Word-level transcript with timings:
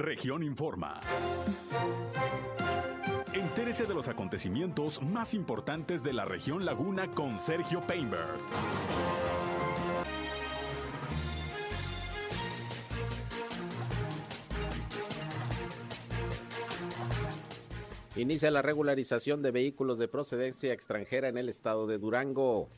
Región 0.00 0.42
Informa. 0.42 0.98
Entérese 3.34 3.84
de 3.84 3.92
los 3.92 4.08
acontecimientos 4.08 5.02
más 5.02 5.34
importantes 5.34 6.02
de 6.02 6.14
la 6.14 6.24
región 6.24 6.64
Laguna 6.64 7.10
con 7.14 7.38
Sergio 7.38 7.82
Painberg. 7.86 8.38
Inicia 18.16 18.50
la 18.50 18.62
regularización 18.62 19.42
de 19.42 19.50
vehículos 19.50 19.98
de 19.98 20.08
procedencia 20.08 20.72
extranjera 20.72 21.28
en 21.28 21.36
el 21.36 21.50
estado 21.50 21.86
de 21.86 21.98
Durango. 21.98 22.70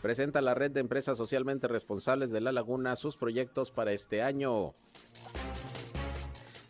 Presenta 0.00 0.40
la 0.40 0.54
red 0.54 0.70
de 0.70 0.80
empresas 0.80 1.18
socialmente 1.18 1.68
responsables 1.68 2.30
de 2.30 2.40
La 2.40 2.52
Laguna 2.52 2.96
sus 2.96 3.18
proyectos 3.18 3.70
para 3.70 3.92
este 3.92 4.22
año. 4.22 4.74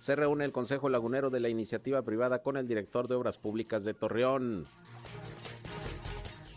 Se 0.04 0.14
reúne 0.14 0.44
el 0.44 0.52
Consejo 0.52 0.90
Lagunero 0.90 1.30
de 1.30 1.40
la 1.40 1.48
Iniciativa 1.48 2.02
Privada 2.02 2.42
con 2.42 2.58
el 2.58 2.68
director 2.68 3.08
de 3.08 3.14
Obras 3.14 3.38
Públicas 3.38 3.84
de 3.84 3.94
Torreón. 3.94 4.66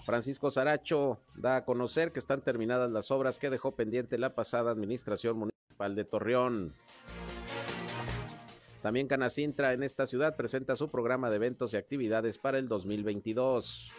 Francisco 0.05 0.52
Saracho 0.52 1.22
da 1.34 1.55
a 1.55 1.64
conocer 1.64 2.12
que 2.12 2.20
están 2.20 2.41
terminadas 2.41 2.91
las 2.91 3.10
obras 3.10 3.40
que 3.40 3.50
dejó 3.50 3.72
pendiente 3.72 4.18
la 4.18 4.36
pasada 4.36 4.70
administración 4.72 5.38
municipal 5.38 5.96
de 5.96 6.04
Torreón. 6.04 6.74
También 8.82 9.08
Canacintra 9.08 9.72
en 9.72 9.82
esta 9.82 10.08
ciudad 10.08 10.36
presenta 10.36 10.76
su 10.76 10.90
programa 10.90 11.30
de 11.30 11.38
eventos 11.38 11.74
y 11.74 11.77
actividades 11.77 12.38
para 12.38 12.60
el 12.60 12.68
2022. 12.68 13.90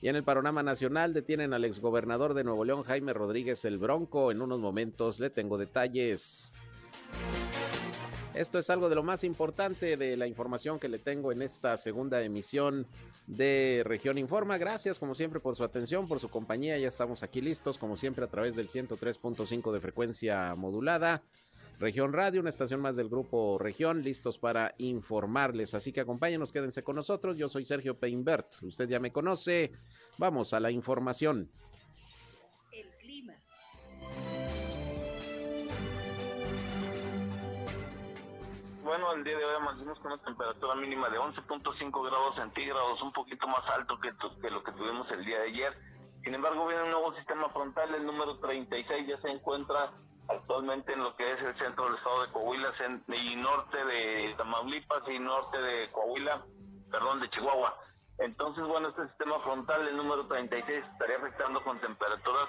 Y 0.00 0.08
en 0.08 0.16
el 0.16 0.24
panorama 0.24 0.62
nacional 0.62 1.12
detienen 1.12 1.52
al 1.52 1.66
exgobernador 1.66 2.32
de 2.32 2.44
Nuevo 2.44 2.64
León, 2.64 2.82
Jaime 2.84 3.12
Rodríguez 3.12 3.66
el 3.66 3.76
Bronco. 3.76 4.30
En 4.32 4.40
unos 4.40 4.58
momentos 4.58 5.20
le 5.20 5.28
tengo 5.28 5.58
detalles. 5.58 6.50
Esto 8.34 8.58
es 8.58 8.70
algo 8.70 8.88
de 8.88 8.94
lo 8.94 9.02
más 9.02 9.24
importante 9.24 9.98
de 9.98 10.16
la 10.16 10.26
información 10.26 10.78
que 10.78 10.88
le 10.88 10.98
tengo 10.98 11.32
en 11.32 11.42
esta 11.42 11.76
segunda 11.76 12.22
emisión 12.22 12.86
de 13.26 13.82
Región 13.84 14.16
Informa. 14.16 14.56
Gracias 14.56 14.98
como 14.98 15.14
siempre 15.14 15.38
por 15.38 15.54
su 15.54 15.64
atención, 15.64 16.08
por 16.08 16.18
su 16.18 16.30
compañía. 16.30 16.78
Ya 16.78 16.88
estamos 16.88 17.22
aquí 17.22 17.42
listos 17.42 17.76
como 17.76 17.94
siempre 17.94 18.24
a 18.24 18.28
través 18.28 18.56
del 18.56 18.68
103.5 18.68 19.70
de 19.70 19.80
frecuencia 19.80 20.54
modulada. 20.54 21.22
Región 21.78 22.14
Radio, 22.14 22.40
una 22.40 22.48
estación 22.48 22.80
más 22.80 22.96
del 22.96 23.10
grupo 23.10 23.58
Región, 23.58 24.02
listos 24.02 24.38
para 24.38 24.74
informarles. 24.78 25.74
Así 25.74 25.92
que 25.92 26.00
acompáñenos, 26.00 26.52
quédense 26.52 26.82
con 26.82 26.96
nosotros. 26.96 27.36
Yo 27.36 27.50
soy 27.50 27.66
Sergio 27.66 27.98
Peinbert, 27.98 28.62
usted 28.62 28.88
ya 28.88 28.98
me 28.98 29.12
conoce. 29.12 29.72
Vamos 30.16 30.54
a 30.54 30.60
la 30.60 30.70
información. 30.70 31.50
Bueno, 38.82 39.12
el 39.12 39.22
día 39.22 39.38
de 39.38 39.44
hoy 39.44 39.54
amanecimos 39.54 39.96
con 40.00 40.12
una 40.12 40.22
temperatura 40.24 40.74
mínima 40.74 41.08
de 41.08 41.16
11.5 41.16 42.04
grados 42.04 42.34
centígrados, 42.34 43.00
un 43.00 43.12
poquito 43.12 43.46
más 43.46 43.64
alto 43.68 43.96
que, 44.00 44.10
que 44.40 44.50
lo 44.50 44.64
que 44.64 44.72
tuvimos 44.72 45.08
el 45.12 45.24
día 45.24 45.38
de 45.38 45.50
ayer. 45.50 45.72
Sin 46.24 46.34
embargo, 46.34 46.66
viene 46.66 46.82
un 46.82 46.90
nuevo 46.90 47.14
sistema 47.14 47.48
frontal, 47.50 47.94
el 47.94 48.04
número 48.04 48.38
36 48.40 49.06
ya 49.06 49.20
se 49.20 49.30
encuentra 49.30 49.92
actualmente 50.28 50.94
en 50.94 51.04
lo 51.04 51.14
que 51.14 51.32
es 51.32 51.40
el 51.42 51.56
centro 51.58 51.84
del 51.84 51.94
estado 51.94 52.22
de 52.22 52.32
Coahuila 52.32 52.72
y 53.06 53.36
norte 53.36 53.84
de 53.84 54.34
Tamaulipas 54.36 55.08
y 55.08 55.18
norte 55.20 55.58
de 55.58 55.90
Coahuila, 55.92 56.42
perdón, 56.90 57.20
de 57.20 57.30
Chihuahua. 57.30 57.76
Entonces, 58.18 58.64
bueno, 58.66 58.88
este 58.88 59.06
sistema 59.06 59.38
frontal, 59.40 59.86
el 59.86 59.96
número 59.96 60.26
36, 60.26 60.84
estaría 60.92 61.18
afectando 61.18 61.62
con 61.62 61.78
temperaturas 61.78 62.48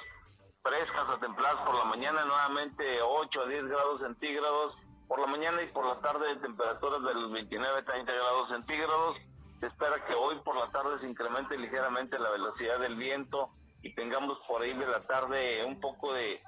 frescas 0.64 1.10
a 1.10 1.20
templadas 1.20 1.64
por 1.64 1.76
la 1.76 1.86
mañana, 1.86 2.26
nuevamente 2.26 2.84
8 3.04 3.40
a 3.40 3.46
10 3.46 3.66
grados 3.68 4.02
centígrados, 4.02 4.76
por 5.14 5.22
la 5.22 5.28
mañana 5.28 5.62
y 5.62 5.68
por 5.68 5.86
la 5.86 6.02
tarde 6.02 6.36
temperaturas 6.42 7.04
de 7.04 7.14
los 7.14 7.32
29 7.32 7.80
a 7.80 7.86
30 7.86 8.12
grados 8.12 8.50
centígrados. 8.50 9.18
Se 9.60 9.68
espera 9.68 10.04
que 10.08 10.14
hoy 10.16 10.40
por 10.44 10.58
la 10.58 10.72
tarde 10.72 11.00
se 11.02 11.08
incremente 11.08 11.56
ligeramente 11.56 12.18
la 12.18 12.32
velocidad 12.32 12.80
del 12.80 12.96
viento 12.96 13.50
y 13.84 13.94
tengamos 13.94 14.40
por 14.48 14.64
ahí 14.64 14.74
de 14.74 14.88
la 14.88 15.06
tarde 15.06 15.64
un 15.66 15.80
poco 15.80 16.14
de 16.14 16.42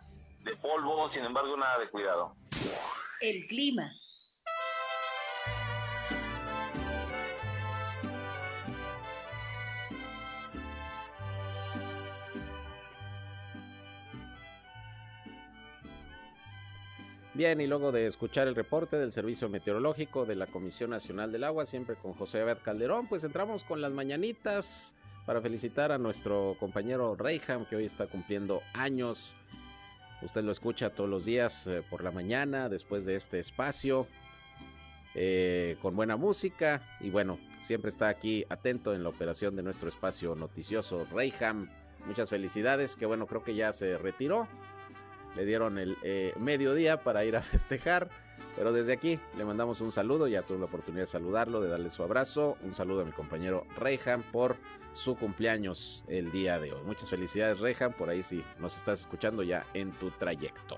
de 0.46 0.56
polvo, 0.58 1.12
sin 1.12 1.26
embargo 1.26 1.56
nada 1.58 1.78
de 1.78 1.90
cuidado. 1.90 2.34
El 3.22 3.46
clima. 3.46 3.94
Bien, 17.36 17.60
y 17.60 17.68
luego 17.68 17.92
de 17.92 18.08
escuchar 18.08 18.48
el 18.48 18.56
reporte 18.56 18.96
del 18.96 19.12
Servicio 19.12 19.50
Meteorológico 19.50 20.26
de 20.26 20.38
la 20.38 20.48
Comisión 20.48 20.92
Nacional 20.92 21.34
del 21.34 21.44
Agua, 21.44 21.66
siempre 21.66 21.98
con 21.98 22.14
José 22.14 22.40
Abad 22.40 22.60
Calderón, 22.64 23.10
pues 23.10 23.26
entramos 23.26 23.66
con 23.66 23.82
las 23.82 23.92
mañanitas 23.92 24.96
para 25.26 25.42
felicitar 25.42 25.92
a 25.92 25.98
nuestro 25.98 26.56
compañero 26.62 27.14
Reyham, 27.18 27.66
que 27.66 27.76
hoy 27.76 27.84
está 27.84 28.08
cumpliendo 28.08 28.62
años. 28.74 29.34
Usted 30.22 30.46
lo 30.46 30.54
escucha 30.54 30.92
todos 30.92 31.10
los 31.10 31.26
días 31.26 31.68
eh, 31.68 31.84
por 31.90 32.06
la 32.06 32.12
mañana, 32.12 32.70
después 32.70 33.04
de 33.04 33.18
este 33.18 33.42
espacio, 33.42 34.08
eh, 35.14 35.76
con 35.82 35.94
buena 35.94 36.16
música. 36.16 36.88
Y 37.02 37.10
bueno, 37.10 37.38
siempre 37.60 37.90
está 37.90 38.08
aquí 38.08 38.46
atento 38.48 38.96
en 38.96 39.04
la 39.04 39.10
operación 39.10 39.58
de 39.58 39.64
nuestro 39.64 39.90
espacio 39.90 40.36
noticioso 40.36 41.06
Reyham. 41.12 41.70
Muchas 42.06 42.30
felicidades, 42.30 42.96
que 42.96 43.06
bueno, 43.06 43.28
creo 43.28 43.44
que 43.44 43.56
ya 43.56 43.74
se 43.74 43.98
retiró. 43.98 44.48
Le 45.36 45.46
dieron 45.46 45.78
el 45.78 45.98
eh, 46.04 46.34
mediodía 46.38 47.04
para 47.04 47.26
ir 47.26 47.36
a 47.36 47.42
festejar. 47.44 48.10
Pero 48.56 48.72
desde 48.72 48.94
aquí 48.94 49.20
le 49.38 49.44
mandamos 49.44 49.82
un 49.82 49.92
saludo, 49.92 50.28
ya 50.28 50.42
tuve 50.42 50.60
la 50.60 50.66
oportunidad 50.66 51.04
de 51.04 51.08
saludarlo, 51.08 51.60
de 51.60 51.68
darle 51.68 51.92
su 51.92 52.04
abrazo. 52.04 52.58
Un 52.62 52.74
saludo 52.74 53.02
a 53.02 53.06
mi 53.06 53.12
compañero 53.12 53.66
Reyham 53.76 54.24
por 54.32 54.56
su 54.94 55.18
cumpleaños 55.18 56.06
el 56.08 56.32
día 56.32 56.58
de 56.58 56.72
hoy. 56.72 56.82
Muchas 56.86 57.10
felicidades, 57.10 57.60
Rejan, 57.60 57.94
por 57.94 58.10
ahí 58.10 58.24
si 58.24 58.44
nos 58.60 58.78
estás 58.78 59.02
escuchando 59.02 59.44
ya 59.44 59.66
en 59.74 59.92
tu 59.92 60.10
trayecto. 60.12 60.78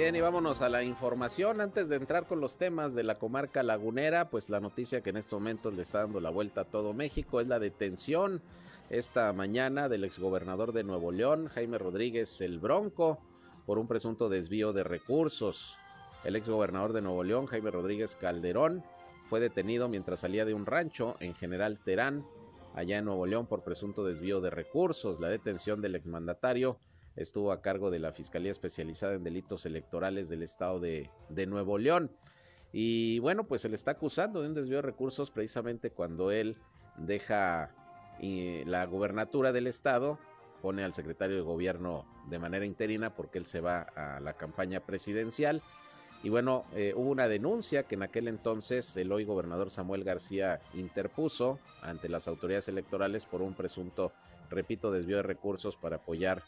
Bien, 0.00 0.16
y 0.16 0.22
vámonos 0.22 0.62
a 0.62 0.70
la 0.70 0.82
información. 0.82 1.60
Antes 1.60 1.90
de 1.90 1.96
entrar 1.96 2.26
con 2.26 2.40
los 2.40 2.56
temas 2.56 2.94
de 2.94 3.02
la 3.02 3.18
comarca 3.18 3.62
lagunera, 3.62 4.30
pues 4.30 4.48
la 4.48 4.58
noticia 4.58 5.02
que 5.02 5.10
en 5.10 5.18
estos 5.18 5.38
momentos 5.38 5.74
le 5.74 5.82
está 5.82 5.98
dando 5.98 6.20
la 6.20 6.30
vuelta 6.30 6.62
a 6.62 6.64
todo 6.64 6.94
México 6.94 7.38
es 7.38 7.48
la 7.48 7.58
detención 7.58 8.40
esta 8.88 9.30
mañana 9.34 9.90
del 9.90 10.04
exgobernador 10.04 10.72
de 10.72 10.84
Nuevo 10.84 11.12
León, 11.12 11.48
Jaime 11.48 11.76
Rodríguez 11.76 12.40
el 12.40 12.58
Bronco 12.58 13.18
por 13.66 13.78
un 13.78 13.86
presunto 13.86 14.30
desvío 14.30 14.72
de 14.72 14.84
recursos. 14.84 15.76
El 16.24 16.34
exgobernador 16.34 16.94
de 16.94 17.02
Nuevo 17.02 17.22
León, 17.22 17.44
Jaime 17.44 17.70
Rodríguez 17.70 18.16
Calderón, 18.16 18.82
fue 19.28 19.38
detenido 19.38 19.90
mientras 19.90 20.20
salía 20.20 20.46
de 20.46 20.54
un 20.54 20.64
rancho 20.64 21.16
en 21.20 21.34
General 21.34 21.78
Terán, 21.78 22.24
allá 22.74 22.96
en 22.96 23.04
Nuevo 23.04 23.26
León, 23.26 23.46
por 23.46 23.64
presunto 23.64 24.02
desvío 24.02 24.40
de 24.40 24.48
recursos. 24.48 25.20
La 25.20 25.28
detención 25.28 25.82
del 25.82 25.94
exmandatario 25.94 26.78
estuvo 27.16 27.52
a 27.52 27.62
cargo 27.62 27.90
de 27.90 27.98
la 27.98 28.12
Fiscalía 28.12 28.52
Especializada 28.52 29.14
en 29.14 29.24
Delitos 29.24 29.66
Electorales 29.66 30.28
del 30.28 30.42
Estado 30.42 30.80
de, 30.80 31.10
Nuevo 31.46 31.78
León. 31.78 32.10
Y 32.72 33.18
bueno, 33.18 33.44
pues 33.44 33.62
se 33.62 33.68
le 33.68 33.74
está 33.74 33.92
acusando 33.92 34.40
de 34.40 34.48
un 34.48 34.54
desvío 34.54 34.76
de 34.76 34.82
recursos 34.82 35.30
precisamente 35.30 35.90
cuando 35.90 36.30
él 36.30 36.56
deja 36.96 37.74
eh, 38.20 38.62
la 38.66 38.84
gubernatura 38.86 39.52
del 39.52 39.66
Estado 39.66 40.18
pone 40.60 40.84
al 40.84 40.94
secretario 40.94 41.36
de 41.36 41.42
gobierno 41.42 42.04
de 42.28 42.38
manera 42.38 42.66
interina 42.66 43.14
porque 43.14 43.38
él 43.38 43.46
se 43.46 43.60
va 43.60 43.80
a 43.96 44.20
la 44.20 44.34
campaña 44.34 44.80
presidencial. 44.80 45.62
Y 46.22 46.28
bueno, 46.28 46.64
eh, 46.74 46.92
hubo 46.94 47.10
una 47.10 47.28
denuncia 47.28 47.84
que 47.84 47.94
en 47.94 48.02
aquel 48.02 48.28
entonces 48.28 48.94
el 48.96 49.10
hoy 49.10 49.24
gobernador 49.24 49.70
Samuel 49.70 50.04
García 50.04 50.60
interpuso 50.74 51.58
ante 51.80 52.10
las 52.10 52.28
autoridades 52.28 52.68
electorales 52.68 53.24
por 53.24 53.40
un 53.40 53.54
presunto, 53.54 54.12
repito, 54.50 54.92
desvío 54.92 55.16
de 55.16 55.22
recursos 55.22 55.76
para 55.76 55.96
apoyar 55.96 56.42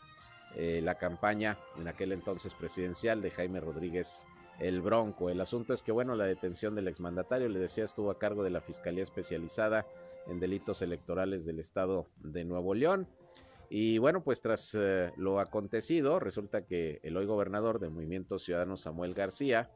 eh, 0.56 0.80
la 0.82 0.96
campaña 0.96 1.58
en 1.78 1.88
aquel 1.88 2.12
entonces 2.12 2.54
presidencial 2.54 3.22
de 3.22 3.30
Jaime 3.30 3.60
Rodríguez 3.60 4.26
el 4.60 4.80
Bronco. 4.80 5.30
El 5.30 5.40
asunto 5.40 5.74
es 5.74 5.82
que, 5.82 5.92
bueno, 5.92 6.14
la 6.14 6.24
detención 6.24 6.74
del 6.74 6.88
exmandatario, 6.88 7.48
le 7.48 7.58
decía, 7.58 7.84
estuvo 7.84 8.10
a 8.10 8.18
cargo 8.18 8.44
de 8.44 8.50
la 8.50 8.60
Fiscalía 8.60 9.02
Especializada 9.02 9.86
en 10.26 10.40
Delitos 10.40 10.82
Electorales 10.82 11.44
del 11.44 11.58
Estado 11.58 12.06
de 12.18 12.44
Nuevo 12.44 12.74
León. 12.74 13.08
Y 13.70 13.98
bueno, 13.98 14.22
pues 14.22 14.42
tras 14.42 14.74
eh, 14.74 15.12
lo 15.16 15.40
acontecido, 15.40 16.20
resulta 16.20 16.66
que 16.66 17.00
el 17.02 17.16
hoy 17.16 17.26
gobernador 17.26 17.78
del 17.78 17.90
Movimiento 17.90 18.38
Ciudadano 18.38 18.76
Samuel 18.76 19.14
García 19.14 19.70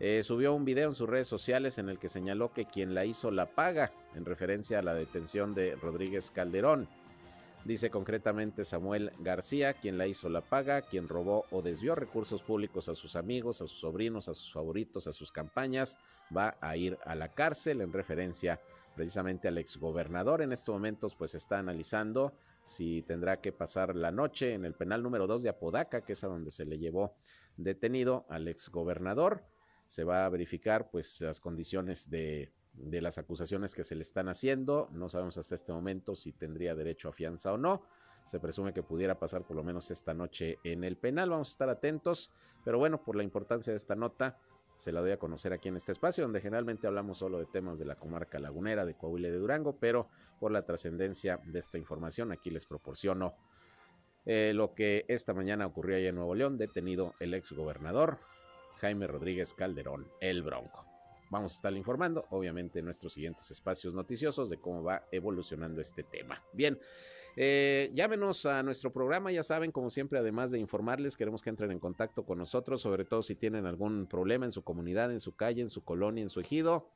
eh, 0.00 0.22
subió 0.24 0.54
un 0.54 0.64
video 0.64 0.88
en 0.88 0.94
sus 0.94 1.08
redes 1.08 1.28
sociales 1.28 1.76
en 1.76 1.90
el 1.90 1.98
que 1.98 2.08
señaló 2.08 2.54
que 2.54 2.64
quien 2.64 2.94
la 2.94 3.04
hizo 3.04 3.30
la 3.30 3.54
paga, 3.54 3.92
en 4.14 4.24
referencia 4.24 4.78
a 4.78 4.82
la 4.82 4.94
detención 4.94 5.54
de 5.54 5.76
Rodríguez 5.76 6.30
Calderón. 6.30 6.88
Dice 7.64 7.90
concretamente 7.90 8.64
Samuel 8.64 9.12
García, 9.18 9.74
quien 9.74 9.98
la 9.98 10.06
hizo 10.06 10.30
la 10.30 10.40
paga, 10.40 10.80
quien 10.80 11.08
robó 11.08 11.44
o 11.50 11.60
desvió 11.60 11.94
recursos 11.94 12.42
públicos 12.42 12.88
a 12.88 12.94
sus 12.94 13.16
amigos, 13.16 13.60
a 13.60 13.66
sus 13.66 13.80
sobrinos, 13.80 14.28
a 14.28 14.34
sus 14.34 14.50
favoritos, 14.50 15.06
a 15.06 15.12
sus 15.12 15.30
campañas, 15.30 15.98
va 16.34 16.56
a 16.62 16.76
ir 16.76 16.98
a 17.04 17.14
la 17.14 17.28
cárcel 17.28 17.82
en 17.82 17.92
referencia 17.92 18.60
precisamente 18.96 19.46
al 19.46 19.58
exgobernador. 19.58 20.40
En 20.40 20.52
estos 20.52 20.72
momentos 20.72 21.14
pues 21.14 21.34
está 21.34 21.58
analizando 21.58 22.32
si 22.64 23.02
tendrá 23.02 23.42
que 23.42 23.52
pasar 23.52 23.94
la 23.94 24.10
noche 24.10 24.54
en 24.54 24.64
el 24.64 24.74
penal 24.74 25.02
número 25.02 25.26
2 25.26 25.42
de 25.42 25.50
Apodaca, 25.50 26.00
que 26.00 26.14
es 26.14 26.24
a 26.24 26.28
donde 26.28 26.50
se 26.50 26.64
le 26.64 26.78
llevó 26.78 27.14
detenido 27.58 28.24
al 28.30 28.48
exgobernador. 28.48 29.44
Se 29.86 30.04
va 30.04 30.24
a 30.24 30.28
verificar 30.30 30.90
pues 30.90 31.20
las 31.20 31.40
condiciones 31.40 32.08
de, 32.08 32.50
de 32.84 33.00
las 33.00 33.18
acusaciones 33.18 33.74
que 33.74 33.84
se 33.84 33.94
le 33.94 34.02
están 34.02 34.28
haciendo. 34.28 34.88
No 34.92 35.08
sabemos 35.08 35.38
hasta 35.38 35.54
este 35.54 35.72
momento 35.72 36.16
si 36.16 36.32
tendría 36.32 36.74
derecho 36.74 37.08
a 37.08 37.12
fianza 37.12 37.52
o 37.52 37.58
no. 37.58 37.82
Se 38.26 38.38
presume 38.40 38.72
que 38.72 38.82
pudiera 38.82 39.18
pasar 39.18 39.44
por 39.44 39.56
lo 39.56 39.64
menos 39.64 39.90
esta 39.90 40.14
noche 40.14 40.58
en 40.64 40.84
el 40.84 40.96
penal. 40.96 41.30
Vamos 41.30 41.48
a 41.48 41.52
estar 41.52 41.68
atentos. 41.68 42.30
Pero 42.64 42.78
bueno, 42.78 43.02
por 43.02 43.16
la 43.16 43.22
importancia 43.22 43.72
de 43.72 43.76
esta 43.76 43.96
nota, 43.96 44.38
se 44.76 44.92
la 44.92 45.00
doy 45.00 45.10
a 45.10 45.18
conocer 45.18 45.52
aquí 45.52 45.68
en 45.68 45.76
este 45.76 45.92
espacio, 45.92 46.24
donde 46.24 46.40
generalmente 46.40 46.86
hablamos 46.86 47.18
solo 47.18 47.38
de 47.38 47.46
temas 47.46 47.78
de 47.78 47.84
la 47.84 47.96
comarca 47.96 48.38
lagunera, 48.38 48.86
de 48.86 48.94
Coahuila 48.94 49.28
y 49.28 49.30
de 49.30 49.38
Durango, 49.38 49.76
pero 49.78 50.08
por 50.38 50.52
la 50.52 50.64
trascendencia 50.64 51.38
de 51.44 51.58
esta 51.58 51.76
información, 51.76 52.32
aquí 52.32 52.50
les 52.50 52.64
proporciono 52.64 53.34
eh, 54.24 54.52
lo 54.54 54.74
que 54.74 55.04
esta 55.08 55.34
mañana 55.34 55.66
ocurrió 55.66 55.96
allá 55.96 56.08
en 56.08 56.14
Nuevo 56.14 56.34
León, 56.34 56.56
detenido 56.56 57.14
el 57.20 57.34
ex 57.34 57.52
gobernador 57.52 58.20
Jaime 58.80 59.06
Rodríguez 59.06 59.52
Calderón, 59.52 60.10
el 60.20 60.42
Bronco. 60.42 60.89
Vamos 61.30 61.52
a 61.52 61.56
estar 61.56 61.72
informando, 61.74 62.26
obviamente, 62.30 62.80
en 62.80 62.84
nuestros 62.84 63.14
siguientes 63.14 63.50
espacios 63.50 63.94
noticiosos 63.94 64.50
de 64.50 64.58
cómo 64.58 64.82
va 64.82 65.06
evolucionando 65.12 65.80
este 65.80 66.02
tema. 66.02 66.42
Bien, 66.52 66.78
eh, 67.36 67.88
llámenos 67.94 68.44
a 68.46 68.64
nuestro 68.64 68.92
programa, 68.92 69.30
ya 69.30 69.44
saben, 69.44 69.70
como 69.70 69.90
siempre, 69.90 70.18
además 70.18 70.50
de 70.50 70.58
informarles, 70.58 71.16
queremos 71.16 71.42
que 71.42 71.50
entren 71.50 71.70
en 71.70 71.78
contacto 71.78 72.24
con 72.24 72.38
nosotros, 72.38 72.82
sobre 72.82 73.04
todo 73.04 73.22
si 73.22 73.36
tienen 73.36 73.64
algún 73.66 74.08
problema 74.08 74.44
en 74.44 74.52
su 74.52 74.64
comunidad, 74.64 75.12
en 75.12 75.20
su 75.20 75.36
calle, 75.36 75.62
en 75.62 75.70
su 75.70 75.84
colonia, 75.84 76.22
en 76.22 76.30
su 76.30 76.40
ejido. 76.40 76.90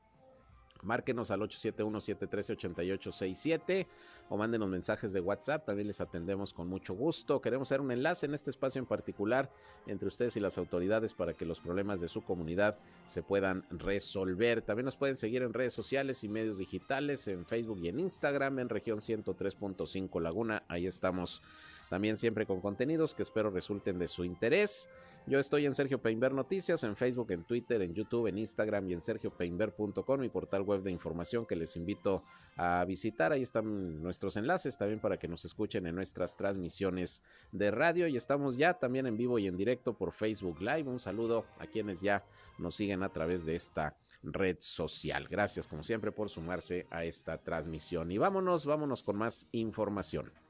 Márquenos 0.83 1.31
al 1.31 1.41
871-713-8867 1.41 3.87
o 4.29 4.37
mándenos 4.37 4.69
mensajes 4.69 5.13
de 5.13 5.21
WhatsApp, 5.21 5.67
también 5.67 5.87
les 5.87 6.01
atendemos 6.01 6.53
con 6.53 6.69
mucho 6.69 6.95
gusto. 6.95 7.41
Queremos 7.41 7.69
hacer 7.69 7.81
un 7.81 7.91
enlace 7.91 8.27
en 8.27 8.35
este 8.35 8.51
espacio 8.51 8.81
en 8.81 8.87
particular 8.87 9.51
entre 9.87 10.09
ustedes 10.09 10.37
y 10.37 10.41
las 10.41 10.59
autoridades 10.59 11.15
para 11.15 11.35
que 11.35 11.45
los 11.45 11.61
problemas 11.61 12.01
de 12.01 12.09
su 12.09 12.23
comunidad 12.23 12.79
se 13.07 13.23
puedan 13.23 13.65
resolver. 13.71 14.63
También 14.63 14.87
nos 14.87 14.97
pueden 14.97 15.17
seguir 15.17 15.43
en 15.43 15.53
redes 15.53 15.75
sociales 15.75 16.25
y 16.25 16.29
medios 16.29 16.59
digitales, 16.59 17.29
en 17.29 17.47
Facebook 17.47 17.79
y 17.83 17.89
en 17.89 18.01
Instagram, 18.01 18.59
en 18.59 18.69
región 18.69 18.99
103.5 18.99 20.21
Laguna. 20.21 20.65
Ahí 20.69 20.87
estamos 20.87 21.43
también 21.89 22.17
siempre 22.17 22.47
con 22.47 22.61
contenidos 22.61 23.15
que 23.15 23.23
espero 23.23 23.51
resulten 23.51 23.99
de 23.99 24.09
su 24.09 24.25
interés. 24.25 24.89
Yo 25.27 25.39
estoy 25.39 25.65
en 25.65 25.75
Sergio 25.75 26.03
Peinber 26.03 26.35
Noticias, 26.35 26.85
en 26.85 26.97
Facebook, 26.97 27.31
en 27.31 27.45
Twitter, 27.45 27.81
en 27.81 27.95
YouTube, 27.95 28.27
en 28.27 28.37
Instagram 28.37 28.91
y 28.91 28.93
en 28.93 29.01
sergiopeinber.com, 29.01 30.21
mi 30.21 30.29
portal 30.29 30.61
web 30.61 30.83
de 30.83 30.91
información 30.91 31.47
que 31.47 31.57
les 31.57 31.77
invito 31.77 32.23
a 32.57 32.85
visitar. 32.85 33.33
Ahí 33.33 33.41
están 33.41 34.03
nuestros 34.03 34.37
enlaces 34.37 34.77
también 34.77 35.01
para 35.01 35.17
que 35.17 35.27
nos 35.27 35.47
escuchen 35.47 35.87
en 35.87 35.95
nuestras 35.95 36.37
transmisiones 36.37 37.23
de 37.53 37.71
radio. 37.71 38.07
Y 38.07 38.19
estamos 38.19 38.59
ya 38.59 38.75
también 38.75 39.07
en 39.07 39.17
vivo 39.17 39.39
y 39.39 39.47
en 39.47 39.57
directo 39.57 39.95
por 39.95 40.13
Facebook 40.13 40.61
Live. 40.61 40.91
Un 40.91 41.01
saludo 41.01 41.47
a 41.59 41.67
quienes 41.67 42.03
ya 42.03 42.23
nos 42.59 42.77
siguen 42.77 43.03
a 43.03 43.09
través 43.09 43.47
de 43.47 43.55
esta 43.55 43.97
red 44.23 44.59
social. 44.61 45.27
Gracias 45.31 45.67
como 45.67 45.83
siempre 45.83 46.13
por 46.13 46.29
sumarse 46.29 46.87
a 46.91 47.03
esta 47.05 47.39
transmisión. 47.39 48.13
Y 48.13 48.19
vámonos, 48.19 48.67
vámonos 48.67 49.03
con 49.03 49.17
más 49.17 49.49
información 49.53 50.44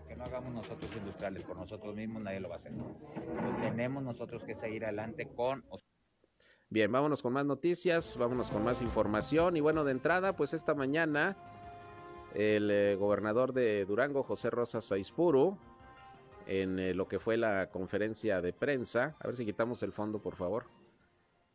que 0.00 0.16
no 0.16 0.24
hagamos 0.24 0.52
nosotros 0.52 0.90
industriales 0.96 1.42
por 1.44 1.56
nosotros 1.56 1.94
mismos, 1.94 2.22
nadie 2.22 2.40
lo 2.40 2.48
va 2.48 2.56
a 2.56 2.58
hacer. 2.58 2.72
tenemos 3.60 4.02
nosotros 4.02 4.42
que 4.44 4.54
seguir 4.54 4.84
adelante 4.84 5.28
con... 5.34 5.64
Bien, 6.68 6.90
vámonos 6.90 7.20
con 7.20 7.34
más 7.34 7.44
noticias, 7.44 8.16
vámonos 8.16 8.48
con 8.48 8.64
más 8.64 8.80
información. 8.80 9.56
Y 9.56 9.60
bueno, 9.60 9.84
de 9.84 9.92
entrada, 9.92 10.34
pues 10.36 10.54
esta 10.54 10.74
mañana 10.74 11.36
el 12.34 12.70
eh, 12.70 12.96
gobernador 12.96 13.52
de 13.52 13.84
Durango, 13.84 14.22
José 14.22 14.50
Rosas 14.50 14.86
Saispuru, 14.86 15.58
en 16.46 16.78
eh, 16.78 16.94
lo 16.94 17.08
que 17.08 17.18
fue 17.18 17.36
la 17.36 17.70
conferencia 17.70 18.40
de 18.40 18.52
prensa, 18.52 19.16
a 19.20 19.26
ver 19.26 19.36
si 19.36 19.44
quitamos 19.44 19.82
el 19.82 19.92
fondo, 19.92 20.20
por 20.20 20.36
favor, 20.36 20.66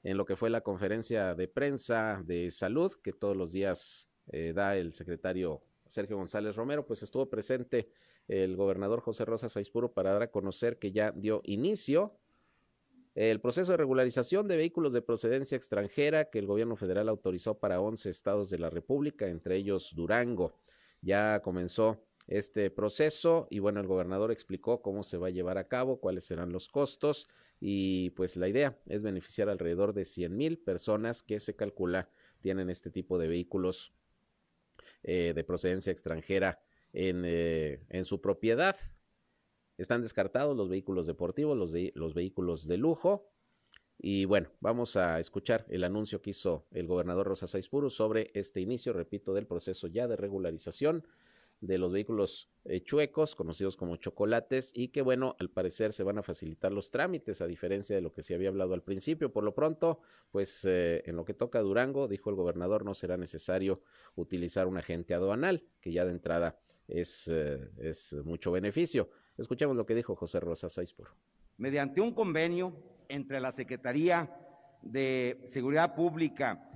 en 0.04 0.18
lo 0.18 0.25
que 0.25 0.36
fue 0.36 0.50
la 0.50 0.62
conferencia 0.62 1.36
de 1.36 1.48
prensa 1.48 2.22
de 2.25 2.51
salud 2.51 2.94
que 3.04 3.13
todos 3.13 3.36
los 3.36 3.51
días 3.51 4.07
eh, 4.28 4.54
da 4.54 4.75
el 4.75 4.94
secretario 4.94 5.62
Sergio 5.86 6.18
González 6.18 6.56
Romero, 6.56 6.86
pues 6.86 7.04
estuvo 7.04 7.28
presente 7.28 7.89
el 8.27 8.56
gobernador 8.56 9.01
José 9.01 9.25
Rosa 9.25 9.50
Saispuro 9.50 9.94
para 9.94 10.13
dar 10.13 10.24
a 10.24 10.31
conocer 10.31 10.79
que 10.79 10.91
ya 10.91 11.12
dio 11.12 11.41
inicio 11.45 12.19
el 13.18 13.41
proceso 13.41 13.71
de 13.71 13.77
regularización 13.77 14.47
de 14.47 14.57
vehículos 14.57 14.94
de 14.94 15.01
procedencia 15.01 15.56
extranjera 15.56 16.29
que 16.29 16.38
el 16.38 16.45
gobierno 16.45 16.75
federal 16.75 17.09
autorizó 17.09 17.57
para 17.57 17.81
11 17.81 18.12
estados 18.12 18.51
de 18.51 18.59
la 18.59 18.69
República, 18.69 19.27
entre 19.27 19.56
ellos 19.56 19.91
Durango. 19.95 20.53
Ya 21.01 21.41
comenzó 21.41 22.06
este 22.27 22.69
proceso 22.69 23.47
y 23.50 23.57
bueno, 23.57 23.79
el 23.79 23.88
gobernador 23.88 24.31
explicó 24.31 24.83
cómo 24.83 25.03
se 25.03 25.18
va 25.18 25.27
a 25.27 25.31
llevar 25.31 25.57
a 25.57 25.68
cabo, 25.68 26.00
cuáles 26.00 26.25
serán 26.25 26.51
los 26.51 26.69
costos 26.69 27.27
y 27.59 28.12
pues 28.12 28.35
la 28.35 28.50
idea 28.50 28.77
es 28.85 29.01
beneficiar 29.01 29.50
alrededor 29.50 29.94
de 29.94 30.06
100 30.06 30.38
mil 30.38 30.59
personas 30.59 31.24
que 31.24 31.39
se 31.39 31.56
calcula 31.56 32.12
tienen 32.41 32.69
este 32.69 32.91
tipo 32.91 33.18
de 33.18 33.27
vehículos 33.27 33.94
eh, 35.01 35.33
de 35.35 35.44
procedencia 35.44 35.91
extranjera 35.91 36.59
eh, 36.94 37.84
en, 37.89 38.06
su 38.06 38.22
propiedad. 38.22 38.75
Están 39.78 40.01
descartados 40.01 40.56
los 40.56 40.69
vehículos 40.69 41.07
deportivos, 41.07 41.57
los, 41.57 41.74
los 41.94 42.13
vehículos 42.13 42.68
de 42.68 42.78
lujo. 42.78 43.30
Y 44.00 44.25
bueno, 44.25 44.50
vamos 44.60 44.95
a 44.95 45.19
escuchar 45.19 45.66
el 45.69 45.84
anuncio 45.84 46.22
que 46.22 46.30
hizo 46.31 46.68
el 46.72 46.88
gobernador 46.88 47.28
Rosa 47.28 47.48
Saispuru 47.48 47.89
sobre 47.89 48.31
este 48.36 48.62
inicio, 48.62 48.94
repito, 48.94 49.34
del 49.34 49.48
proceso 49.48 49.88
ya 49.88 50.07
de 50.07 50.16
regularización 50.16 51.06
de 51.62 51.78
los 51.78 51.92
vehículos 51.92 52.50
eh, 52.66 52.81
chuecos, 52.84 53.36
conocidos 53.36 53.75
como 53.75 53.95
chocolates, 53.95 54.72
y 54.75 54.89
que 54.89 55.01
bueno, 55.01 55.36
al 55.39 55.50
parecer 55.50 55.94
se 55.94 56.04
van 56.04 56.18
a 56.18 56.24
facilitar 56.24 56.72
los 56.72 56.92
trámites, 56.92 57.42
a 57.42 57.48
diferencia 57.48 57.95
de 57.95 58.01
lo 58.01 58.13
que 58.13 58.24
se 58.24 58.36
había 58.36 58.50
hablado 58.50 58.74
al 58.74 58.84
principio. 58.84 59.31
Por 59.31 59.44
lo 59.44 59.56
pronto, 59.56 60.00
pues 60.31 60.66
eh, 60.66 61.04
en 61.06 61.16
lo 61.16 61.25
que 61.25 61.34
toca 61.34 61.60
a 61.60 61.63
Durango, 61.63 62.07
dijo 62.07 62.30
el 62.30 62.36
gobernador, 62.36 62.86
no 62.86 62.94
será 62.94 63.18
necesario 63.18 63.81
utilizar 64.16 64.68
un 64.68 64.78
agente 64.78 65.13
aduanal, 65.13 65.63
que 65.81 65.92
ya 65.92 66.06
de 66.06 66.12
entrada 66.12 66.60
es, 66.88 67.28
eh, 67.28 67.60
es 67.80 68.13
mucho 68.24 68.51
beneficio. 68.51 69.10
Escuchemos 69.38 69.75
lo 69.75 69.86
que 69.86 69.95
dijo 69.95 70.16
José 70.16 70.39
Rosa 70.39 70.69
Saispur. 70.69 71.10
Mediante 71.57 72.01
un 72.01 72.13
convenio 72.13 72.74
entre 73.10 73.39
la 73.39 73.51
Secretaría 73.51 74.30
de 74.81 75.45
Seguridad 75.50 75.95
Pública 75.95 76.69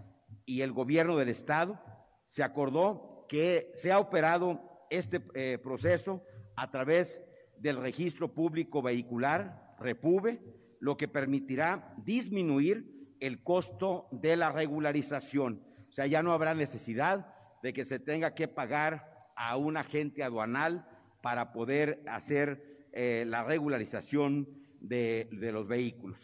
y 0.46 0.62
el 0.62 0.72
Gobierno 0.72 1.18
del 1.18 1.30
Estado, 1.30 1.80
se 2.28 2.44
acordó 2.44 3.26
que 3.28 3.72
se 3.76 3.92
ha 3.92 4.00
operado 4.00 4.62
este 4.90 5.24
eh, 5.34 5.58
proceso 5.62 6.24
a 6.56 6.70
través 6.72 7.22
del 7.58 7.78
Registro 7.78 8.34
Público 8.34 8.82
Vehicular, 8.82 9.76
REPUVE, 9.80 10.42
lo 10.80 10.98
que 10.98 11.08
permitirá 11.08 11.94
disminuir 12.04 13.16
el 13.20 13.44
costo 13.44 14.08
de 14.12 14.36
la 14.36 14.52
regularización. 14.52 15.64
O 15.90 15.92
sea, 15.92 16.08
ya 16.08 16.24
no 16.24 16.34
habrá 16.34 16.54
necesidad 16.56 17.34
de 17.62 17.74
que 17.74 17.86
se 17.86 18.00
tenga 18.00 18.34
que 18.34 18.48
pagar 18.48 19.11
a 19.36 19.58
un 19.58 19.78
agente 19.78 20.24
aduanal 20.24 20.88
para 21.22 21.52
poder 21.54 22.04
hacer 22.08 22.88
eh, 22.94 23.24
la 23.28 23.44
regularización 23.44 24.48
de, 24.80 25.30
de 25.32 25.52
los 25.52 25.68
vehículos. 25.68 26.18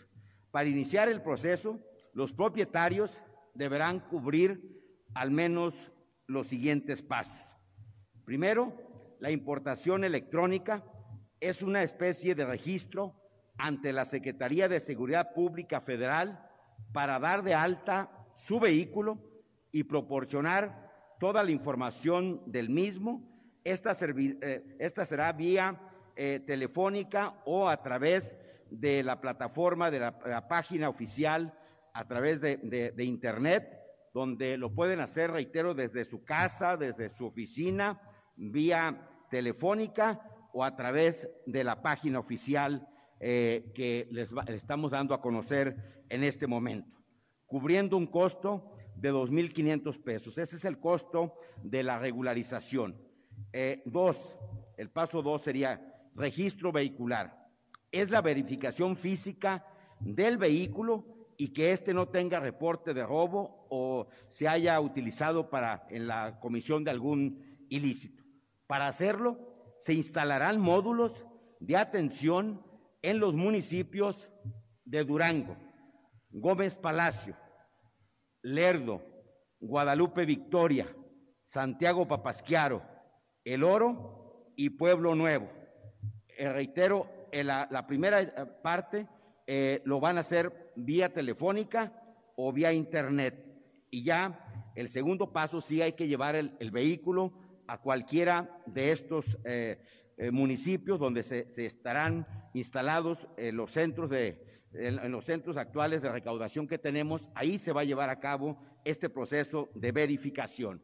Para 0.52 0.70
iniciar 0.70 1.10
el 1.10 1.22
proceso, 1.22 1.80
los 2.14 2.34
propietarios 2.34 3.12
deberán 3.54 4.00
cubrir 4.00 4.78
al 5.14 5.32
menos 5.32 5.76
los 6.26 6.48
siguientes 6.48 7.02
pasos. 7.02 7.38
Primero, 8.26 8.76
la 9.20 9.32
importación 9.32 10.04
electrónica 10.04 10.84
es 11.40 11.62
una 11.62 11.84
especie 11.84 12.36
de 12.36 12.46
registro 12.46 13.16
ante 13.58 13.94
la 13.94 14.06
Secretaría 14.06 14.68
de 14.68 14.80
Seguridad 14.80 15.34
Pública 15.34 15.82
Federal 15.82 16.44
para 16.94 17.20
dar 17.20 17.44
de 17.44 17.54
alta 17.54 18.12
su 18.36 18.60
vehículo 18.60 19.20
y 19.72 19.84
proporcionar 19.84 20.87
toda 21.20 21.44
la 21.44 21.52
información 21.52 22.42
del 22.46 22.70
mismo. 22.70 23.22
Esta, 23.64 23.98
eh, 24.02 24.76
esta 24.80 25.06
será 25.06 25.32
vía 25.34 25.80
eh, 26.16 26.42
telefónica 26.46 27.42
o 27.46 27.68
a 27.70 27.82
través 27.82 28.38
de 28.70 29.04
la 29.04 29.22
plataforma 29.22 29.92
de 29.92 30.00
la, 30.00 30.48
página 30.48 30.90
oficial, 30.90 31.58
a 31.94 32.08
través 32.08 32.42
de, 32.42 32.94
Internet, 32.98 33.80
donde 34.14 34.58
lo 34.58 34.74
pueden 34.74 35.00
hacer, 35.00 35.32
reitero, 35.32 35.74
desde 35.74 36.06
su 36.06 36.24
casa, 36.24 36.76
desde 36.76 37.10
su 37.10 37.26
oficina, 37.26 38.02
vía 38.36 39.10
telefónica 39.30 40.22
o 40.54 40.64
a 40.64 40.76
través 40.76 41.30
de 41.46 41.64
la 41.64 41.82
página 41.82 42.20
oficial 42.20 42.88
eh, 43.20 43.72
que 43.74 44.08
les, 44.12 44.32
les, 44.32 44.56
estamos 44.56 44.92
dando 44.92 45.14
a 45.14 45.22
conocer 45.22 46.04
en 46.10 46.24
este 46.24 46.48
momento, 46.48 46.98
cubriendo 47.46 47.98
un 47.98 48.08
costo 48.08 48.77
de 48.98 49.14
2.500 49.14 50.04
pesos. 50.04 50.38
Ese 50.38 50.56
es 50.56 50.66
el 50.66 50.80
costo 50.80 51.34
de 51.64 51.84
la 51.84 52.00
regularización. 52.00 52.96
Eh, 53.54 53.84
dos, 53.86 54.20
el 54.78 54.90
paso 54.90 55.22
dos 55.22 55.44
sería 55.44 56.10
registro 56.16 56.72
vehicular. 56.72 57.48
Es 57.92 58.10
la 58.10 58.22
verificación 58.22 58.96
física 58.96 59.66
del 60.00 60.38
vehículo 60.38 61.06
y 61.38 61.54
que 61.54 61.72
éste 61.72 61.94
no 61.94 62.08
tenga 62.08 62.40
reporte 62.40 62.94
de 62.94 63.06
robo 63.06 63.68
o 63.70 64.08
se 64.28 64.48
haya 64.48 64.80
utilizado 64.80 65.50
para 65.50 65.86
en 65.90 66.08
la 66.08 66.40
comisión 66.40 66.84
de 66.84 66.92
algún 66.92 67.66
ilícito. 67.70 68.24
Para 68.66 68.88
hacerlo, 68.88 69.76
se 69.80 69.94
instalarán 69.94 70.60
módulos 70.60 71.26
de 71.60 71.78
atención 71.78 72.66
en 73.02 73.20
los 73.20 73.36
municipios 73.36 74.30
de 74.84 75.04
Durango, 75.04 75.56
Gómez 76.32 76.76
Palacio, 76.76 77.36
Lerdo, 78.48 79.02
Guadalupe 79.60 80.26
Victoria, 80.26 80.88
Santiago 81.46 82.08
Papasquiaro, 82.08 82.82
El 83.44 83.64
Oro 83.64 84.54
y 84.56 84.70
Pueblo 84.70 85.16
Nuevo. 85.16 85.50
Eh, 86.38 86.50
reitero, 86.52 87.10
la, 87.32 87.68
la, 87.70 87.86
primera 87.86 88.22
eh, 88.22 88.32
parte 88.64 89.08
eh, 89.46 89.82
lo 89.84 90.00
van 90.00 90.18
a 90.18 90.22
hacer 90.22 90.72
vía 90.76 91.14
telefónica 91.14 91.92
o 92.36 92.54
vía 92.54 92.72
internet. 92.72 93.46
Y 93.90 94.04
ya 94.04 94.72
el 94.76 94.90
segundo 94.90 95.34
paso 95.34 95.60
sí 95.62 95.82
hay 95.82 95.94
que 95.94 96.08
llevar 96.08 96.36
el, 96.36 96.72
vehículo 96.72 97.34
a 97.68 97.82
cualquiera 97.82 98.62
de 98.66 98.92
estos 98.92 99.38
eh, 99.44 99.80
eh, 100.18 100.32
municipios 100.32 101.00
donde 101.00 101.24
se, 101.24 101.52
se 101.54 101.66
estarán 101.66 102.26
instalados 102.54 103.28
los 103.38 103.72
centros 103.72 104.10
de, 104.10 104.47
en 104.78 105.12
los 105.12 105.26
centros 105.26 105.58
actuales 105.58 106.02
de 106.02 106.12
recaudación 106.12 106.68
que 106.68 106.78
tenemos, 106.78 107.28
ahí 107.36 107.60
se 107.60 107.74
va 107.74 107.82
a 107.82 107.86
llevar 107.86 108.10
a 108.10 108.20
cabo 108.20 108.58
este 108.86 109.10
proceso 109.10 109.70
de 109.76 109.92
verificación. 109.92 110.82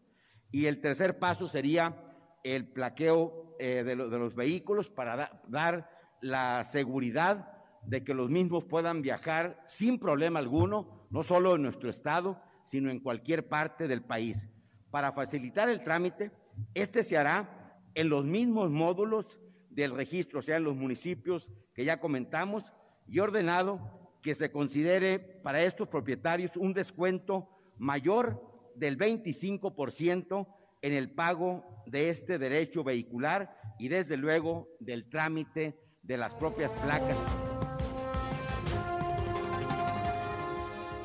Y 0.52 0.66
el 0.66 0.82
tercer 0.82 1.20
paso 1.20 1.48
sería 1.48 1.96
el 2.44 2.68
plaqueo 2.68 3.56
eh, 3.60 3.84
de, 3.84 3.96
lo, 3.96 4.10
de, 4.10 4.20
los 4.20 4.36
vehículos 4.36 4.90
para 4.90 5.16
da, 5.16 5.42
dar 5.48 5.90
la 6.22 6.64
seguridad 6.66 7.54
de 7.86 8.04
que 8.04 8.14
los 8.14 8.30
mismos 8.30 8.64
puedan 8.64 9.02
viajar 9.02 9.62
sin 9.66 10.00
problema 10.00 10.40
alguno, 10.40 11.08
no 11.10 11.24
solo 11.24 11.56
en 11.56 11.64
nuestro 11.64 11.90
estado, 11.90 12.42
sino 12.66 12.90
en 12.90 13.00
cualquier 13.00 13.48
parte 13.48 13.88
del 13.88 14.04
país. 14.04 14.50
Para 14.90 15.12
facilitar 15.12 15.70
el 15.70 15.84
trámite, 15.84 16.32
este 16.74 17.04
se 17.04 17.18
hará 17.18 17.80
en 17.96 18.10
los 18.10 18.26
mismos 18.26 18.70
módulos 18.70 19.40
del 19.70 19.96
registro, 19.96 20.40
o 20.40 20.42
sea, 20.42 20.58
en 20.58 20.64
los 20.64 20.76
municipios 20.76 21.50
que 21.74 21.86
ya 21.86 22.00
comentamos, 22.00 22.64
y 23.08 23.20
ordenado 23.20 23.80
que 24.22 24.36
se 24.36 24.52
considere 24.52 25.20
para 25.20 25.64
estos 25.64 25.88
propietarios 25.88 26.58
un 26.58 26.74
descuento 26.74 27.50
mayor 27.78 28.42
del 28.76 28.98
25% 28.98 30.48
en 30.82 30.94
el 30.94 31.12
pago 31.12 31.64
de 31.86 32.10
este 32.10 32.38
derecho 32.38 32.84
vehicular 32.84 33.58
y 33.80 33.88
desde 33.90 34.18
luego 34.18 34.70
del 34.80 35.10
trámite 35.10 35.78
de 36.02 36.18
las 36.18 36.34
propias 36.34 36.72
placas. 36.74 37.18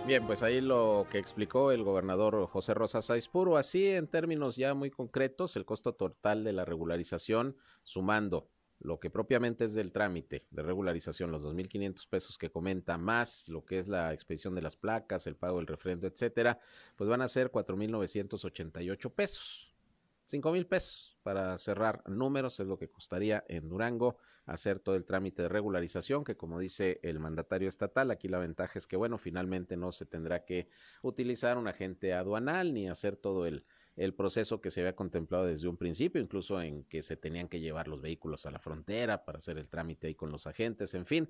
Bien, 0.06 0.26
pues 0.26 0.42
ahí 0.42 0.62
lo 0.62 1.06
que 1.10 1.18
explicó 1.18 1.70
el 1.70 1.84
gobernador 1.84 2.46
José 2.46 2.72
Rosa 2.72 3.02
Saizpuro, 3.02 3.58
así 3.58 3.88
en 3.88 4.08
términos 4.08 4.56
ya 4.56 4.72
muy 4.72 4.90
concretos, 4.90 5.54
el 5.56 5.66
costo 5.66 5.94
total 5.94 6.44
de 6.44 6.54
la 6.54 6.64
regularización, 6.64 7.58
sumando 7.82 8.48
lo 8.80 9.00
que 9.00 9.10
propiamente 9.10 9.64
es 9.64 9.74
del 9.74 9.92
trámite 9.92 10.46
de 10.50 10.62
regularización, 10.62 11.30
los 11.30 11.44
2.500 11.44 12.08
pesos 12.08 12.38
que 12.38 12.50
comenta, 12.50 12.96
más 12.98 13.48
lo 13.48 13.64
que 13.64 13.78
es 13.78 13.88
la 13.88 14.12
expedición 14.12 14.54
de 14.54 14.62
las 14.62 14.76
placas, 14.76 15.26
el 15.26 15.36
pago 15.36 15.58
del 15.58 15.66
refrendo, 15.66 16.06
etcétera, 16.06 16.60
pues 16.96 17.10
van 17.10 17.22
a 17.22 17.28
ser 17.28 17.50
4.988 17.50 19.12
pesos. 19.12 19.74
5 20.26 20.52
mil 20.52 20.66
pesos 20.66 21.16
para 21.22 21.56
cerrar 21.56 22.02
números 22.06 22.60
es 22.60 22.66
lo 22.66 22.78
que 22.78 22.90
costaría 22.90 23.44
en 23.48 23.68
Durango 23.68 24.18
hacer 24.44 24.78
todo 24.78 24.94
el 24.94 25.04
trámite 25.04 25.42
de 25.42 25.48
regularización, 25.48 26.22
que 26.22 26.36
como 26.36 26.58
dice 26.58 27.00
el 27.02 27.18
mandatario 27.18 27.68
estatal, 27.68 28.10
aquí 28.10 28.28
la 28.28 28.38
ventaja 28.38 28.78
es 28.78 28.86
que, 28.86 28.96
bueno, 28.96 29.18
finalmente 29.18 29.76
no 29.76 29.90
se 29.92 30.06
tendrá 30.06 30.44
que 30.44 30.68
utilizar 31.02 31.58
un 31.58 31.68
agente 31.68 32.14
aduanal 32.14 32.72
ni 32.74 32.88
hacer 32.88 33.16
todo 33.16 33.46
el, 33.46 33.64
el 33.98 34.14
proceso 34.14 34.60
que 34.60 34.70
se 34.70 34.80
había 34.80 34.94
contemplado 34.94 35.44
desde 35.44 35.66
un 35.66 35.76
principio, 35.76 36.20
incluso 36.20 36.62
en 36.62 36.84
que 36.84 37.02
se 37.02 37.16
tenían 37.16 37.48
que 37.48 37.58
llevar 37.58 37.88
los 37.88 38.00
vehículos 38.00 38.46
a 38.46 38.52
la 38.52 38.60
frontera 38.60 39.24
para 39.24 39.38
hacer 39.38 39.58
el 39.58 39.68
trámite 39.68 40.06
ahí 40.06 40.14
con 40.14 40.30
los 40.30 40.46
agentes, 40.46 40.94
en 40.94 41.04
fin, 41.04 41.28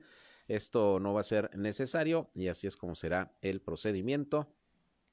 esto 0.49 1.01
no 1.01 1.15
va 1.15 1.23
a 1.23 1.25
ser 1.25 1.57
necesario 1.57 2.31
y 2.35 2.49
así 2.49 2.67
es 2.67 2.77
como 2.77 2.95
será 2.95 3.33
el 3.41 3.61
procedimiento 3.63 4.53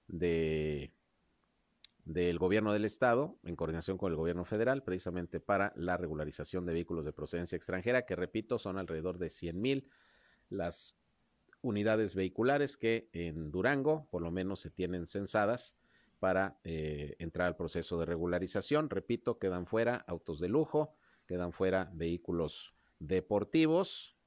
de 0.07 0.91
del 2.03 2.37
gobierno 2.37 2.71
del 2.71 2.85
estado 2.85 3.39
en 3.43 3.55
coordinación 3.55 3.97
con 3.97 4.11
el 4.11 4.15
gobierno 4.15 4.45
federal 4.45 4.83
precisamente 4.83 5.39
para 5.39 5.73
la 5.75 5.97
regularización 5.97 6.63
de 6.63 6.73
vehículos 6.73 7.03
de 7.03 7.13
procedencia 7.13 7.55
extranjera 7.55 8.05
que 8.05 8.15
repito 8.15 8.59
son 8.59 8.77
alrededor 8.77 9.17
de 9.17 9.31
100 9.31 9.59
mil 9.59 9.89
las 10.49 10.95
unidades 11.61 12.13
vehiculares 12.13 12.77
que 12.77 13.09
en 13.11 13.49
Durango 13.49 14.07
por 14.11 14.21
lo 14.21 14.29
menos 14.29 14.59
se 14.59 14.69
tienen 14.69 15.07
censadas 15.07 15.75
para 16.25 16.59
eh, 16.63 17.15
entrar 17.19 17.45
al 17.45 17.55
proceso 17.55 17.99
de 17.99 18.05
regularización. 18.07 18.89
Repito 18.89 19.37
quedan 19.37 19.67
fuera 19.67 20.03
autos 20.07 20.39
de 20.39 20.49
lujo 20.49 20.95
quedan 21.27 21.53
fuera 21.53 21.91
vehículos 21.93 22.73
deportivos 22.97 24.17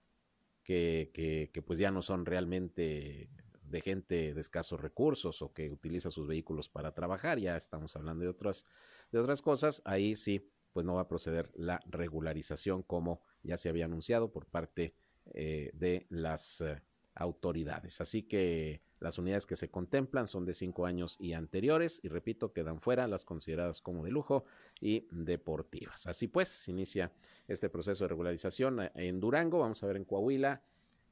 que, 0.63 1.51
pues 1.67 1.81
ya 1.81 1.91
no 1.91 2.03
son 2.03 2.25
realmente 2.25 3.29
de 3.63 3.81
gente 3.81 4.33
de 4.33 4.41
escasos 4.41 4.81
recursos 4.81 5.43
o 5.43 5.53
que 5.53 5.73
utiliza 5.73 6.09
sus 6.13 6.29
vehículos 6.29 6.69
para 6.69 6.95
trabajar, 6.95 7.41
ya 7.41 7.57
estamos 7.57 7.97
hablando 7.97 8.23
de 8.23 8.31
otras, 8.31 8.65
de 9.11 9.19
otras 9.19 9.43
cosas, 9.43 9.83
ahí 9.85 10.15
sí, 10.15 10.49
pues 10.73 10.87
no 10.87 10.95
va 10.95 11.01
a 11.01 11.09
proceder 11.09 11.51
la 11.57 11.81
regularización 11.87 12.85
como 12.85 13.23
ya 13.43 13.57
se 13.57 13.71
había 13.71 13.87
anunciado 13.87 14.31
por 14.31 14.47
parte 14.47 14.95
eh, 15.35 15.73
de 15.75 16.07
las 16.11 16.61
eh, 16.61 16.81
autoridades. 17.17 18.01
Así 18.01 18.23
que 18.23 18.83
las 19.01 19.19
unidades 19.19 19.47
que 19.47 19.57
se 19.57 19.69
contemplan 19.69 20.27
son 20.27 20.45
de 20.45 20.55
cinco 20.55 20.87
años 20.87 21.17
y 21.21 21.33
anteriores 21.33 22.01
y 22.03 22.09
repito, 22.09 22.53
quedan 22.53 22.81
fuera 22.81 23.07
las 23.07 23.25
consideradas 23.25 23.81
como 23.81 24.05
de 24.05 24.11
lujo 24.11 24.45
y 24.81 25.07
deportivas. 25.11 26.07
Así 26.07 26.29
pues, 26.29 26.69
inicia 26.69 27.13
este 27.47 27.69
proceso 27.69 28.05
de 28.05 28.09
regularización 28.09 28.81
eh, 28.81 28.91
en 28.95 29.21
Durango, 29.21 29.61
vamos 29.61 29.83
a 29.83 29.87
ver 29.87 29.97
en 29.97 30.05
Coahuila 30.05 30.63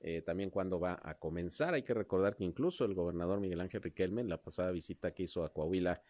eh, 0.00 0.22
también 0.22 0.50
cuándo 0.50 0.78
va 0.78 1.00
a 1.02 1.14
comenzar. 1.18 1.74
Hay 1.74 1.82
que 1.82 1.94
recordar 1.94 2.36
que 2.36 2.44
incluso 2.44 2.84
el 2.84 2.94
gobernador 2.94 3.40
Miguel 3.40 3.60
Ángel 3.60 3.82
Riquelme, 3.82 4.20
en 4.20 4.28
la 4.28 4.42
pasada 4.42 4.70
visita 4.70 5.12
que 5.12 5.24
hizo 5.24 5.44
a 5.44 5.52
Coahuila, 5.52 6.02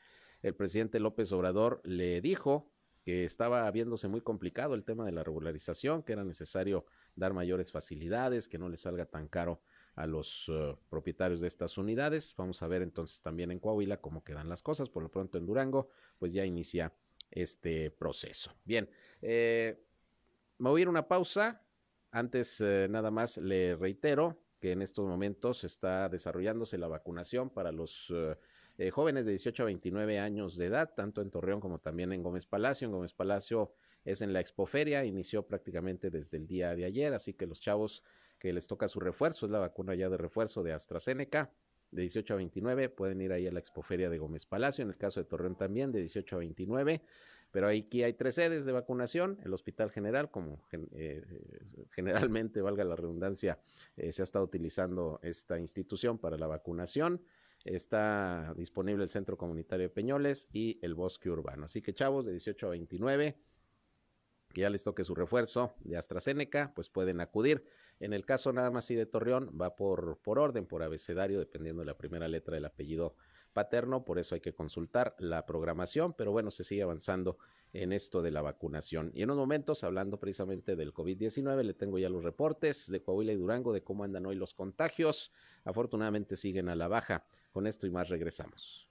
el 0.43 0.55
presidente 0.55 1.01
López 1.01 1.33
Obrador 1.33 1.81
le 1.85 2.21
dijo 2.21 2.71
que 3.05 3.25
estaba 3.25 3.71
viéndose 3.71 4.09
muy 4.09 4.21
complicado 4.21 4.75
el 4.75 4.85
tema 4.85 5.07
de 5.07 5.13
la 5.13 5.23
regularización, 5.23 6.03
que 6.03 6.13
era 6.13 6.25
necesario 6.25 6.87
dar 7.15 7.33
mayores 7.33 7.71
facilidades, 7.71 8.49
que 8.49 8.59
no 8.59 8.69
le 8.69 8.77
salga 8.77 9.07
tan 9.07 9.29
caro 9.29 9.61
a 9.97 10.07
los 10.07 10.49
uh, 10.49 10.77
propietarios 10.91 11.41
de 11.41 11.49
estas 11.49 11.79
unidades. 11.79 12.35
Vamos 12.37 12.63
a 12.63 12.69
ver 12.69 12.83
entonces 12.83 13.23
también 13.23 13.51
en 13.51 13.59
Coahuila 13.59 14.01
cómo 14.01 14.23
quedan 14.23 14.49
las 14.49 14.63
cosas. 14.63 14.91
Por 14.91 15.03
lo 15.03 15.11
pronto 15.11 15.39
en 15.39 15.47
Durango, 15.47 15.89
pues 16.19 16.33
ya 16.33 16.45
inicia 16.45 16.93
este 17.31 17.91
proceso. 17.91 18.53
Bien, 18.65 18.89
eh, 19.23 19.83
me 20.59 20.71
voy 20.71 20.81
a 20.81 20.83
ir 20.83 20.89
una 20.89 21.09
pausa. 21.09 21.63
Antes, 22.11 22.61
eh, 22.61 22.89
nada 22.91 23.11
más 23.11 23.39
le 23.39 23.75
reitero 23.75 24.39
que 24.61 24.73
en 24.73 24.83
estos 24.83 25.07
momentos 25.07 25.65
está 25.65 26.09
desarrollándose 26.09 26.79
la 26.79 26.89
vacunación 26.89 27.51
para 27.51 27.73
los 27.73 28.13
eh, 28.79 28.91
jóvenes 28.91 29.25
de 29.25 29.33
18 29.33 29.63
a 29.63 29.67
29 29.67 30.19
años 30.19 30.57
de 30.57 30.67
edad, 30.67 30.93
tanto 30.95 31.23
en 31.23 31.31
Torreón 31.31 31.61
como 31.61 31.79
también 31.79 32.13
en 32.13 32.23
Gómez 32.23 32.45
Palacio. 32.45 32.87
En 32.87 32.93
Gómez 32.93 33.15
Palacio 33.15 33.73
es 34.05 34.21
en 34.21 34.35
la 34.35 34.41
expoferia, 34.41 35.05
inició 35.07 35.47
prácticamente 35.47 36.11
desde 36.11 36.37
el 36.37 36.47
día 36.47 36.77
de 36.77 36.85
ayer, 36.85 37.15
así 37.15 37.33
que 37.33 37.47
los 37.47 37.61
chavos 37.61 38.03
que 38.39 38.53
les 38.53 38.67
toca 38.67 38.89
su 38.89 39.01
refuerzo, 39.01 39.47
es 39.47 39.53
la 39.53 39.59
vacuna 39.59 39.95
ya 39.95 40.09
de 40.09 40.17
refuerzo 40.17 40.63
de 40.63 40.73
AstraZeneca, 40.73 41.51
de 41.91 42.03
18 42.03 42.35
a 42.35 42.37
29, 42.37 42.89
pueden 42.89 43.21
ir 43.21 43.33
ahí 43.33 43.47
a 43.47 43.53
la 43.53 43.61
expoferia 43.61 44.11
de 44.11 44.19
Gómez 44.19 44.45
Palacio, 44.45 44.83
en 44.83 44.89
el 44.89 44.97
caso 44.97 45.21
de 45.21 45.25
Torreón 45.25 45.57
también, 45.57 45.93
de 45.93 46.01
18 46.01 46.37
a 46.37 46.39
29 46.41 47.03
pero 47.57 47.69
aquí 47.69 48.03
hay 48.03 48.13
tres 48.13 48.35
sedes 48.35 48.67
de 48.67 48.73
vacunación, 48.73 49.39
el 49.45 49.55
Hospital 49.55 49.91
General, 49.91 50.31
como 50.31 50.61
eh, 50.93 51.25
generalmente, 51.93 52.61
valga 52.61 52.85
la 52.85 52.97
redundancia, 52.97 53.59
eh, 53.97 54.13
se 54.13 54.23
ha 54.23 54.25
estado 54.25 54.45
utilizando 54.45 55.21
esta 55.23 55.59
institución 55.59 56.19
para 56.19 56.37
la 56.37 56.47
vacunación. 56.47 57.23
Está 57.65 58.53
disponible 58.57 59.05
el 59.05 59.11
Centro 59.11 59.37
Comunitario 59.37 59.85
de 59.85 59.95
Peñoles 59.95 60.49
y 60.53 60.79
el 60.83 60.95
Bosque 60.95 61.31
Urbano. 61.31 61.65
Así 61.65 61.83
que 61.83 61.95
chavos 61.95 62.27
de 62.27 62.33
18 62.33 62.67
a 62.67 62.71
29, 62.71 63.37
que 64.53 64.61
ya 64.61 64.71
les 64.71 64.85
toque 64.85 65.03
su 65.03 65.15
refuerzo 65.15 65.75
de 65.81 65.97
AstraZeneca, 65.97 66.73
pues 66.75 66.91
pueden 66.91 67.21
acudir. 67.21 67.65
En 68.01 68.13
el 68.13 68.25
caso 68.25 68.53
nada 68.53 68.71
más 68.71 68.91
y 68.91 68.95
de 68.95 69.07
Torreón, 69.07 69.57
va 69.61 69.75
por, 69.77 70.19
por 70.19 70.39
orden, 70.39 70.67
por 70.67 70.83
abecedario, 70.83 71.39
dependiendo 71.39 71.81
de 71.81 71.87
la 71.87 71.97
primera 71.97 72.29
letra 72.29 72.55
del 72.55 72.67
apellido 72.67 73.15
paterno, 73.53 74.05
por 74.05 74.19
eso 74.19 74.35
hay 74.35 74.43
que 74.43 74.55
consultar 74.55 75.17
la 75.19 75.47
programación, 75.47 76.13
pero 76.13 76.31
bueno, 76.31 76.51
se 76.51 76.63
sigue 76.63 76.83
avanzando 76.83 77.39
en 77.73 77.93
esto 77.93 78.21
de 78.21 78.31
la 78.31 78.43
vacunación. 78.43 79.13
Y 79.15 79.23
en 79.23 79.31
unos 79.31 79.39
momentos, 79.39 79.83
hablando 79.83 80.19
precisamente 80.19 80.77
del 80.77 80.93
COVID-19, 80.93 81.63
le 81.63 81.75
tengo 81.75 81.99
ya 81.99 82.11
los 82.11 82.23
reportes 82.23 82.91
de 82.91 83.03
Coahuila 83.03 83.33
y 83.33 83.37
Durango 83.37 83.73
de 83.73 83.83
cómo 83.83 84.05
andan 84.05 84.27
hoy 84.27 84.37
los 84.37 84.55
contagios. 84.55 85.33
Afortunadamente 85.65 86.37
siguen 86.37 86.69
a 86.69 86.77
la 86.77 86.89
baja. 86.89 87.25
Con 87.53 87.67
esto 87.67 87.87
y 87.87 87.91
más 87.91 88.11
regresamos. 88.11 88.86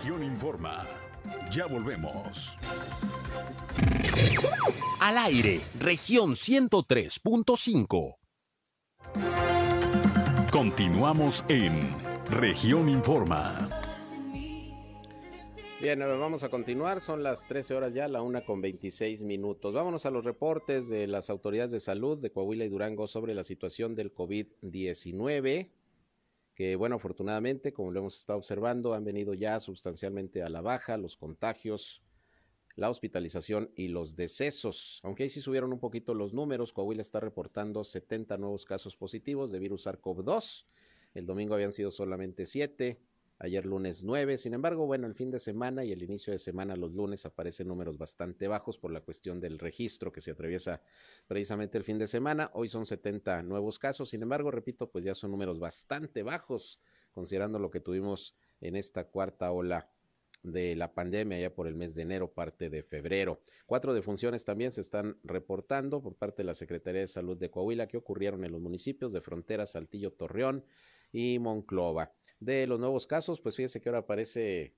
Región 0.00 0.24
Informa. 0.24 0.86
Ya 1.52 1.66
volvemos. 1.66 2.56
Al 4.98 5.18
aire, 5.18 5.60
región 5.78 6.36
103.5. 6.36 8.16
Continuamos 10.50 11.44
en 11.48 11.80
región 12.30 12.88
informa. 12.88 13.58
Bien, 15.82 15.98
vamos 15.98 16.44
a 16.44 16.48
continuar. 16.48 17.02
Son 17.02 17.22
las 17.22 17.46
13 17.46 17.74
horas 17.74 17.92
ya, 17.92 18.08
la 18.08 18.22
una 18.22 18.42
con 18.46 18.62
26 18.62 19.24
minutos. 19.24 19.74
Vámonos 19.74 20.06
a 20.06 20.10
los 20.10 20.24
reportes 20.24 20.88
de 20.88 21.08
las 21.08 21.28
autoridades 21.28 21.72
de 21.72 21.80
salud 21.80 22.16
de 22.16 22.32
Coahuila 22.32 22.64
y 22.64 22.70
Durango 22.70 23.06
sobre 23.06 23.34
la 23.34 23.44
situación 23.44 23.94
del 23.94 24.14
COVID-19, 24.14 25.68
que 26.60 26.76
bueno, 26.76 26.96
afortunadamente, 26.96 27.72
como 27.72 27.90
lo 27.90 28.00
hemos 28.00 28.18
estado 28.18 28.38
observando, 28.38 28.92
han 28.92 29.02
venido 29.02 29.32
ya 29.32 29.58
sustancialmente 29.60 30.42
a 30.42 30.50
la 30.50 30.60
baja 30.60 30.98
los 30.98 31.16
contagios, 31.16 32.02
la 32.76 32.90
hospitalización 32.90 33.70
y 33.76 33.88
los 33.88 34.14
decesos. 34.14 35.00
Aunque 35.02 35.22
ahí 35.22 35.30
sí 35.30 35.40
subieron 35.40 35.72
un 35.72 35.78
poquito 35.78 36.12
los 36.12 36.34
números, 36.34 36.74
Coahuila 36.74 37.00
está 37.00 37.18
reportando 37.18 37.82
70 37.82 38.36
nuevos 38.36 38.66
casos 38.66 38.94
positivos 38.94 39.50
de 39.50 39.58
virus 39.58 39.86
SARS-CoV-2. 39.86 40.66
El 41.14 41.24
domingo 41.24 41.54
habían 41.54 41.72
sido 41.72 41.90
solamente 41.90 42.44
7 42.44 43.00
ayer 43.40 43.64
lunes 43.64 44.04
9. 44.04 44.38
Sin 44.38 44.54
embargo, 44.54 44.86
bueno, 44.86 45.06
el 45.06 45.14
fin 45.14 45.30
de 45.30 45.40
semana 45.40 45.82
y 45.82 45.92
el 45.92 46.02
inicio 46.02 46.32
de 46.32 46.38
semana, 46.38 46.76
los 46.76 46.92
lunes, 46.92 47.24
aparecen 47.24 47.68
números 47.68 47.96
bastante 47.96 48.46
bajos 48.46 48.78
por 48.78 48.92
la 48.92 49.00
cuestión 49.00 49.40
del 49.40 49.58
registro 49.58 50.12
que 50.12 50.20
se 50.20 50.30
atraviesa 50.30 50.82
precisamente 51.26 51.78
el 51.78 51.84
fin 51.84 51.98
de 51.98 52.06
semana. 52.06 52.50
Hoy 52.52 52.68
son 52.68 52.84
70 52.84 53.42
nuevos 53.42 53.78
casos. 53.78 54.10
Sin 54.10 54.22
embargo, 54.22 54.50
repito, 54.50 54.90
pues 54.90 55.04
ya 55.04 55.14
son 55.14 55.30
números 55.30 55.58
bastante 55.58 56.22
bajos, 56.22 56.80
considerando 57.12 57.58
lo 57.58 57.70
que 57.70 57.80
tuvimos 57.80 58.36
en 58.60 58.76
esta 58.76 59.04
cuarta 59.04 59.50
ola 59.50 59.90
de 60.42 60.76
la 60.76 60.92
pandemia 60.92 61.38
ya 61.38 61.54
por 61.54 61.66
el 61.66 61.74
mes 61.74 61.94
de 61.94 62.02
enero, 62.02 62.32
parte 62.32 62.68
de 62.68 62.82
febrero. 62.82 63.40
Cuatro 63.66 63.94
defunciones 63.94 64.44
también 64.44 64.72
se 64.72 64.82
están 64.82 65.18
reportando 65.24 66.02
por 66.02 66.14
parte 66.14 66.42
de 66.42 66.46
la 66.46 66.54
Secretaría 66.54 67.02
de 67.02 67.08
Salud 67.08 67.38
de 67.38 67.50
Coahuila 67.50 67.88
que 67.88 67.96
ocurrieron 67.96 68.44
en 68.44 68.52
los 68.52 68.60
municipios 68.60 69.12
de 69.12 69.20
Frontera, 69.22 69.66
Saltillo, 69.66 70.12
Torreón 70.12 70.64
y 71.12 71.38
Monclova 71.38 72.12
de 72.40 72.66
los 72.66 72.80
nuevos 72.80 73.06
casos, 73.06 73.40
pues 73.40 73.56
fíjese 73.56 73.80
que 73.80 73.88
ahora 73.88 74.00
aparece 74.00 74.74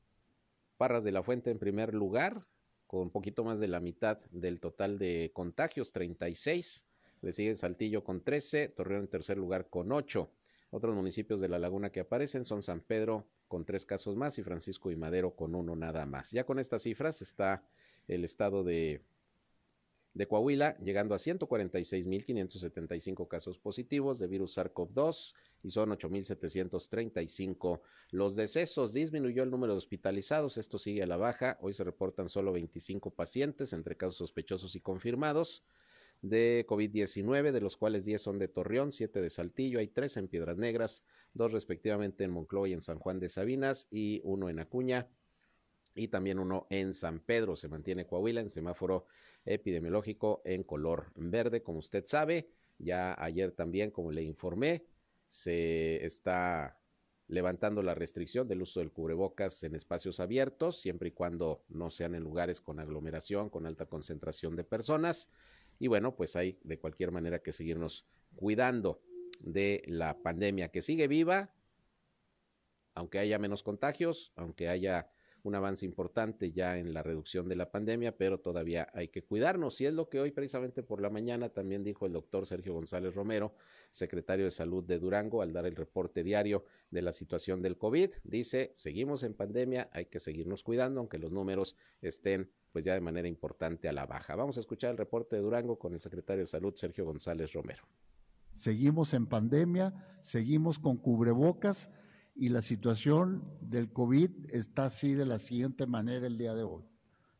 Parras 0.77 1.05
de 1.05 1.13
la 1.13 1.23
Fuente 1.23 1.51
en 1.51 1.59
primer 1.59 1.95
lugar, 1.95 2.45
con 2.87 3.03
un 3.03 3.11
poquito 3.11 3.45
más 3.45 3.61
de 3.61 3.69
la 3.69 3.81
mitad 3.81 4.19
del 4.31 4.61
total 4.61 4.99
de 4.99 5.31
contagios, 5.33 5.93
36. 5.93 6.85
Le 7.23 7.33
sigue 7.33 7.57
Saltillo 7.57 8.03
con 8.05 8.23
13, 8.23 8.69
Torreón 8.69 9.03
en 9.03 9.09
tercer 9.09 9.39
lugar 9.39 9.69
con 9.71 9.93
8. 9.93 10.29
Otros 10.71 10.95
municipios 10.95 11.41
de 11.41 11.49
la 11.49 11.59
laguna 11.59 11.91
que 11.91 12.01
aparecen 12.01 12.45
son 12.45 12.63
San 12.63 12.81
Pedro 12.81 13.27
con 13.47 13.65
tres 13.65 13.85
casos 13.85 14.17
más 14.17 14.39
y 14.39 14.43
Francisco 14.43 14.91
y 14.91 14.97
Madero 14.97 15.37
con 15.37 15.55
uno 15.55 15.77
nada 15.77 16.07
más. 16.07 16.31
Ya 16.33 16.45
con 16.45 16.59
estas 16.59 16.83
cifras 16.83 17.23
está 17.23 17.63
el 18.09 18.25
estado 18.25 18.65
de 18.65 19.03
de 20.15 20.27
Coahuila, 20.27 20.77
llegando 20.79 21.15
a 21.15 21.19
146.575 21.19 23.29
casos 23.29 23.59
positivos 23.59 24.19
de 24.19 24.27
virus 24.27 24.59
SARS-CoV-2 24.59 25.35
y 25.63 25.71
son 25.71 25.91
8.735 25.91 27.81
los 28.11 28.37
decesos. 28.37 28.93
Disminuyó 28.93 29.43
el 29.43 29.51
número 29.51 29.73
de 29.73 29.79
hospitalizados, 29.79 30.59
esto 30.59 30.79
sigue 30.79 31.03
a 31.03 31.07
la 31.07 31.17
baja. 31.17 31.57
Hoy 31.61 31.73
se 31.73 31.85
reportan 31.85 32.29
solo 32.29 32.53
25 32.53 33.11
pacientes 33.11 33.73
entre 33.73 33.97
casos 33.97 34.17
sospechosos 34.17 34.77
y 34.77 34.81
confirmados 34.81 35.65
de 36.21 36.67
COVID-19, 36.69 37.51
de 37.51 37.61
los 37.61 37.77
cuales 37.77 38.05
10 38.05 38.23
son 38.23 38.39
de 38.39 38.49
Torreón, 38.49 38.93
7 38.93 39.21
de 39.21 39.31
Saltillo, 39.31 39.81
hay 39.81 39.89
3 39.89 40.19
en 40.19 40.29
Piedras 40.29 40.57
Negras, 40.57 41.03
2 41.35 41.53
respectivamente 41.53 42.23
en 42.23 42.31
Moncloa 42.31 42.69
y 42.69 42.75
en 42.75 42.83
San 42.83 42.99
Juan 42.99 43.19
de 43.19 43.29
Sabinas 43.29 43.89
y 43.91 44.21
uno 44.23 44.49
en 44.49 44.61
Acuña 44.61 45.09
y 45.95 46.09
también 46.09 46.39
uno 46.39 46.67
en 46.71 46.95
San 46.95 47.21
Pedro. 47.21 47.57
Se 47.57 47.69
mantiene 47.69 48.07
Coahuila 48.07 48.41
en 48.41 48.51
semáforo 48.51 49.07
epidemiológico 49.45 50.43
en 50.45 50.63
color 50.63 51.13
verde, 51.15 51.63
como 51.63 51.79
usted 51.79 52.05
sabe. 52.07 52.49
Ya 52.79 53.15
ayer 53.23 53.53
también, 53.53 53.91
como 53.91 54.11
le 54.11 54.23
informé, 54.23 54.85
se 55.27 56.05
está 56.05 56.79
levantando 57.29 57.83
la 57.83 57.95
restricción 57.95 58.47
del 58.49 58.63
uso 58.63 58.81
del 58.81 58.93
cubrebocas 58.93 59.63
en 59.63 59.75
espacios 59.75 60.21
abiertos, 60.21 60.81
siempre 60.81 61.09
y 61.09 61.13
cuando 61.13 61.65
no 61.69 61.91
sean 61.91 62.15
en 62.15 62.23
lugares 62.23 62.61
con 62.61 62.79
aglomeración, 62.79 63.49
con 63.49 63.67
alta 63.67 63.87
concentración 63.87 64.57
de 64.57 64.65
personas. 64.65 65.31
Y 65.79 65.89
bueno, 65.89 66.15
pues 66.15 66.37
hay 66.37 66.59
de 66.63 66.79
cualquier 66.79 67.11
manera 67.11 67.39
que 67.41 67.53
seguirnos 67.53 68.07
cuidando 68.37 69.01
de 69.41 69.83
la 69.87 70.19
pandemia 70.23 70.69
que 70.69 70.83
sigue 70.83 71.09
viva, 71.09 71.55
aunque 72.95 73.19
haya 73.19 73.39
menos 73.39 73.63
contagios, 73.63 74.33
aunque 74.37 74.69
haya 74.69 75.11
un 75.43 75.55
avance 75.55 75.85
importante 75.85 76.53
ya 76.53 76.79
en 76.79 76.95
la 76.95 77.03
reducción 77.03 77.49
de 77.49 77.57
la 77.57 77.71
pandemia, 77.71 78.17
pero 78.17 78.39
todavía 78.39 78.89
hay 78.95 79.09
que 79.09 79.25
cuidarnos. 79.25 79.81
Y 79.81 79.87
es 79.87 79.93
lo 79.93 80.09
que 80.09 80.21
hoy 80.21 80.31
precisamente 80.31 80.83
por 80.83 81.01
la 81.01 81.11
mañana 81.11 81.49
también 81.49 81.83
dijo 81.83 82.07
el 82.07 82.13
doctor 82.13 82.47
Sergio 82.47 82.75
González 82.75 83.15
Romero, 83.15 83.55
secretario 83.91 84.45
de 84.45 84.51
Salud 84.51 84.85
de 84.85 84.99
Durango, 84.99 85.43
al 85.43 85.53
dar 85.53 85.67
el 85.67 85.77
reporte 85.77 86.23
diario 86.23 86.65
de 86.91 87.03
la 87.03 87.13
situación 87.13 87.61
del 87.61 87.77
COVID. 87.77 88.11
Dice, 88.25 88.71
seguimos 88.75 89.23
en 89.25 89.35
pandemia, 89.35 89.89
hay 89.93 90.07
que 90.07 90.21
seguirnos 90.21 90.63
cuidando, 90.63 91.01
aunque 91.01 91.19
los 91.19 91.33
números 91.33 91.77
estén 92.01 92.51
pues 92.73 92.85
ya 92.85 92.95
de 92.95 93.01
manera 93.01 93.29
importante 93.29 93.89
a 93.89 93.93
la 93.93 94.07
baja. 94.07 94.35
Vamos 94.35 94.57
a 94.57 94.61
escuchar 94.61 94.93
el 94.93 94.97
reporte 94.97 95.37
de 95.37 95.43
Durango 95.43 95.79
con 95.79 95.93
el 95.93 96.01
secretario 96.01 96.45
de 96.45 96.47
Salud, 96.47 96.75
Sergio 96.75 97.05
González 97.05 97.53
Romero. 97.53 97.83
Seguimos 98.55 99.13
en 99.15 99.27
pandemia, 99.27 99.93
seguimos 100.23 100.79
con 100.79 100.97
cubrebocas 100.97 101.91
y 102.35 102.49
la 102.49 102.63
situación 102.63 103.45
del 103.61 103.93
COVID 103.93 104.31
está 104.51 104.87
así 104.87 105.15
de 105.15 105.27
la 105.27 105.39
siguiente 105.39 105.87
manera 105.87 106.27
el 106.27 106.39
día 106.39 106.55
de 106.55 106.63
hoy. 106.63 106.83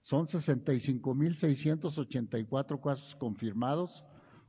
Son 0.03 0.27
65.684 0.27 2.81
casos 2.81 3.17
confirmados 3.17 4.05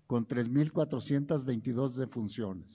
con 0.08 0.28
3.422 0.28 1.94
defunciones. 1.94 2.68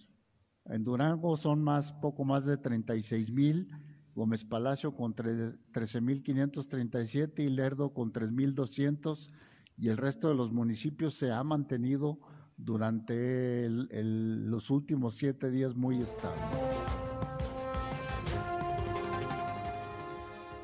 En 0.64 0.85
Durango 0.85 1.37
son 1.37 1.62
más, 1.62 1.92
poco 1.94 2.24
más 2.24 2.46
de 2.46 2.59
36.000, 2.59 3.68
Gómez 4.14 4.44
Palacio 4.44 4.94
con 4.96 5.14
13.537 5.14 7.38
y 7.38 7.50
Lerdo 7.50 7.94
con 7.94 8.12
3.200 8.12 9.31
y 9.76 9.88
el 9.88 9.96
resto 9.96 10.28
de 10.28 10.35
los 10.35 10.52
municipios 10.52 11.14
se 11.14 11.31
ha 11.31 11.44
mantenido 11.44 12.18
durante 12.57 13.68
los 13.68 14.70
últimos 14.70 15.16
siete 15.16 15.50
días 15.50 15.76
muy 15.76 16.02
estable. 16.02 16.40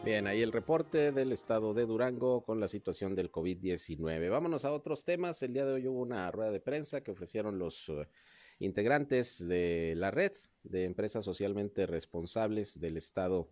Bien, 0.05 0.27
ahí 0.27 0.43
el 0.43 0.53
reporte 0.53 1.13
del 1.13 1.33
estado 1.33 1.73
de 1.73 1.87
Durango 1.87 2.45
con 2.45 2.61
la 2.61 2.69
situación 2.69 3.15
del 3.15 3.33
COVID-19. 3.33 4.29
Vámonos 4.29 4.67
a 4.67 4.73
otros 4.75 5.07
temas. 5.07 5.43
El 5.43 5.55
día 5.55 5.65
de 5.65 5.73
hoy 5.73 5.87
hubo 5.87 6.03
una 6.03 6.31
rueda 6.31 6.51
de 6.51 6.61
prensa 6.61 7.01
que 7.01 7.11
ofrecieron 7.11 7.59
los 7.59 7.89
uh, 7.89 8.05
integrantes 8.59 9.49
de 9.49 9.95
la 9.97 10.11
red 10.11 10.33
de 10.63 10.85
empresas 10.85 11.25
socialmente 11.25 11.87
responsables 11.87 12.79
del 12.79 12.99
estado 12.99 13.49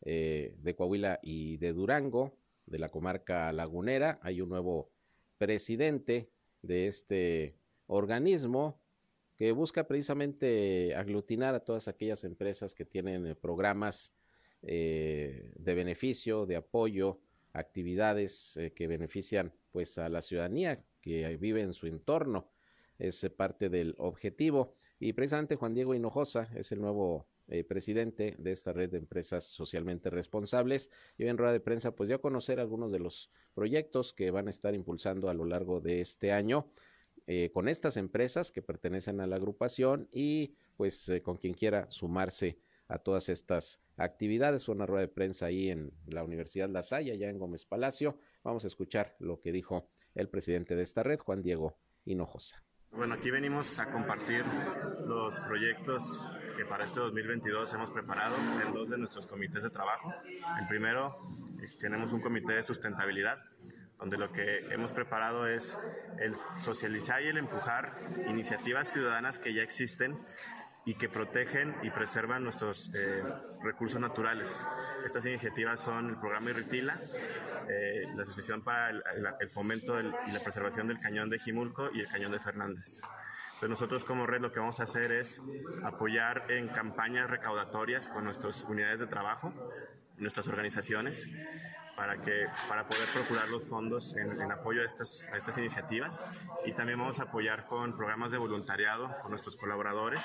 eh, 0.00 0.54
de 0.62 0.74
Coahuila 0.74 1.20
y 1.22 1.58
de 1.58 1.74
Durango, 1.74 2.38
de 2.64 2.78
la 2.78 2.88
comarca 2.88 3.52
lagunera. 3.52 4.18
Hay 4.22 4.40
un 4.40 4.48
nuevo 4.48 4.90
presidente 5.36 6.30
de 6.62 6.86
este 6.86 7.54
organismo 7.86 8.80
que 9.36 9.52
busca 9.52 9.86
precisamente 9.86 10.94
aglutinar 10.94 11.54
a 11.54 11.60
todas 11.60 11.86
aquellas 11.86 12.24
empresas 12.24 12.72
que 12.72 12.86
tienen 12.86 13.26
eh, 13.26 13.34
programas 13.34 14.14
eh, 14.64 15.50
de 15.56 15.74
beneficio, 15.74 16.46
de 16.46 16.54
apoyo, 16.56 17.18
actividades 17.52 18.56
eh, 18.56 18.72
que 18.72 18.86
benefician 18.86 19.52
pues 19.72 19.98
a 19.98 20.08
la 20.08 20.22
ciudadanía 20.22 20.84
que 21.00 21.36
vive 21.36 21.62
en 21.62 21.74
su 21.74 21.88
entorno. 21.88 22.48
Es 22.98 23.28
parte 23.36 23.68
del 23.68 23.96
objetivo. 23.98 24.74
Y 25.00 25.14
precisamente 25.14 25.56
Juan 25.56 25.74
Diego 25.74 25.94
Hinojosa 25.94 26.48
es 26.54 26.70
el 26.70 26.80
nuevo 26.80 27.26
eh, 27.48 27.64
presidente 27.64 28.36
de 28.38 28.52
esta 28.52 28.72
red 28.72 28.90
de 28.90 28.98
empresas 28.98 29.44
socialmente 29.44 30.10
responsables. 30.10 30.90
Y 31.18 31.26
en 31.26 31.38
rueda 31.38 31.52
de 31.52 31.60
prensa, 31.60 31.96
pues 31.96 32.08
ya 32.08 32.18
conocer 32.18 32.60
algunos 32.60 32.92
de 32.92 33.00
los 33.00 33.30
proyectos 33.54 34.12
que 34.12 34.30
van 34.30 34.46
a 34.46 34.50
estar 34.50 34.74
impulsando 34.74 35.28
a 35.28 35.34
lo 35.34 35.44
largo 35.44 35.80
de 35.80 36.00
este 36.00 36.30
año 36.30 36.70
con 37.52 37.68
estas 37.68 37.96
empresas 37.96 38.50
que 38.50 38.62
pertenecen 38.62 39.20
a 39.20 39.28
la 39.28 39.36
agrupación 39.36 40.08
y 40.10 40.54
pues 40.76 41.10
con 41.22 41.36
quien 41.36 41.54
quiera 41.54 41.88
sumarse 41.88 42.58
a 42.88 42.98
todas 42.98 43.28
estas 43.28 43.80
actividades. 43.96 44.64
Fue 44.64 44.74
una 44.74 44.86
rueda 44.86 45.02
de 45.02 45.12
prensa 45.12 45.46
ahí 45.46 45.70
en 45.70 45.92
la 46.06 46.24
Universidad 46.24 46.68
La 46.68 46.82
Salle, 46.82 47.16
ya 47.18 47.28
en 47.28 47.38
Gómez 47.38 47.64
Palacio. 47.64 48.18
Vamos 48.42 48.64
a 48.64 48.68
escuchar 48.68 49.14
lo 49.18 49.40
que 49.40 49.52
dijo 49.52 49.88
el 50.14 50.28
presidente 50.28 50.76
de 50.76 50.82
esta 50.82 51.02
red, 51.02 51.18
Juan 51.18 51.42
Diego 51.42 51.78
Hinojosa. 52.04 52.62
Bueno, 52.90 53.14
aquí 53.14 53.30
venimos 53.30 53.78
a 53.78 53.90
compartir 53.90 54.44
los 55.06 55.40
proyectos 55.40 56.22
que 56.58 56.66
para 56.66 56.84
este 56.84 57.00
2022 57.00 57.72
hemos 57.72 57.90
preparado 57.90 58.36
en 58.36 58.74
dos 58.74 58.90
de 58.90 58.98
nuestros 58.98 59.26
comités 59.26 59.62
de 59.62 59.70
trabajo. 59.70 60.12
El 60.60 60.66
primero, 60.68 61.16
eh, 61.62 61.68
tenemos 61.80 62.12
un 62.12 62.20
comité 62.20 62.52
de 62.52 62.62
sustentabilidad, 62.62 63.38
donde 63.98 64.18
lo 64.18 64.30
que 64.30 64.58
hemos 64.70 64.92
preparado 64.92 65.46
es 65.46 65.78
el 66.18 66.34
socializar 66.60 67.22
y 67.22 67.28
el 67.28 67.38
empujar 67.38 67.98
iniciativas 68.28 68.92
ciudadanas 68.92 69.38
que 69.38 69.54
ya 69.54 69.62
existen 69.62 70.18
y 70.84 70.94
que 70.94 71.08
protegen 71.08 71.76
y 71.82 71.90
preservan 71.90 72.42
nuestros 72.42 72.90
eh, 72.94 73.22
recursos 73.62 74.00
naturales. 74.00 74.66
Estas 75.04 75.24
iniciativas 75.26 75.80
son 75.80 76.10
el 76.10 76.18
programa 76.18 76.50
Irritila, 76.50 77.00
eh, 77.68 78.02
la 78.14 78.22
Asociación 78.22 78.62
para 78.62 78.90
el, 78.90 79.50
Fomento 79.50 80.00
y 80.00 80.32
la 80.32 80.40
Preservación 80.40 80.88
del 80.88 80.98
Cañón 80.98 81.30
de 81.30 81.38
Jimulco 81.38 81.90
y 81.92 82.00
el 82.00 82.08
Cañón 82.08 82.32
de 82.32 82.40
Fernández. 82.40 83.00
Entonces 83.54 83.70
nosotros 83.70 84.04
como 84.04 84.26
red 84.26 84.40
lo 84.40 84.52
que 84.52 84.58
vamos 84.58 84.80
a 84.80 84.82
hacer 84.82 85.12
es 85.12 85.40
apoyar 85.84 86.50
en 86.50 86.68
campañas 86.68 87.30
recaudatorias 87.30 88.08
con 88.08 88.24
nuestras 88.24 88.64
unidades 88.64 88.98
de 88.98 89.06
trabajo, 89.06 89.54
nuestras 90.18 90.48
organizaciones, 90.48 91.28
para, 91.96 92.16
que, 92.18 92.46
para 92.68 92.86
poder 92.86 93.08
procurar 93.12 93.48
los 93.48 93.64
fondos 93.68 94.16
en, 94.16 94.50
apoyo 94.50 94.82
a 94.82 94.84
estas, 94.84 95.28
a 95.32 95.36
estas 95.36 95.58
iniciativas 95.58 96.24
y 96.64 96.72
también 96.72 96.98
vamos 96.98 97.18
a 97.20 97.24
apoyar 97.24 97.66
con 97.66 97.96
programas 97.96 98.32
de 98.32 98.38
voluntariado 98.38 99.14
con 99.20 99.30
nuestros 99.30 99.56
colaboradores 99.56 100.24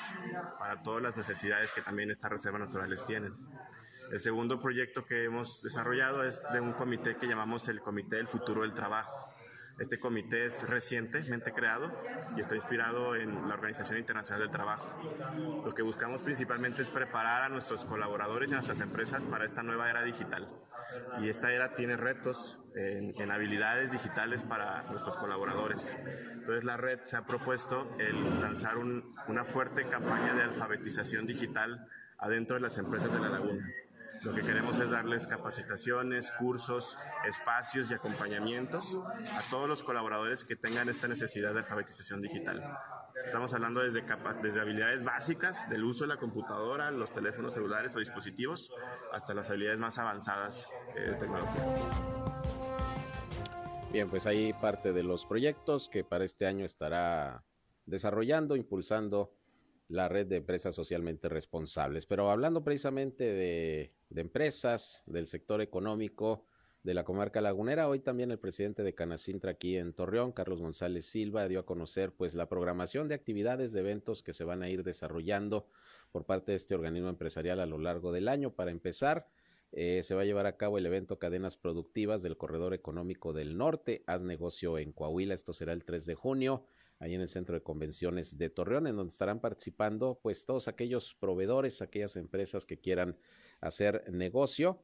para 0.58 0.82
todas 0.82 1.02
las 1.02 1.16
necesidades 1.16 1.70
que 1.72 1.82
también 1.82 2.10
estas 2.10 2.30
reservas 2.30 2.60
naturales 2.60 3.04
tienen. 3.04 3.34
El 4.10 4.20
segundo 4.20 4.58
proyecto 4.58 5.04
que 5.04 5.24
hemos 5.24 5.62
desarrollado 5.62 6.24
es 6.24 6.42
de 6.52 6.60
un 6.60 6.72
comité 6.72 7.16
que 7.16 7.26
llamamos 7.26 7.68
el 7.68 7.80
Comité 7.80 8.16
del 8.16 8.26
Futuro 8.26 8.62
del 8.62 8.72
Trabajo. 8.72 9.34
Este 9.78 10.00
comité 10.00 10.46
es 10.46 10.68
recientemente 10.68 11.52
creado 11.52 11.92
y 12.36 12.40
está 12.40 12.56
inspirado 12.56 13.14
en 13.14 13.48
la 13.48 13.54
Organización 13.54 13.98
Internacional 13.98 14.42
del 14.42 14.50
Trabajo. 14.50 14.92
Lo 15.64 15.72
que 15.72 15.82
buscamos 15.82 16.20
principalmente 16.20 16.82
es 16.82 16.90
preparar 16.90 17.42
a 17.42 17.48
nuestros 17.48 17.84
colaboradores 17.84 18.50
y 18.50 18.54
a 18.54 18.56
nuestras 18.56 18.80
empresas 18.80 19.24
para 19.26 19.44
esta 19.44 19.62
nueva 19.62 19.88
era 19.88 20.02
digital. 20.02 20.48
Y 21.20 21.28
esta 21.28 21.52
era 21.52 21.74
tiene 21.74 21.96
retos 21.96 22.58
en, 22.74 23.30
habilidades 23.30 23.92
digitales 23.92 24.42
para 24.42 24.82
nuestros 24.84 25.16
colaboradores. 25.16 25.96
Entonces 26.32 26.64
la 26.64 26.76
red 26.76 27.00
se 27.04 27.16
ha 27.16 27.24
propuesto 27.24 27.94
el 27.98 28.40
lanzar 28.40 28.78
una 28.78 29.44
fuerte 29.44 29.86
campaña 29.86 30.34
de 30.34 30.42
alfabetización 30.42 31.24
digital 31.24 31.86
adentro 32.18 32.56
de 32.56 32.62
las 32.62 32.78
empresas 32.78 33.12
de 33.12 33.20
la 33.20 33.28
laguna. 33.28 33.64
Lo 34.22 34.34
que 34.34 34.42
queremos 34.42 34.78
es 34.78 34.90
darles 34.90 35.26
capacitaciones, 35.26 36.30
cursos, 36.38 36.98
espacios 37.26 37.90
y 37.90 37.94
acompañamientos 37.94 38.98
a 39.32 39.48
todos 39.50 39.68
los 39.68 39.82
colaboradores 39.82 40.44
que 40.44 40.56
tengan 40.56 40.88
esta 40.88 41.06
necesidad 41.06 41.52
de 41.52 41.60
alfabetización 41.60 42.20
digital. 42.20 42.62
Estamos 43.24 43.52
hablando 43.54 43.80
desde, 43.80 44.04
desde 44.42 44.60
habilidades 44.60 45.04
básicas 45.04 45.68
del 45.68 45.84
uso 45.84 46.04
de 46.04 46.08
la 46.08 46.16
computadora, 46.16 46.90
los 46.90 47.12
teléfonos 47.12 47.54
celulares 47.54 47.94
o 47.94 48.00
dispositivos, 48.00 48.70
hasta 49.12 49.34
las 49.34 49.48
habilidades 49.50 49.78
más 49.78 49.98
avanzadas 49.98 50.68
eh, 50.96 51.10
de 51.10 51.14
tecnología. 51.14 51.62
Bien, 53.92 54.10
pues 54.10 54.26
ahí 54.26 54.52
parte 54.52 54.92
de 54.92 55.02
los 55.02 55.24
proyectos 55.24 55.88
que 55.88 56.04
para 56.04 56.24
este 56.24 56.46
año 56.46 56.64
estará 56.64 57.44
desarrollando, 57.86 58.54
impulsando 58.56 59.37
la 59.88 60.08
red 60.08 60.26
de 60.26 60.36
empresas 60.36 60.74
socialmente 60.74 61.28
responsables. 61.28 62.06
Pero 62.06 62.30
hablando 62.30 62.62
precisamente 62.62 63.24
de, 63.24 63.92
empresas, 64.14 65.02
del 65.06 65.26
sector 65.26 65.62
económico 65.62 66.44
de 66.82 66.94
la 66.94 67.04
comarca 67.04 67.40
lagunera, 67.40 67.88
hoy 67.88 67.98
también 67.98 68.30
el 68.30 68.38
presidente 68.38 68.82
de 68.82 68.94
Canacintra 68.94 69.52
aquí 69.52 69.76
en 69.76 69.94
Torreón, 69.94 70.32
Carlos 70.32 70.60
González 70.60 71.06
Silva, 71.06 71.48
dio 71.48 71.60
a 71.60 71.66
conocer 71.66 72.12
pues 72.12 72.34
la 72.34 72.48
programación 72.48 73.08
de 73.08 73.14
actividades, 73.14 73.72
de 73.72 73.80
eventos 73.80 74.22
que 74.22 74.32
se 74.32 74.44
van 74.44 74.62
a 74.62 74.68
ir 74.68 74.84
desarrollando 74.84 75.66
por 76.12 76.24
parte 76.24 76.52
de 76.52 76.56
este 76.56 76.74
organismo 76.74 77.08
empresarial 77.08 77.60
a 77.60 77.66
lo 77.66 77.78
largo 77.78 78.12
del 78.12 78.28
año. 78.28 78.54
Para 78.54 78.70
empezar, 78.70 79.26
eh, 79.72 80.02
se 80.02 80.14
va 80.14 80.22
a 80.22 80.24
llevar 80.24 80.46
a 80.46 80.56
cabo 80.56 80.78
el 80.78 80.86
evento 80.86 81.18
Cadenas 81.18 81.56
Productivas 81.56 82.22
del 82.22 82.36
Corredor 82.36 82.74
Económico 82.74 83.32
del 83.32 83.56
Norte. 83.56 84.02
Haz 84.06 84.22
negocio 84.22 84.78
en 84.78 84.92
Coahuila. 84.92 85.34
Esto 85.34 85.52
será 85.52 85.72
el 85.72 85.84
3 85.84 86.06
de 86.06 86.14
junio 86.14 86.64
ahí 86.98 87.14
en 87.14 87.20
el 87.20 87.28
Centro 87.28 87.54
de 87.54 87.62
Convenciones 87.62 88.38
de 88.38 88.50
Torreón, 88.50 88.86
en 88.86 88.96
donde 88.96 89.12
estarán 89.12 89.40
participando 89.40 90.18
pues 90.22 90.44
todos 90.44 90.68
aquellos 90.68 91.14
proveedores, 91.14 91.82
aquellas 91.82 92.16
empresas 92.16 92.66
que 92.66 92.78
quieran 92.78 93.16
hacer 93.60 94.04
negocio. 94.12 94.82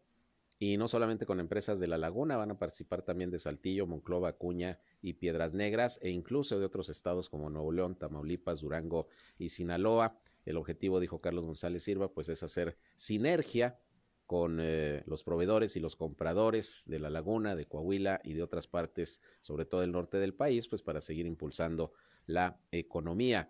Y 0.61 0.77
no 0.77 0.87
solamente 0.87 1.27
con 1.27 1.40
empresas 1.40 1.81
de 1.81 1.88
La 1.88 1.98
Laguna, 1.98 2.37
van 2.37 2.53
a 2.53 2.59
participar 2.59 3.03
también 3.03 3.31
de 3.31 3.40
Saltillo, 3.40 3.87
Monclova, 3.87 4.29
Acuña 4.29 4.79
y 5.03 5.14
Piedras 5.14 5.53
Negras, 5.53 5.98
e 6.00 6.11
incluso 6.11 6.61
de 6.61 6.64
otros 6.64 6.88
estados 6.88 7.29
como 7.29 7.50
Nuevo 7.50 7.72
León, 7.72 7.98
Tamaulipas, 7.98 8.61
Durango 8.61 9.09
y 9.37 9.48
Sinaloa. 9.48 10.20
El 10.44 10.57
objetivo, 10.57 11.00
dijo 11.00 11.20
Carlos 11.20 11.44
González 11.44 11.83
Silva, 11.83 12.12
pues 12.12 12.29
es 12.29 12.42
hacer 12.44 12.79
sinergia 12.94 13.81
con 14.35 14.59
eh, 14.61 15.05
los 15.07 15.23
proveedores 15.23 15.77
y 15.77 15.81
los 15.81 15.94
compradores 15.94 16.83
de 16.87 16.99
la 16.99 17.09
laguna, 17.09 17.55
de 17.55 17.66
Coahuila 17.66 18.20
y 18.25 18.33
de 18.33 18.42
otras 18.42 18.66
partes, 18.66 19.20
sobre 19.40 19.64
todo 19.64 19.83
del 19.83 19.92
norte 19.92 20.18
del 20.18 20.35
país, 20.35 20.66
pues 20.66 20.83
para 20.83 21.01
seguir 21.01 21.25
impulsando 21.25 21.92
la 22.27 22.59
economía 22.73 23.49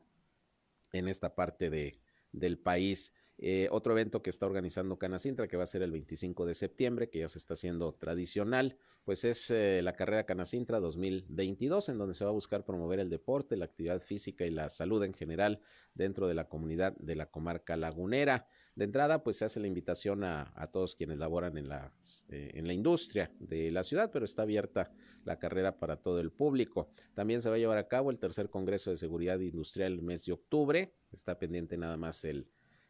en 0.93 1.09
esta 1.09 1.35
parte 1.35 1.71
de, 1.71 1.99
del 2.33 2.59
país. 2.59 3.15
Eh, 3.39 3.67
otro 3.71 3.95
evento 3.95 4.23
que 4.23 4.29
está 4.29 4.45
organizando 4.45 4.99
Canacintra, 4.99 5.49
que 5.49 5.57
va 5.57 5.65
a 5.65 5.69
ser 5.69 5.81
el 5.81 5.91
25 5.91 6.45
de 6.45 6.55
septiembre, 6.55 7.09
que 7.09 7.21
ya 7.21 7.31
se 7.31 7.39
está 7.39 7.55
haciendo 7.55 7.95
tradicional, 7.95 8.77
pues 9.05 9.25
es 9.25 9.51
eh, 9.51 9.81
la 9.81 9.95
carrera 9.95 10.27
Canacintra 10.27 10.81
2022, 10.81 11.89
en 11.89 11.97
donde 11.97 12.13
se 12.13 12.25
va 12.25 12.31
a 12.31 12.35
buscar 12.35 12.67
promover 12.67 13.01
el 13.01 13.09
deporte, 13.09 13.57
la 13.57 13.65
actividad 13.65 14.03
física 14.03 14.45
y 14.45 14.51
la 14.51 14.69
salud 14.69 15.03
en 15.03 15.15
general 15.15 15.63
dentro 15.95 16.29
de 16.29 16.35
la 16.35 16.47
comunidad 16.47 16.95
de 16.99 17.17
la 17.17 17.31
comarca 17.31 17.75
lagunera. 17.79 18.49
De 18.75 18.85
entrada, 18.85 19.23
pues 19.23 19.37
se 19.37 19.45
hace 19.45 19.61
la 19.61 19.69
invitación 19.69 20.25
a, 20.25 20.69
todos 20.73 20.97
quienes 20.97 21.19
laboran 21.19 21.57
en 21.57 21.69
la, 21.69 21.93
eh, 22.29 22.51
en 22.55 22.67
la 22.67 22.73
industria 22.73 23.31
de 23.39 23.71
la 23.71 23.85
ciudad, 23.85 24.11
pero 24.13 24.25
está 24.25 24.43
abierta 24.43 24.91
la 25.25 25.39
carrera 25.39 25.79
para 25.79 25.97
todo 25.97 26.21
el 26.21 26.33
público. 26.33 26.91
También 27.15 27.41
se 27.41 27.49
va 27.49 27.55
a 27.55 27.59
llevar 27.59 27.79
a 27.79 27.87
cabo 27.87 28.11
el 28.11 28.19
tercer 28.19 28.51
Congreso 28.51 28.91
de 28.91 28.97
Seguridad 28.97 29.39
Industrial 29.39 29.93
el 29.93 30.03
mes 30.03 30.27
de 30.27 30.33
octubre. 30.33 30.93
Está 31.13 31.39
pendiente 31.39 31.77
nada 31.77 31.97
más 31.97 32.25
el, 32.25 32.49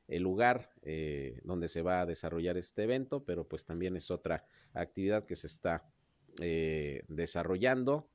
lugar 0.08 0.70
eh, 0.82 1.40
donde 1.44 1.68
se 1.68 1.82
va 1.82 2.00
a 2.00 2.06
desarrollar 2.06 2.56
este 2.56 2.84
evento, 2.84 3.24
pero 3.24 3.46
pues 3.46 3.64
también 3.64 3.96
es 3.96 4.10
otra 4.10 4.44
actividad 4.72 5.24
que 5.24 5.36
se 5.36 5.46
está 5.46 5.86
eh, 6.40 7.04
desarrollando 7.08 8.08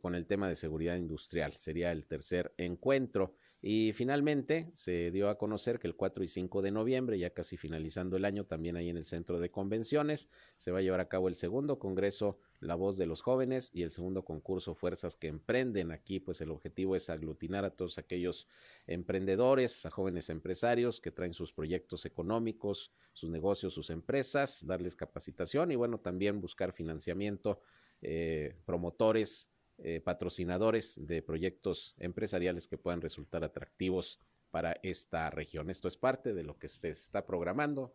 con 0.00 0.14
el 0.14 0.26
tema 0.26 0.48
de 0.48 0.56
seguridad 0.56 0.96
industrial. 0.96 1.54
Sería 1.58 1.90
el 1.92 2.06
tercer 2.06 2.54
encuentro. 2.56 3.34
Y 3.64 3.92
finalmente 3.92 4.72
se 4.74 5.12
dio 5.12 5.28
a 5.28 5.38
conocer 5.38 5.78
que 5.78 5.86
el 5.86 5.94
4 5.94 6.24
y 6.24 6.28
5 6.28 6.62
de 6.62 6.72
noviembre, 6.72 7.16
ya 7.16 7.30
casi 7.30 7.56
finalizando 7.56 8.16
el 8.16 8.24
año, 8.24 8.44
también 8.44 8.76
ahí 8.76 8.88
en 8.88 8.96
el 8.96 9.04
centro 9.04 9.38
de 9.38 9.52
convenciones, 9.52 10.28
se 10.56 10.72
va 10.72 10.80
a 10.80 10.82
llevar 10.82 10.98
a 10.98 11.08
cabo 11.08 11.28
el 11.28 11.36
segundo 11.36 11.78
Congreso 11.78 12.40
La 12.58 12.74
Voz 12.74 12.96
de 12.96 13.06
los 13.06 13.22
Jóvenes 13.22 13.70
y 13.72 13.84
el 13.84 13.92
segundo 13.92 14.24
concurso 14.24 14.74
Fuerzas 14.74 15.14
que 15.14 15.28
Emprenden. 15.28 15.92
Aquí 15.92 16.18
pues 16.18 16.40
el 16.40 16.50
objetivo 16.50 16.96
es 16.96 17.08
aglutinar 17.08 17.64
a 17.64 17.70
todos 17.70 17.98
aquellos 17.98 18.48
emprendedores, 18.88 19.86
a 19.86 19.90
jóvenes 19.90 20.28
empresarios 20.28 21.00
que 21.00 21.12
traen 21.12 21.32
sus 21.32 21.52
proyectos 21.52 22.04
económicos, 22.04 22.92
sus 23.12 23.30
negocios, 23.30 23.74
sus 23.74 23.90
empresas, 23.90 24.66
darles 24.66 24.96
capacitación 24.96 25.70
y 25.70 25.76
bueno, 25.76 26.00
también 26.00 26.40
buscar 26.40 26.72
financiamiento, 26.72 27.60
eh, 28.00 28.56
promotores 28.64 29.51
eh, 29.84 30.00
patrocinadores 30.00 30.94
de 30.96 31.22
proyectos 31.22 31.96
empresariales 31.98 32.68
que 32.68 32.78
puedan 32.78 33.00
resultar 33.00 33.42
atractivos 33.42 34.20
para 34.52 34.76
esta 34.84 35.28
región. 35.30 35.70
Esto 35.70 35.88
es 35.88 35.96
parte 35.96 36.34
de 36.34 36.44
lo 36.44 36.56
que 36.56 36.68
se 36.68 36.90
está 36.90 37.26
programando 37.26 37.92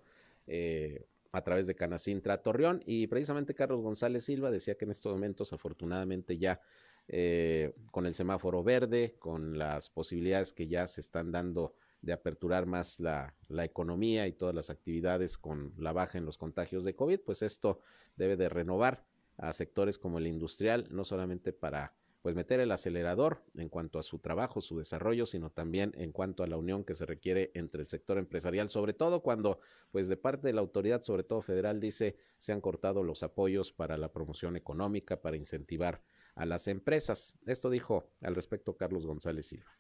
eh, 0.47 1.05
a 1.31 1.41
través 1.45 1.65
de 1.65 1.75
Canacintra 1.75 2.41
Torreón 2.41 2.83
y 2.85 3.07
precisamente 3.07 3.53
Carlos 3.53 3.81
González 3.81 4.25
Silva 4.25 4.51
decía 4.51 4.75
que 4.75 4.83
en 4.83 4.91
estos 4.91 5.13
momentos 5.13 5.53
afortunadamente 5.53 6.37
ya 6.37 6.59
eh, 7.07 7.73
con 7.89 8.05
el 8.05 8.15
semáforo 8.15 8.63
verde, 8.63 9.15
con 9.17 9.57
las 9.57 9.89
posibilidades 9.89 10.51
que 10.51 10.67
ya 10.67 10.87
se 10.87 10.99
están 10.99 11.31
dando 11.31 11.73
de 12.01 12.11
aperturar 12.11 12.65
más 12.65 12.99
la, 12.99 13.33
la, 13.47 13.63
economía 13.63 14.27
y 14.27 14.33
todas 14.33 14.53
las 14.53 14.69
actividades 14.69 15.37
con 15.37 15.73
la 15.77 15.93
baja 15.93 16.17
en 16.17 16.25
los 16.25 16.37
contagios 16.37 16.83
de 16.83 16.95
COVID, 16.95 17.21
pues 17.21 17.43
esto 17.43 17.79
debe 18.17 18.35
de 18.35 18.49
renovar 18.49 19.06
a 19.37 19.53
sectores 19.53 19.97
como 19.97 20.17
el 20.17 20.27
industrial, 20.27 20.87
no 20.91 21.05
solamente 21.05 21.53
para 21.53 21.93
pues 22.21 22.35
meter 22.35 22.59
el 22.59 22.71
acelerador 22.71 23.43
en 23.55 23.69
cuanto 23.69 23.99
a 23.99 24.03
su 24.03 24.19
trabajo, 24.19 24.59
su 24.59 24.77
desarrollo, 24.77 25.25
sino 25.25 25.49
también 25.49 25.93
en 25.95 26.11
cuanto 26.11 26.43
a 26.43 26.47
la 26.47 26.57
unión 26.57 26.83
que 26.83 26.95
se 26.95 27.05
requiere 27.05 27.51
entre 27.53 27.81
el 27.81 27.87
sector 27.87 28.17
empresarial, 28.17 28.69
sobre 28.69 28.93
todo 28.93 29.21
cuando 29.21 29.61
pues 29.91 30.09
de 30.09 30.17
parte 30.17 30.47
de 30.47 30.53
la 30.53 30.61
autoridad, 30.61 31.03
sobre 31.03 31.23
todo 31.23 31.41
federal, 31.41 31.79
dice 31.79 32.17
se 32.37 32.51
han 32.51 32.59
cortado 32.59 33.03
los 33.03 33.23
apoyos 33.23 33.71
para 33.71 33.97
la 33.97 34.11
promoción 34.11 34.57
económica, 34.57 35.21
para 35.21 35.37
incentivar 35.37 36.03
a 36.35 36.45
las 36.45 36.67
empresas. 36.67 37.33
Esto 37.45 37.69
dijo 37.69 38.11
al 38.21 38.35
respecto 38.35 38.75
Carlos 38.75 39.05
González 39.05 39.47
Silva. 39.47 39.71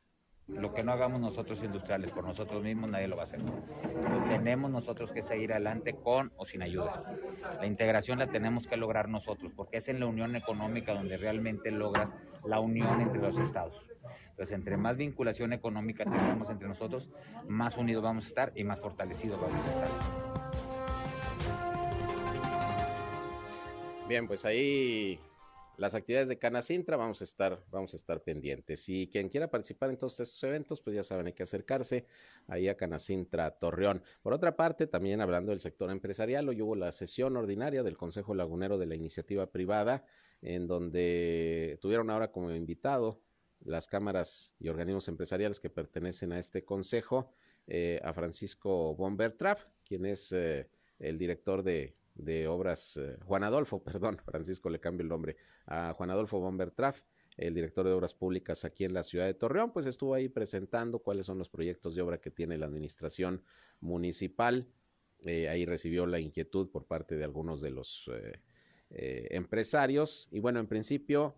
Lo 0.47 0.73
que 0.73 0.81
no 0.81 0.93
hagamos 0.93 1.19
nosotros 1.19 1.61
industriales 1.61 2.11
por 2.11 2.23
nosotros 2.23 2.63
mismos, 2.63 2.89
nadie 2.89 3.07
lo 3.07 3.17
va 3.17 3.23
a 3.23 3.25
hacer. 3.25 3.41
tenemos 4.29 4.71
nosotros 4.71 5.11
que 5.11 5.21
seguir 5.21 5.51
adelante 5.51 5.93
con 5.93 6.31
o 6.37 6.45
sin 6.45 6.61
ayuda. 6.61 7.03
La 7.59 7.65
integración 7.65 8.19
la 8.19 8.27
tenemos 8.27 8.65
que 8.65 8.77
lograr 8.77 9.09
nosotros, 9.09 9.51
porque 9.55 9.77
es 9.77 9.89
en 9.89 9.99
la 9.99 10.05
unión 10.05 10.35
económica 10.37 10.93
donde 10.93 11.17
realmente 11.17 11.69
logras 11.71 12.15
la 12.45 12.61
unión 12.61 13.01
entre 13.01 13.21
los 13.21 13.37
estados. 13.37 13.75
Entonces, 14.29 14.55
entre 14.55 14.77
más 14.77 14.95
vinculación 14.95 15.51
económica 15.51 16.05
tengamos 16.05 16.49
entre 16.49 16.67
nosotros, 16.67 17.09
más 17.47 17.75
unidos 17.75 18.03
vamos 18.03 18.25
a 18.25 18.27
estar 18.27 18.51
y 18.55 18.63
más 18.63 18.79
fortalecidos 18.79 19.41
vamos 19.41 19.65
a 19.67 19.71
estar. 19.71 19.89
Bien, 24.07 24.27
pues 24.27 24.45
ahí 24.45 25.19
las 25.77 25.93
actividades 25.93 26.27
de 26.27 26.39
Canacintra, 26.39 26.97
vamos 26.97 27.21
a 27.21 27.23
estar, 27.23 27.63
vamos 27.69 27.93
a 27.93 27.97
estar 27.97 28.23
pendientes. 28.23 28.89
Y 28.89 29.07
quien 29.07 29.29
quiera 29.29 29.49
participar 29.49 29.91
en 29.91 29.97
todos 29.97 30.19
estos 30.19 30.43
eventos, 30.43 30.81
pues 30.81 30.95
ya 30.95 31.03
saben, 31.03 31.27
hay 31.27 31.33
que 31.33 31.43
acercarse 31.43 32.05
ahí 32.47 32.67
a 32.67 32.75
Canacintra 32.75 33.51
Torreón. 33.51 34.03
Por 34.23 34.33
otra 34.33 34.55
parte, 34.55 34.87
también 34.87 35.21
hablando 35.21 35.51
del 35.51 35.61
sector 35.61 35.91
empresarial, 35.91 36.49
hoy 36.49 36.61
hubo 36.61 36.75
la 36.75 36.91
sesión 36.91 37.37
ordinaria 37.37 37.83
del 37.83 37.95
Consejo 37.95 38.33
Lagunero 38.33 38.79
de 38.79 38.87
la 38.87 38.95
Iniciativa 38.95 39.51
Privada, 39.51 40.03
en 40.41 40.67
donde 40.67 41.77
tuvieron 41.79 42.09
ahora 42.09 42.31
como 42.31 42.51
invitado 42.51 43.21
las 43.63 43.87
cámaras 43.87 44.53
y 44.59 44.69
organismos 44.69 45.07
empresariales 45.07 45.59
que 45.59 45.69
pertenecen 45.69 46.31
a 46.31 46.39
este 46.39 46.63
consejo, 46.65 47.31
eh, 47.67 47.99
a 48.03 48.13
Francisco 48.13 48.95
Bombertrap, 48.95 49.59
quien 49.83 50.05
es 50.05 50.31
eh, 50.31 50.69
el 50.99 51.17
director 51.17 51.63
de 51.63 51.96
de 52.17 52.47
obras, 52.47 52.97
eh, 52.97 53.17
Juan 53.25 53.43
Adolfo, 53.43 53.81
perdón, 53.83 54.19
Francisco 54.25 54.69
le 54.69 54.79
cambio 54.79 55.03
el 55.03 55.09
nombre, 55.09 55.37
a 55.65 55.93
Juan 55.93 56.09
Adolfo 56.09 56.39
Bombertraf, 56.39 57.01
el 57.37 57.53
director 57.53 57.85
de 57.85 57.93
obras 57.93 58.15
públicas 58.15 58.65
aquí 58.65 58.83
en 58.83 58.93
la 58.93 59.03
ciudad 59.03 59.25
de 59.25 59.35
Torreón, 59.35 59.71
pues 59.71 59.85
estuvo 59.85 60.15
ahí 60.15 60.27
presentando 60.27 60.99
cuáles 60.99 61.27
son 61.27 61.37
los 61.37 61.49
proyectos 61.49 61.93
de 61.93 62.01
obra 62.01 62.19
que 62.19 62.31
tiene 62.31 62.57
la 62.57 62.65
administración 62.65 63.43
municipal. 63.79 64.67
Eh, 65.25 65.47
ahí 65.47 65.65
recibió 65.65 66.07
la 66.07 66.19
inquietud 66.19 66.69
por 66.69 66.85
parte 66.85 67.15
de 67.15 67.23
algunos 67.23 67.61
de 67.61 67.69
los 67.69 68.09
eh, 68.11 69.27
empresarios 69.31 70.27
y 70.31 70.39
bueno, 70.39 70.59
en 70.59 70.67
principio 70.67 71.35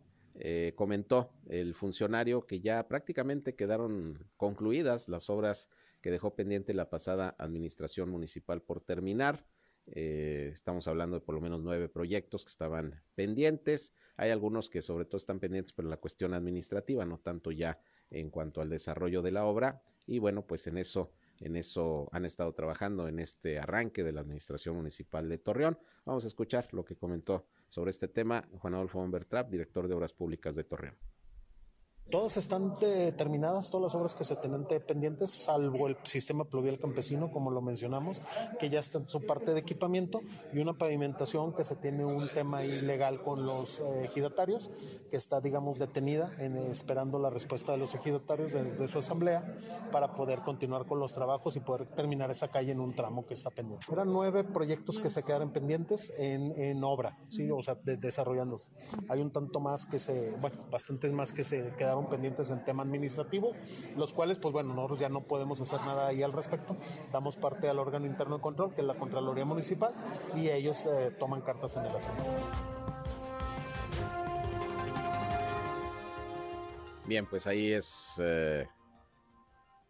comentó 0.75 1.33
el 1.49 1.73
funcionario 1.73 2.45
que 2.45 2.61
ya 2.61 2.87
prácticamente 2.87 3.55
quedaron 3.55 4.25
concluidas 4.37 5.09
las 5.09 5.29
obras 5.29 5.69
que 6.01 6.11
dejó 6.11 6.33
pendiente 6.33 6.73
la 6.73 6.89
pasada 6.89 7.35
administración 7.37 8.09
municipal 8.09 8.61
por 8.61 8.79
terminar. 8.79 9.43
Eh, 9.91 10.49
estamos 10.51 10.87
hablando 10.87 11.19
de 11.19 11.25
por 11.25 11.35
lo 11.35 11.41
menos 11.41 11.61
nueve 11.61 11.89
proyectos 11.89 12.45
que 12.45 12.51
estaban 12.51 13.01
pendientes. 13.15 13.93
Hay 14.17 14.29
algunos 14.29 14.69
que 14.69 14.81
sobre 14.81 15.05
todo 15.05 15.17
están 15.17 15.39
pendientes 15.39 15.73
por 15.73 15.85
la 15.85 15.97
cuestión 15.97 16.33
administrativa, 16.33 17.05
no 17.05 17.19
tanto 17.19 17.51
ya 17.51 17.79
en 18.11 18.29
cuanto 18.29 18.61
al 18.61 18.69
desarrollo 18.69 19.21
de 19.21 19.31
la 19.31 19.45
obra. 19.45 19.81
Y 20.05 20.19
bueno, 20.19 20.45
pues 20.45 20.67
en 20.67 20.77
eso, 20.77 21.11
en 21.39 21.55
eso 21.55 22.09
han 22.11 22.25
estado 22.25 22.53
trabajando 22.53 23.07
en 23.07 23.19
este 23.19 23.59
arranque 23.59 24.03
de 24.03 24.11
la 24.11 24.21
Administración 24.21 24.75
Municipal 24.75 25.29
de 25.29 25.37
Torreón. 25.37 25.77
Vamos 26.05 26.23
a 26.23 26.27
escuchar 26.27 26.67
lo 26.73 26.83
que 26.85 26.95
comentó 26.95 27.45
sobre 27.67 27.91
este 27.91 28.07
tema 28.07 28.47
Juan 28.59 28.73
Adolfo 28.73 28.99
Bombertrap, 28.99 29.49
director 29.49 29.87
de 29.87 29.95
Obras 29.95 30.13
Públicas 30.13 30.55
de 30.55 30.63
Torreón. 30.63 31.08
Todas 32.11 32.37
están 32.37 32.73
terminadas, 32.73 33.69
todas 33.69 33.83
las 33.83 33.95
obras 33.95 34.15
que 34.15 34.23
se 34.23 34.35
tienen 34.35 34.65
pendientes, 34.65 35.29
salvo 35.29 35.87
el 35.87 35.97
sistema 36.03 36.43
pluvial 36.43 36.79
campesino, 36.79 37.31
como 37.31 37.51
lo 37.51 37.61
mencionamos, 37.61 38.19
que 38.59 38.69
ya 38.69 38.79
está 38.79 38.97
en 38.97 39.07
su 39.07 39.21
parte 39.27 39.53
de 39.53 39.59
equipamiento, 39.59 40.21
y 40.51 40.57
una 40.57 40.73
pavimentación 40.73 41.53
que 41.53 41.63
se 41.63 41.75
tiene 41.75 42.05
un 42.05 42.27
tema 42.29 42.63
ilegal 42.63 43.21
con 43.21 43.45
los 43.45 43.79
eh, 43.79 44.05
ejidatarios, 44.05 44.71
que 45.11 45.17
está, 45.17 45.39
digamos, 45.39 45.77
detenida 45.77 46.31
en, 46.39 46.57
esperando 46.57 47.19
la 47.19 47.29
respuesta 47.29 47.73
de 47.73 47.77
los 47.77 47.93
ejidatarios 47.93 48.51
de, 48.51 48.87
su 48.87 48.97
asamblea 48.97 49.43
para 49.91 50.15
poder 50.15 50.39
continuar 50.39 50.87
con 50.87 50.99
los 50.99 51.13
trabajos 51.13 51.55
y 51.57 51.59
poder 51.59 51.85
terminar 51.89 52.31
esa 52.31 52.47
calle 52.47 52.71
en 52.71 52.79
un 52.79 52.95
tramo 52.95 53.27
que 53.27 53.35
está 53.35 53.51
pendiente. 53.51 53.85
Eran 53.91 54.11
nueve 54.11 54.43
proyectos 54.43 54.97
que 54.97 55.09
se 55.11 55.21
quedaron 55.21 55.51
pendientes 55.51 56.11
en, 56.17 56.83
obra, 56.83 57.17
¿sí? 57.29 57.49
o 57.51 57.61
sea, 57.61 57.75
desarrollándose. 57.83 58.69
Hay 59.09 59.21
un 59.21 59.31
tanto 59.31 59.59
más 59.59 59.85
que 59.85 59.99
se, 59.99 60.31
bueno, 60.31 60.65
bastantes 60.71 61.11
más 61.11 61.33
que 61.33 61.43
se 61.43 61.71
quedaron 61.75 61.98
pendientes 62.07 62.51
en 62.51 62.63
tema 62.63 62.83
administrativo, 62.83 63.53
los 63.95 64.13
cuales, 64.13 64.37
pues 64.37 64.53
bueno, 64.53 64.73
nosotros 64.73 64.99
ya 64.99 65.09
no 65.09 65.21
podemos 65.21 65.59
hacer 65.61 65.81
nada 65.81 66.07
ahí 66.07 66.23
al 66.23 66.33
respecto. 66.33 66.77
Damos 67.11 67.35
parte 67.35 67.67
al 67.67 67.79
órgano 67.79 68.05
interno 68.05 68.37
de 68.37 68.41
control, 68.41 68.73
que 68.73 68.81
es 68.81 68.87
la 68.87 68.95
Contraloría 68.95 69.45
Municipal, 69.45 69.93
y 70.35 70.49
ellos 70.49 70.85
eh, 70.85 71.11
toman 71.19 71.41
cartas 71.41 71.75
en 71.77 71.85
el 71.85 71.95
asunto. 71.95 72.23
Bien, 77.05 77.25
pues 77.25 77.47
ahí 77.47 77.71
es 77.71 78.13
eh, 78.19 78.67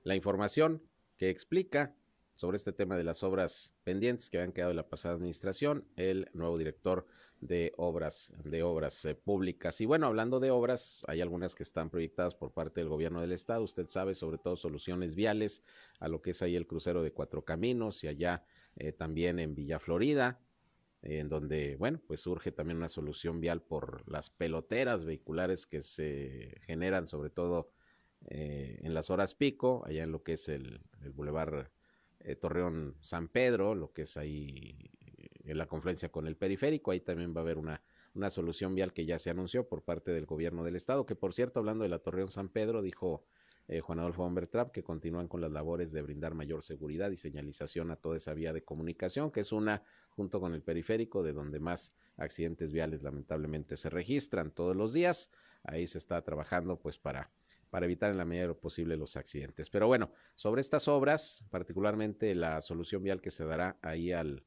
la 0.04 0.16
información 0.16 0.82
que 1.18 1.30
explica 1.30 1.94
sobre 2.40 2.56
este 2.56 2.72
tema 2.72 2.96
de 2.96 3.04
las 3.04 3.22
obras 3.22 3.76
pendientes 3.84 4.30
que 4.30 4.38
habían 4.38 4.54
quedado 4.54 4.72
en 4.72 4.78
la 4.78 4.88
pasada 4.88 5.14
administración, 5.14 5.84
el 5.98 6.30
nuevo 6.32 6.58
director 6.58 7.06
de 7.42 7.74
obras, 7.76 8.32
de 8.46 8.64
obras 8.64 9.04
eh, 9.04 9.14
públicas. 9.14 9.82
Y 9.82 9.86
bueno, 9.86 10.08
hablando 10.08 10.40
de 10.40 10.50
obras, 10.50 11.02
hay 11.08 11.20
algunas 11.20 11.54
que 11.54 11.64
están 11.64 11.90
proyectadas 11.90 12.36
por 12.36 12.54
parte 12.54 12.80
del 12.80 12.88
gobierno 12.88 13.20
del 13.20 13.34
estado. 13.34 13.66
Usted 13.66 13.90
sabe, 13.90 14.16
sobre 14.16 14.38
todo 14.38 14.56
soluciones 14.56 15.16
viales 15.16 15.64
a 16.00 16.08
lo 16.08 16.22
que 16.22 16.32
es 16.32 16.42
ahí 16.42 16.56
el 16.56 16.66
crucero 16.66 17.04
de 17.04 17.12
Cuatro 17.12 17.44
Caminos 17.44 18.06
y 18.06 18.08
allá 18.08 18.46
eh, 18.78 18.94
también 18.94 19.38
en 19.40 19.54
Villa 19.54 19.78
Florida, 19.78 20.40
en 21.02 21.28
donde, 21.28 21.76
bueno, 21.76 22.00
pues 22.08 22.22
surge 22.22 22.54
también 22.54 22.78
una 22.78 22.88
solución 22.88 23.42
vial 23.42 23.62
por 23.62 24.10
las 24.10 24.30
peloteras 24.30 25.04
vehiculares 25.04 25.66
que 25.66 25.82
se 25.82 26.62
generan, 26.62 27.06
sobre 27.06 27.32
todo 27.32 27.70
eh, 28.28 28.80
en 28.82 28.94
las 28.94 29.10
horas 29.10 29.34
pico, 29.34 29.84
allá 29.86 30.04
en 30.04 30.14
lo 30.14 30.24
que 30.24 30.34
es 30.34 30.48
el, 30.48 30.80
el 31.04 31.12
Boulevard 31.12 31.68
Torreón 32.40 32.96
San 33.02 33.28
Pedro, 33.28 33.76
lo 33.76 33.92
que 33.92 34.04
es 34.04 34.18
ahí 34.18 34.92
en 35.44 35.58
la 35.58 35.68
confluencia 35.68 36.10
con 36.10 36.28
el 36.28 36.36
periférico. 36.36 36.92
Ahí 36.92 37.00
también 37.00 37.34
va 37.34 37.40
a 37.40 37.44
haber 37.44 37.58
una, 37.58 37.82
una 38.14 38.30
solución 38.30 38.76
vial 38.76 38.94
que 38.94 39.06
ya 39.06 39.20
se 39.20 39.30
anunció 39.30 39.68
por 39.68 39.84
parte 39.84 40.12
del 40.12 40.26
gobierno 40.26 40.64
del 40.64 40.76
estado, 40.76 41.06
que 41.06 41.16
por 41.16 41.34
cierto, 41.34 41.60
hablando 41.60 41.84
de 41.84 41.90
la 41.90 42.00
Torreón 42.00 42.30
San 42.30 42.50
Pedro, 42.50 42.82
dijo 42.82 43.24
eh, 43.68 43.82
Juan 43.82 44.00
Adolfo 44.00 44.24
Bombertrap 44.24 44.72
que 44.72 44.84
continúan 44.84 45.28
con 45.28 45.42
las 45.42 45.52
labores 45.52 45.92
de 45.92 46.02
brindar 46.02 46.34
mayor 46.34 46.64
seguridad 46.64 47.12
y 47.12 47.18
señalización 47.18 47.92
a 47.92 47.98
toda 47.98 48.18
esa 48.18 48.34
vía 48.34 48.52
de 48.52 48.64
comunicación, 48.64 49.32
que 49.32 49.42
es 49.42 49.52
una, 49.52 49.84
junto 50.10 50.40
con 50.40 50.54
el 50.54 50.64
periférico, 50.64 51.22
de 51.22 51.34
donde 51.34 51.60
más 51.60 51.94
accidentes 52.18 52.72
viales 52.72 53.04
lamentablemente 53.04 53.78
se 53.78 53.90
registran 53.90 54.52
todos 54.52 54.76
los 54.76 54.92
días. 54.92 55.32
Ahí 55.64 55.86
se 55.86 56.00
está 56.00 56.22
trabajando 56.24 56.80
pues 56.80 56.98
para 56.98 57.30
para 57.70 57.86
evitar 57.86 58.12
en 58.12 58.18
la 58.18 58.26
medida 58.26 58.44
de 58.44 58.48
lo 58.50 58.60
posible 58.60 58.98
los 58.98 59.16
accidentes. 59.18 59.70
Pero 59.70 59.88
bueno, 59.88 60.12
sobre 60.36 60.62
estas 60.62 60.88
obras, 60.88 61.46
particularmente 61.50 62.34
la 62.36 62.62
solución 62.62 63.04
vial 63.04 63.22
que 63.22 63.32
se 63.32 63.46
dará 63.46 63.78
ahí 63.82 64.12
al, 64.12 64.44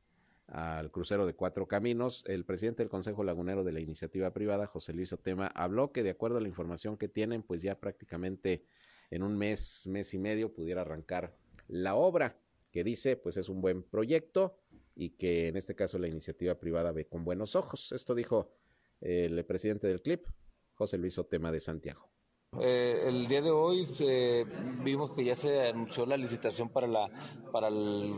al 0.49 0.91
crucero 0.91 1.27
de 1.27 1.35
cuatro 1.35 1.67
caminos. 1.67 2.25
El 2.27 2.45
presidente 2.45 2.83
del 2.83 2.91
Consejo 2.91 3.25
Lagunero 3.25 3.65
de 3.65 3.73
la 3.73 3.81
Iniciativa 3.81 4.33
Privada, 4.33 4.67
José 4.67 4.93
Luis 4.93 5.13
Otema, 5.13 5.47
habló 5.49 5.93
que 5.93 6.03
de 6.03 6.11
acuerdo 6.11 6.39
a 6.39 6.41
la 6.41 6.49
información 6.49 6.97
que 6.97 7.09
tienen, 7.09 7.43
pues 7.43 7.63
ya 7.63 7.79
prácticamente 7.79 8.65
en 9.11 9.23
un 9.23 9.37
mes, 9.37 9.87
mes 9.87 10.15
y 10.15 10.19
medio 10.19 10.53
pudiera 10.53 10.83
arrancar 10.83 11.37
la 11.69 11.95
obra, 11.95 12.39
que 12.71 12.85
dice 12.85 13.17
pues 13.17 13.37
es 13.37 13.49
un 13.49 13.61
buen 13.61 13.83
proyecto 13.83 14.59
y 14.95 15.11
que 15.11 15.49
en 15.49 15.57
este 15.57 15.75
caso 15.75 15.99
la 15.99 16.09
iniciativa 16.09 16.59
privada 16.59 16.93
ve 16.93 17.07
con 17.07 17.25
buenos 17.25 17.57
ojos. 17.57 17.93
Esto 17.93 18.15
dijo 18.15 18.51
el 19.01 19.45
presidente 19.45 19.87
del 19.87 20.03
CLIP, 20.03 20.27
José 20.75 20.99
Luis 20.99 21.19
Otema 21.19 21.51
de 21.53 21.61
Santiago. 21.61 22.12
Eh, 22.61 23.09
el 23.09 23.29
día 23.29 23.41
de 23.41 23.51
hoy 23.51 23.89
vimos 24.85 25.13
que 25.13 25.25
ya 25.25 25.35
se 25.35 25.69
anunció 25.69 26.05
la 26.05 26.19
licitación 26.19 26.69
para 26.69 26.87
la 26.87 27.09
para 27.51 27.69
el 27.69 28.15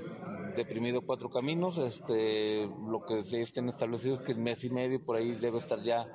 deprimido 0.57 1.03
Cuatro 1.03 1.31
Caminos. 1.31 1.79
Este, 1.79 2.68
lo 2.88 3.05
que 3.07 3.23
se 3.25 3.42
estén 3.42 3.68
establecido 3.68 4.16
es 4.16 4.23
que 4.23 4.33
en 4.33 4.42
mes 4.42 4.64
y 4.64 4.70
medio 4.70 5.05
por 5.05 5.16
ahí 5.16 5.37
debe 5.37 5.59
estar 5.59 5.81
ya 5.83 6.09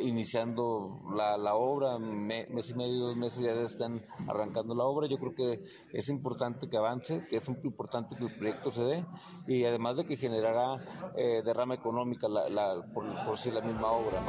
iniciando 0.00 1.00
la, 1.14 1.38
la 1.38 1.54
obra, 1.54 1.96
mes 1.98 2.70
y 2.70 2.74
medio, 2.74 3.06
dos 3.06 3.16
meses 3.16 3.40
ya 3.40 3.52
están 3.52 4.04
arrancando 4.26 4.74
la 4.74 4.84
obra. 4.84 5.06
Yo 5.06 5.18
creo 5.18 5.34
que 5.34 5.62
es 5.92 6.08
importante 6.08 6.68
que 6.68 6.76
avance, 6.76 7.24
que 7.28 7.36
es 7.36 7.48
importante 7.48 8.16
que 8.16 8.24
el 8.24 8.36
proyecto 8.36 8.72
se 8.72 8.82
dé 8.82 9.04
y 9.46 9.64
además 9.64 9.96
de 9.96 10.06
que 10.06 10.16
generará 10.16 11.12
eh, 11.16 11.42
derrama 11.44 11.74
económica 11.74 12.28
la, 12.28 12.84
por, 12.92 13.04
por 13.24 13.38
sí 13.38 13.52
la 13.52 13.60
misma 13.60 13.92
obra. 13.92 14.24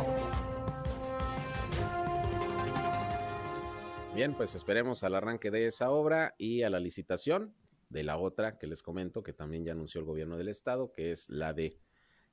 Bien, 4.13 4.33
pues 4.33 4.55
esperemos 4.55 5.03
al 5.03 5.15
arranque 5.15 5.51
de 5.51 5.67
esa 5.67 5.89
obra 5.89 6.35
y 6.37 6.63
a 6.63 6.69
la 6.69 6.81
licitación 6.81 7.55
de 7.89 8.03
la 8.03 8.17
otra 8.17 8.57
que 8.57 8.67
les 8.67 8.83
comento, 8.83 9.23
que 9.23 9.31
también 9.31 9.63
ya 9.63 9.71
anunció 9.71 9.99
el 9.99 10.05
gobierno 10.05 10.37
del 10.37 10.49
estado, 10.49 10.91
que 10.91 11.11
es 11.11 11.29
la 11.29 11.53
de 11.53 11.79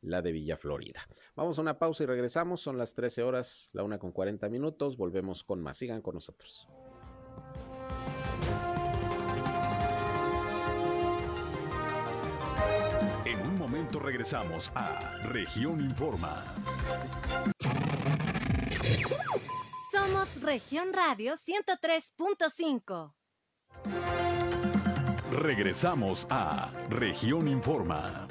la 0.01 0.23
de 0.23 0.33
Villa 0.33 0.57
Florida. 0.57 1.01
Vamos 1.37 1.59
a 1.59 1.63
una 1.63 1.79
pausa 1.79 2.03
y 2.03 2.07
regresamos. 2.07 2.61
Son 2.61 2.79
las 2.79 2.95
13 2.95 3.23
horas, 3.23 3.71
la 3.73 3.85
una 3.85 3.99
con 3.99 4.13
40 4.13 4.49
minutos. 4.49 4.97
Volvemos 4.97 5.45
con 5.45 5.61
más. 5.61 5.79
Sigan 5.79 6.03
con 6.03 6.15
nosotros. 6.15 6.69
En 13.25 13.41
un 13.41 13.59
momento 13.59 13.99
regresamos 13.99 14.71
a 14.75 14.99
Región 15.29 15.81
Informa. 15.81 16.45
Somos 19.91 20.41
Región 20.43 20.93
Radio 20.93 21.35
103.5. 21.35 23.15
Regresamos 25.41 26.27
a 26.29 26.71
Región 26.91 27.49
Informa. 27.49 28.27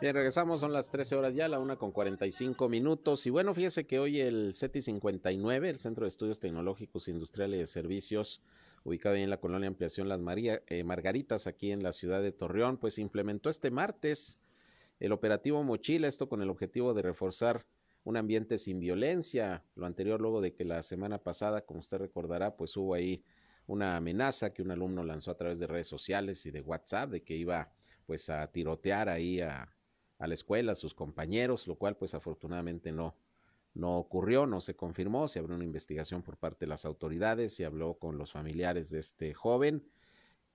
Bien, 0.00 0.14
regresamos, 0.14 0.60
son 0.60 0.72
las 0.72 0.90
13 0.92 1.16
horas 1.16 1.34
ya, 1.34 1.48
la 1.48 1.58
una 1.58 1.74
con 1.74 1.90
45 1.90 2.68
minutos. 2.68 3.26
Y 3.26 3.30
bueno, 3.30 3.54
fíjese 3.54 3.86
que 3.88 3.98
hoy 3.98 4.20
el 4.20 4.54
CETI 4.54 4.82
59, 4.82 5.68
el 5.68 5.80
Centro 5.80 6.04
de 6.04 6.10
Estudios 6.10 6.38
Tecnológicos, 6.38 7.08
Industriales 7.08 7.56
y 7.56 7.60
de 7.62 7.66
Servicios, 7.66 8.40
ubicado 8.84 9.16
ahí 9.16 9.22
en 9.22 9.30
la 9.30 9.40
colonia 9.40 9.66
Ampliación 9.66 10.08
Las 10.08 10.20
María, 10.20 10.62
eh, 10.68 10.84
Margaritas, 10.84 11.48
aquí 11.48 11.72
en 11.72 11.82
la 11.82 11.92
ciudad 11.92 12.22
de 12.22 12.30
Torreón, 12.30 12.76
pues 12.76 12.98
implementó 12.98 13.50
este 13.50 13.72
martes 13.72 14.38
el 15.00 15.12
operativo 15.12 15.62
Mochila, 15.62 16.08
esto 16.08 16.28
con 16.28 16.42
el 16.42 16.50
objetivo 16.50 16.94
de 16.94 17.02
reforzar 17.02 17.66
un 18.04 18.16
ambiente 18.16 18.58
sin 18.58 18.80
violencia. 18.80 19.64
Lo 19.74 19.86
anterior 19.86 20.20
luego 20.20 20.40
de 20.40 20.54
que 20.54 20.64
la 20.64 20.82
semana 20.82 21.18
pasada, 21.18 21.62
como 21.62 21.80
usted 21.80 21.98
recordará, 21.98 22.56
pues 22.56 22.76
hubo 22.76 22.94
ahí 22.94 23.24
una 23.66 23.96
amenaza 23.96 24.52
que 24.52 24.62
un 24.62 24.70
alumno 24.70 25.02
lanzó 25.04 25.30
a 25.30 25.36
través 25.36 25.58
de 25.58 25.66
redes 25.66 25.88
sociales 25.88 26.44
y 26.46 26.50
de 26.50 26.60
WhatsApp 26.60 27.10
de 27.10 27.22
que 27.22 27.34
iba 27.34 27.72
pues 28.06 28.28
a 28.28 28.46
tirotear 28.52 29.08
ahí 29.08 29.40
a, 29.40 29.74
a 30.18 30.26
la 30.26 30.34
escuela, 30.34 30.72
a 30.72 30.76
sus 30.76 30.94
compañeros, 30.94 31.66
lo 31.66 31.76
cual 31.76 31.96
pues 31.96 32.14
afortunadamente 32.14 32.92
no, 32.92 33.16
no 33.72 33.98
ocurrió, 33.98 34.46
no 34.46 34.60
se 34.60 34.76
confirmó, 34.76 35.28
se 35.28 35.38
abrió 35.38 35.56
una 35.56 35.64
investigación 35.64 36.22
por 36.22 36.36
parte 36.36 36.66
de 36.66 36.68
las 36.68 36.84
autoridades, 36.84 37.54
se 37.54 37.64
habló 37.64 37.94
con 37.94 38.18
los 38.18 38.32
familiares 38.32 38.90
de 38.90 39.00
este 39.00 39.32
joven 39.32 39.82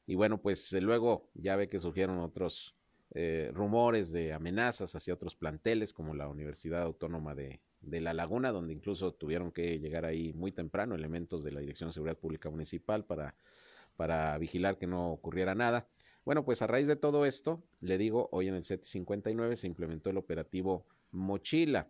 y 0.06 0.15
bueno, 0.15 0.41
pues 0.41 0.71
luego 0.73 1.30
ya 1.34 1.56
ve 1.56 1.69
que 1.69 1.80
surgieron 1.80 2.19
otros 2.19 2.75
eh, 3.11 3.51
rumores 3.53 4.11
de 4.11 4.33
amenazas 4.33 4.95
hacia 4.95 5.13
otros 5.13 5.35
planteles 5.35 5.93
como 5.93 6.13
la 6.13 6.27
Universidad 6.27 6.83
Autónoma 6.83 7.33
de, 7.33 7.59
de, 7.81 8.01
La 8.01 8.13
Laguna, 8.13 8.51
donde 8.51 8.73
incluso 8.73 9.13
tuvieron 9.13 9.51
que 9.51 9.79
llegar 9.79 10.05
ahí 10.05 10.33
muy 10.33 10.51
temprano 10.51 10.95
elementos 10.95 11.43
de 11.43 11.51
la 11.51 11.59
Dirección 11.59 11.89
de 11.89 11.93
Seguridad 11.93 12.17
Pública 12.17 12.49
Municipal 12.49 13.05
para, 13.05 13.35
para 13.95 14.37
vigilar 14.37 14.77
que 14.77 14.87
no 14.87 15.11
ocurriera 15.11 15.55
nada. 15.55 15.87
Bueno, 16.23 16.45
pues 16.45 16.61
a 16.61 16.67
raíz 16.67 16.85
de 16.85 16.95
todo 16.95 17.25
esto, 17.25 17.63
le 17.81 17.97
digo, 17.97 18.29
hoy 18.31 18.47
en 18.47 18.55
el 18.55 18.63
set 18.63 18.83
59 18.83 19.55
se 19.55 19.67
implementó 19.67 20.11
el 20.11 20.17
operativo 20.17 20.85
Mochila. 21.11 21.89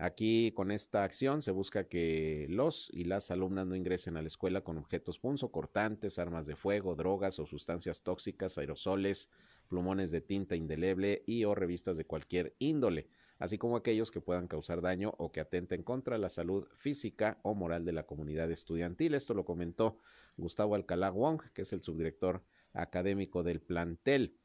Aquí 0.00 0.52
con 0.52 0.70
esta 0.70 1.02
acción 1.02 1.42
se 1.42 1.50
busca 1.50 1.88
que 1.88 2.46
los 2.48 2.88
y 2.92 3.02
las 3.02 3.32
alumnas 3.32 3.66
no 3.66 3.74
ingresen 3.74 4.16
a 4.16 4.22
la 4.22 4.28
escuela 4.28 4.60
con 4.60 4.78
objetos 4.78 5.18
punzocortantes, 5.18 6.20
armas 6.20 6.46
de 6.46 6.54
fuego, 6.54 6.94
drogas 6.94 7.40
o 7.40 7.46
sustancias 7.46 8.02
tóxicas, 8.02 8.58
aerosoles, 8.58 9.28
plumones 9.66 10.12
de 10.12 10.20
tinta 10.20 10.54
indeleble 10.54 11.24
y 11.26 11.42
o 11.42 11.54
revistas 11.56 11.96
de 11.96 12.04
cualquier 12.04 12.54
índole, 12.60 13.08
así 13.40 13.58
como 13.58 13.76
aquellos 13.76 14.12
que 14.12 14.20
puedan 14.20 14.46
causar 14.46 14.82
daño 14.82 15.14
o 15.18 15.32
que 15.32 15.40
atenten 15.40 15.82
contra 15.82 16.16
la 16.16 16.28
salud 16.28 16.68
física 16.76 17.40
o 17.42 17.56
moral 17.56 17.84
de 17.84 17.92
la 17.92 18.06
comunidad 18.06 18.52
estudiantil. 18.52 19.14
Esto 19.14 19.34
lo 19.34 19.44
comentó 19.44 19.98
Gustavo 20.36 20.76
Alcalá 20.76 21.10
Wong, 21.10 21.42
que 21.52 21.62
es 21.62 21.72
el 21.72 21.82
subdirector 21.82 22.44
académico 22.72 23.42
del 23.42 23.60
plantel. 23.60 24.36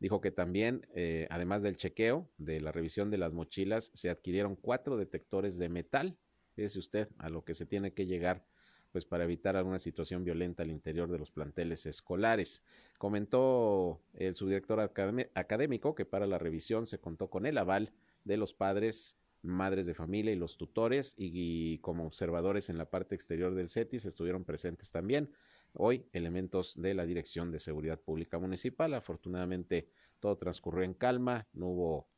Dijo 0.00 0.20
que 0.20 0.30
también, 0.30 0.86
eh, 0.94 1.26
además 1.30 1.62
del 1.62 1.76
chequeo, 1.76 2.28
de 2.38 2.60
la 2.60 2.72
revisión 2.72 3.10
de 3.10 3.18
las 3.18 3.34
mochilas, 3.34 3.90
se 3.94 4.10
adquirieron 4.10 4.54
cuatro 4.54 4.96
detectores 4.96 5.58
de 5.58 5.68
metal. 5.68 6.16
Fíjese 6.54 6.78
usted 6.78 7.08
a 7.18 7.28
lo 7.30 7.44
que 7.44 7.54
se 7.54 7.66
tiene 7.66 7.92
que 7.92 8.06
llegar 8.06 8.44
pues 8.92 9.04
para 9.04 9.24
evitar 9.24 9.56
alguna 9.56 9.78
situación 9.78 10.24
violenta 10.24 10.62
al 10.62 10.70
interior 10.70 11.10
de 11.10 11.18
los 11.18 11.30
planteles 11.30 11.84
escolares. 11.86 12.62
Comentó 12.96 14.00
el 14.14 14.34
subdirector 14.34 14.80
académico 14.80 15.94
que 15.94 16.06
para 16.06 16.26
la 16.26 16.38
revisión 16.38 16.86
se 16.86 16.98
contó 16.98 17.28
con 17.28 17.46
el 17.46 17.58
aval 17.58 17.92
de 18.24 18.38
los 18.38 18.54
padres, 18.54 19.18
madres 19.42 19.86
de 19.86 19.94
familia 19.94 20.32
y 20.32 20.36
los 20.36 20.56
tutores 20.56 21.14
y 21.16 21.78
como 21.78 22.06
observadores 22.06 22.70
en 22.70 22.78
la 22.78 22.90
parte 22.90 23.14
exterior 23.14 23.54
del 23.54 23.70
CETIS 23.70 24.04
estuvieron 24.04 24.44
presentes 24.44 24.90
también 24.90 25.30
hoy 25.74 26.06
elementos 26.12 26.80
de 26.80 26.94
la 26.94 27.06
Dirección 27.06 27.50
de 27.50 27.58
Seguridad 27.58 28.00
Pública 28.00 28.38
Municipal. 28.38 28.94
Afortunadamente 28.94 29.88
todo 30.20 30.36
transcurrió 30.36 30.84
en 30.84 30.94
calma, 30.94 31.46
no 31.52 31.68
hubo 31.68 32.08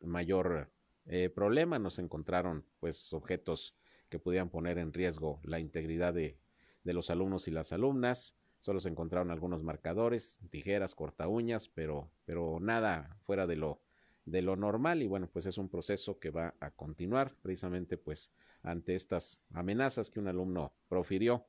mayor 0.00 0.70
eh, 1.06 1.30
problema, 1.30 1.78
no 1.78 1.90
se 1.90 2.02
encontraron 2.02 2.64
pues 2.80 3.12
objetos 3.12 3.76
que 4.08 4.18
pudieran 4.18 4.50
poner 4.50 4.78
en 4.78 4.92
riesgo 4.92 5.40
la 5.44 5.58
integridad 5.58 6.14
de, 6.14 6.38
de 6.84 6.92
los 6.92 7.10
alumnos 7.10 7.48
y 7.48 7.50
las 7.50 7.72
alumnas. 7.72 8.36
Solo 8.60 8.80
se 8.80 8.88
encontraron 8.88 9.30
algunos 9.30 9.62
marcadores, 9.62 10.38
tijeras, 10.50 10.94
corta 10.94 11.28
uñas, 11.28 11.68
pero, 11.68 12.10
pero 12.24 12.58
nada 12.60 13.16
fuera 13.22 13.46
de 13.46 13.56
lo, 13.56 13.80
de 14.24 14.42
lo 14.42 14.56
normal 14.56 15.02
y 15.02 15.06
bueno, 15.06 15.28
pues 15.32 15.46
es 15.46 15.58
un 15.58 15.68
proceso 15.68 16.18
que 16.18 16.30
va 16.30 16.54
a 16.60 16.70
continuar 16.70 17.34
precisamente 17.42 17.96
pues 17.96 18.32
ante 18.62 18.94
estas 18.94 19.40
amenazas 19.52 20.10
que 20.10 20.18
un 20.20 20.28
alumno 20.28 20.72
profirió 20.88 21.46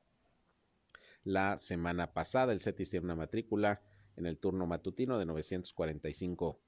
la 1.28 1.58
semana 1.58 2.13
pasada. 2.13 2.54
El 2.54 2.62
CETIS 2.62 2.90
tiene 2.90 3.04
una 3.04 3.16
matrícula 3.16 3.82
en 4.16 4.26
el 4.26 4.38
turno 4.38 4.66
matutino 4.66 5.20
de 5.20 5.26
945 5.26 6.62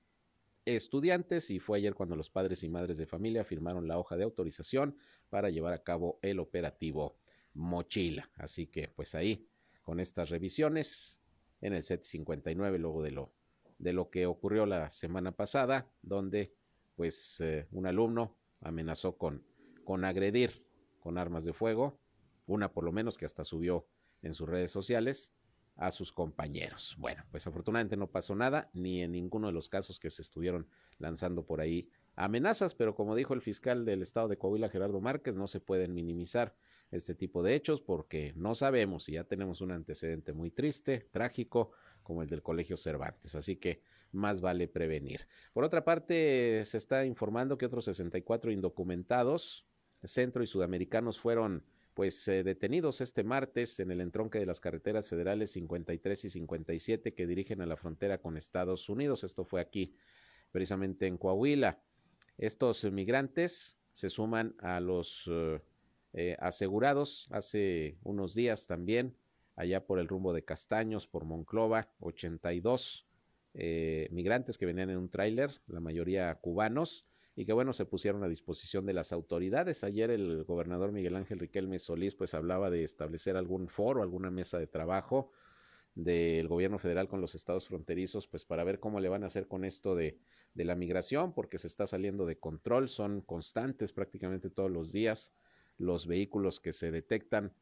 estudiantes 0.65 1.49
y 1.49 1.59
fue 1.59 1.77
ayer 1.77 1.95
cuando 1.95 2.17
los 2.17 2.29
padres 2.29 2.63
y 2.63 2.69
madres 2.69 2.97
de 2.97 3.05
familia 3.05 3.45
firmaron 3.45 3.87
la 3.87 3.97
hoja 3.97 4.17
de 4.17 4.25
autorización 4.25 4.97
para 5.29 5.49
llevar 5.49 5.73
a 5.73 5.81
cabo 5.81 6.19
el 6.21 6.39
operativo 6.39 7.17
Mochila. 7.53 8.29
Así 8.35 8.67
que 8.67 8.89
pues 8.89 9.15
ahí 9.15 9.47
con 9.81 10.01
estas 10.01 10.29
revisiones 10.29 11.21
en 11.61 11.73
el 11.73 11.83
set 11.85 12.03
59 12.03 12.79
luego 12.79 13.01
de 13.01 13.11
lo 13.11 13.33
de 13.77 13.93
lo 13.93 14.09
que 14.09 14.25
ocurrió 14.25 14.65
la 14.65 14.89
semana 14.89 15.31
pasada 15.31 15.89
donde 16.01 16.53
pues 16.97 17.39
eh, 17.39 17.65
un 17.71 17.87
alumno 17.87 18.37
amenazó 18.59 19.17
con 19.17 19.45
con 19.85 20.03
agredir 20.03 20.67
con 20.99 21.17
armas 21.17 21.45
de 21.45 21.53
fuego, 21.53 21.97
una 22.45 22.73
por 22.73 22.83
lo 22.83 22.91
menos 22.91 23.17
que 23.17 23.25
hasta 23.25 23.45
subió 23.45 23.87
en 24.21 24.33
sus 24.33 24.47
redes 24.47 24.71
sociales 24.71 25.31
a 25.75 25.91
sus 25.91 26.11
compañeros. 26.11 26.95
Bueno, 26.99 27.23
pues 27.31 27.47
afortunadamente 27.47 27.95
no 27.95 28.07
pasó 28.07 28.35
nada, 28.35 28.69
ni 28.73 29.01
en 29.01 29.13
ninguno 29.13 29.47
de 29.47 29.53
los 29.53 29.69
casos 29.69 29.99
que 29.99 30.09
se 30.09 30.21
estuvieron 30.21 30.67
lanzando 30.97 31.45
por 31.45 31.61
ahí 31.61 31.89
amenazas, 32.15 32.75
pero 32.75 32.95
como 32.95 33.15
dijo 33.15 33.33
el 33.33 33.41
fiscal 33.41 33.85
del 33.85 34.01
estado 34.01 34.27
de 34.27 34.37
Coahuila, 34.37 34.69
Gerardo 34.69 34.99
Márquez, 34.99 35.37
no 35.37 35.47
se 35.47 35.61
pueden 35.61 35.93
minimizar 35.93 36.53
este 36.91 37.15
tipo 37.15 37.43
de 37.43 37.55
hechos 37.55 37.81
porque 37.81 38.33
no 38.35 38.55
sabemos 38.55 39.07
y 39.07 39.13
ya 39.13 39.23
tenemos 39.23 39.61
un 39.61 39.71
antecedente 39.71 40.33
muy 40.33 40.51
triste, 40.51 41.07
trágico, 41.11 41.71
como 42.03 42.23
el 42.23 42.29
del 42.29 42.41
Colegio 42.41 42.75
Cervantes. 42.75 43.35
Así 43.35 43.55
que 43.55 43.81
más 44.11 44.41
vale 44.41 44.67
prevenir. 44.67 45.27
Por 45.53 45.63
otra 45.63 45.85
parte, 45.85 46.65
se 46.65 46.77
está 46.77 47.05
informando 47.05 47.57
que 47.57 47.67
otros 47.67 47.85
64 47.85 48.51
indocumentados 48.51 49.65
centro 50.03 50.43
y 50.43 50.47
sudamericanos 50.47 51.19
fueron 51.19 51.63
pues 51.99 52.25
eh, 52.29 52.45
detenidos 52.45 53.01
este 53.01 53.25
martes 53.25 53.77
en 53.81 53.91
el 53.91 53.99
entronque 53.99 54.39
de 54.39 54.45
las 54.45 54.61
carreteras 54.61 55.09
federales 55.09 55.51
53 55.51 56.23
y 56.23 56.29
57 56.29 57.13
que 57.13 57.27
dirigen 57.27 57.59
a 57.59 57.65
la 57.65 57.75
frontera 57.75 58.19
con 58.19 58.37
Estados 58.37 58.87
Unidos. 58.87 59.25
Esto 59.25 59.43
fue 59.43 59.59
aquí, 59.59 59.97
precisamente 60.53 61.07
en 61.07 61.17
Coahuila. 61.17 61.83
Estos 62.37 62.85
migrantes 62.85 63.77
se 63.91 64.09
suman 64.09 64.55
a 64.59 64.79
los 64.79 65.29
eh, 65.29 65.59
eh, 66.13 66.37
asegurados 66.39 67.27
hace 67.31 67.97
unos 68.03 68.33
días 68.33 68.65
también, 68.65 69.13
allá 69.57 69.85
por 69.85 69.99
el 69.99 70.07
rumbo 70.07 70.31
de 70.31 70.45
Castaños, 70.45 71.05
por 71.05 71.25
Monclova, 71.25 71.91
82 71.99 73.07
migrantes 74.11 74.57
que 74.57 74.65
venían 74.65 74.89
en 74.89 74.99
un 74.99 75.09
tráiler, 75.09 75.51
la 75.67 75.81
mayoría 75.81 76.33
cubanos, 76.35 77.08
y 77.39 77.45
que 77.45 77.53
bueno, 77.53 77.71
se 77.71 77.85
pusieron 77.85 78.21
a 78.21 78.27
disposición 78.27 78.85
de 78.85 78.91
las 78.91 79.13
autoridades. 79.13 79.85
Ayer 79.85 80.11
el 80.11 80.43
gobernador 80.43 80.91
Miguel 80.91 81.15
Ángel 81.15 81.39
Riquelme 81.39 81.79
Solís 81.79 82.13
pues 82.13 82.33
hablaba 82.33 82.69
de 82.69 82.83
establecer 82.83 83.37
algún 83.37 83.69
foro, 83.69 84.03
alguna 84.03 84.29
mesa 84.29 84.59
de 84.59 84.67
trabajo 84.67 85.31
del 85.95 86.49
gobierno 86.49 86.79
federal 86.79 87.07
con 87.07 87.21
los 87.21 87.35
estados 87.35 87.69
fronterizos, 87.69 88.27
pues 88.27 88.43
para 88.43 88.65
ver 88.65 88.81
cómo 88.81 88.99
le 88.99 89.07
van 89.07 89.23
a 89.23 89.27
hacer 89.27 89.47
con 89.47 89.63
esto 89.63 89.95
de, 89.95 90.19
de 90.53 90.65
la 90.65 90.75
migración, 90.75 91.33
porque 91.33 91.59
se 91.59 91.67
está 91.67 91.87
saliendo 91.87 92.25
de 92.25 92.37
control, 92.37 92.89
son 92.89 93.21
constantes 93.21 93.93
prácticamente 93.93 94.49
todos 94.49 94.69
los 94.69 94.91
días 94.91 95.31
los 95.77 96.07
vehículos 96.07 96.59
que 96.59 96.73
se 96.73 96.91
detectan 96.91 97.53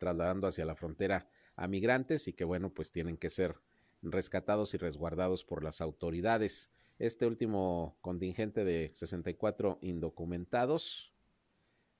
trasladando 0.00 0.48
hacia 0.48 0.64
la 0.64 0.74
frontera 0.74 1.30
a 1.54 1.68
migrantes 1.68 2.26
y 2.26 2.32
que 2.32 2.42
bueno, 2.42 2.74
pues 2.74 2.90
tienen 2.90 3.18
que 3.18 3.30
ser 3.30 3.54
rescatados 4.02 4.74
y 4.74 4.78
resguardados 4.78 5.44
por 5.44 5.62
las 5.62 5.80
autoridades. 5.80 6.72
Este 7.00 7.26
último 7.26 7.96
contingente 8.02 8.62
de 8.62 8.90
64 8.92 9.78
indocumentados 9.80 11.14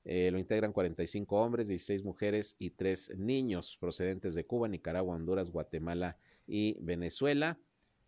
eh, 0.05 0.31
lo 0.31 0.39
integran 0.39 0.75
45 0.75 1.41
hombres, 1.41 1.69
16 1.69 2.05
mujeres 2.05 2.55
y 2.59 2.69
3 2.69 3.17
niños 3.17 3.79
procedentes 3.81 4.35
de 4.35 4.45
Cuba, 4.45 4.69
Nicaragua, 4.69 5.15
Honduras, 5.15 5.49
Guatemala 5.49 6.19
y 6.47 6.77
Venezuela. 6.83 7.59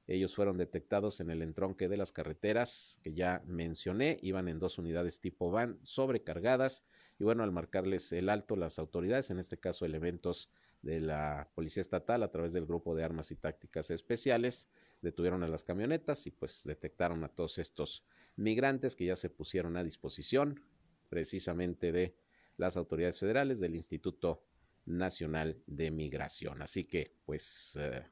Ellos 0.06 0.34
fueron 0.34 0.58
detectados 0.58 1.20
en 1.20 1.30
el 1.30 1.40
entronque 1.40 1.88
de 1.88 1.96
las 1.96 2.12
carreteras 2.12 2.98
que 3.02 3.14
ya 3.14 3.42
mencioné, 3.46 4.18
iban 4.20 4.48
en 4.48 4.58
dos 4.58 4.76
unidades 4.76 5.18
tipo 5.18 5.50
van 5.50 5.78
sobrecargadas 5.80 6.84
y 7.18 7.24
bueno, 7.24 7.42
al 7.42 7.52
marcarles 7.52 8.12
el 8.12 8.28
alto 8.28 8.54
las 8.54 8.78
autoridades, 8.78 9.30
en 9.30 9.38
este 9.38 9.56
caso 9.56 9.86
elementos 9.86 10.50
de 10.82 11.00
la 11.00 11.48
Policía 11.54 11.80
Estatal 11.80 12.22
a 12.22 12.30
través 12.30 12.52
del 12.52 12.66
Grupo 12.66 12.94
de 12.94 13.04
Armas 13.04 13.30
y 13.30 13.36
Tácticas 13.36 13.90
Especiales, 13.90 14.68
detuvieron 15.02 15.42
a 15.42 15.48
las 15.48 15.64
camionetas 15.64 16.26
y 16.26 16.30
pues 16.30 16.62
detectaron 16.64 17.24
a 17.24 17.28
todos 17.28 17.58
estos 17.58 18.04
migrantes 18.36 18.96
que 18.96 19.04
ya 19.04 19.16
se 19.16 19.28
pusieron 19.28 19.76
a 19.76 19.84
disposición 19.84 20.64
precisamente 21.08 21.92
de 21.92 22.16
las 22.56 22.76
autoridades 22.76 23.18
federales 23.18 23.60
del 23.60 23.74
Instituto 23.74 24.44
Nacional 24.86 25.60
de 25.66 25.90
Migración. 25.90 26.62
Así 26.62 26.84
que 26.84 27.16
pues 27.26 27.76
eh, 27.78 28.06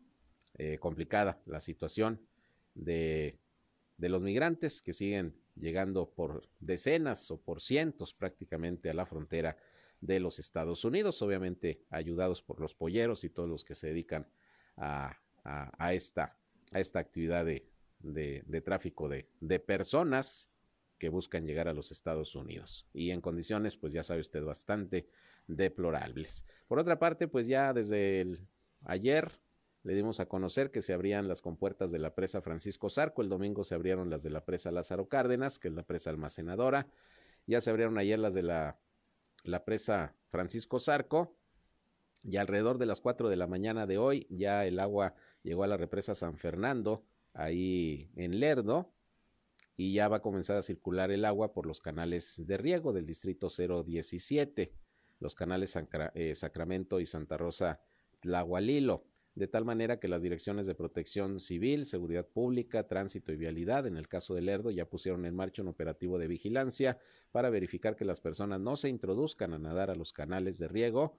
eh, 0.59 0.78
complicada 0.78 1.41
la 1.47 1.61
situación 1.61 2.20
de, 2.74 3.38
de 3.97 4.09
los 4.09 4.20
migrantes 4.20 4.82
que 4.82 4.93
siguen 4.93 5.34
llegando 5.57 6.11
por 6.11 6.49
decenas 6.59 7.30
o 7.30 7.41
por 7.41 7.61
cientos 7.61 8.14
prácticamente 8.14 8.91
a 8.91 8.95
la 8.95 9.07
frontera 9.07 9.57
de 10.01 10.18
los 10.18 10.38
Estados 10.38 10.84
Unidos, 10.84 11.20
obviamente 11.22 11.84
ayudados 11.91 12.43
por 12.43 12.61
los 12.61 12.74
polleros 12.74 13.24
y 13.24 13.30
todos 13.30 13.49
los 13.49 13.64
que 13.64 13.74
se 13.74 13.88
dedican 13.88 14.26
a, 14.76 15.16
a, 15.45 15.84
a 15.84 15.95
esta 15.95 16.39
a 16.71 16.81
esta 16.81 16.99
actividad 16.99 17.45
de, 17.45 17.66
de, 18.01 18.61
tráfico 18.61 19.09
de, 19.09 19.29
de 19.41 19.59
personas 19.59 20.51
que 20.99 21.09
buscan 21.09 21.47
llegar 21.47 21.68
a 21.68 21.75
los 21.75 21.91
Estados 21.91 22.35
Unidos. 22.35 22.87
Y 22.93 23.11
en 23.11 23.21
condiciones, 23.21 23.77
pues 23.77 23.93
ya 23.93 24.03
sabe 24.03 24.21
usted, 24.21 24.45
bastante 24.45 25.09
deplorables. 25.47 26.45
Por 26.68 26.79
otra 26.79 26.99
parte, 26.99 27.27
pues 27.27 27.47
ya 27.47 27.73
desde 27.73 28.39
ayer 28.85 29.33
le 29.83 29.95
dimos 29.95 30.21
a 30.21 30.27
conocer 30.27 30.71
que 30.71 30.83
se 30.83 30.93
abrían 30.93 31.27
las 31.27 31.41
compuertas 31.41 31.91
de 31.91 31.99
la 31.99 32.14
presa 32.14 32.43
Francisco 32.43 32.91
Zarco, 32.91 33.23
el 33.23 33.31
domingo 33.31 33.64
se 33.64 33.75
abrieron 33.75 34.11
las 34.11 34.23
de 34.23 34.31
la 34.31 34.45
presa 34.45 34.71
Lázaro 34.71 35.09
Cárdenas, 35.09 35.59
que 35.59 35.68
es 35.68 35.75
la 35.75 35.85
presa 35.85 36.11
almacenadora, 36.11 36.87
ya 37.47 37.62
se 37.62 37.71
abrieron 37.71 37.97
ayer 37.97 38.18
las 38.18 38.35
de 38.35 38.43
la, 38.43 38.79
la 39.43 39.64
presa 39.64 40.14
Francisco 40.29 40.81
Zarco, 40.81 41.35
y 42.23 42.37
alrededor 42.37 42.79
de 42.79 42.87
las 42.87 43.01
4 43.01 43.29
de 43.29 43.37
la 43.37 43.47
mañana 43.47 43.87
de 43.87 43.99
hoy 43.99 44.27
ya 44.29 44.66
el 44.66 44.79
agua 44.79 45.14
llegó 45.43 45.64
a 45.64 45.68
la 45.68 45.76
represa 45.76 46.14
San 46.14 46.36
Fernando, 46.36 47.05
ahí 47.32 48.11
en 48.16 48.41
Lerdo, 48.41 48.93
y 49.76 49.95
ya 49.95 50.09
va 50.09 50.16
a 50.16 50.22
comenzar 50.22 50.57
a 50.57 50.62
circular 50.62 51.11
el 51.11 51.24
agua 51.24 51.55
por 51.55 51.66
los 51.66 51.80
canales 51.80 52.47
de 52.47 52.59
riego 52.59 52.93
del 52.93 53.07
distrito 53.07 53.49
017, 53.49 54.74
los 55.20 55.34
canales 55.34 55.74
eh, 56.14 56.34
Sacramento 56.34 57.01
y 57.01 57.07
Santa 57.07 57.38
Rosa 57.38 57.80
Tlahualilo, 58.20 59.07
de 59.34 59.49
tal 59.49 59.64
manera 59.64 59.99
que 59.99 60.09
las 60.09 60.22
direcciones 60.22 60.66
de 60.66 60.74
protección 60.74 61.41
civil, 61.41 61.86
seguridad 61.86 62.26
pública, 62.26 62.88
tránsito 62.88 63.32
y 63.32 63.36
vialidad, 63.36 63.86
en 63.86 63.97
el 63.97 64.09
caso 64.09 64.34
de 64.34 64.43
Lerdo, 64.43 64.70
ya 64.70 64.88
pusieron 64.88 65.24
en 65.24 65.34
marcha 65.34 65.62
un 65.62 65.68
operativo 65.68 66.18
de 66.18 66.26
vigilancia 66.26 66.99
para 67.30 67.49
verificar 67.49 67.97
que 67.97 68.05
las 68.05 68.20
personas 68.20 68.61
no 68.61 68.76
se 68.76 68.88
introduzcan 68.88 69.55
a 69.55 69.59
nadar 69.59 69.91
a 69.91 69.95
los 69.95 70.12
canales 70.12 70.59
de 70.59 70.68
riego 70.68 71.16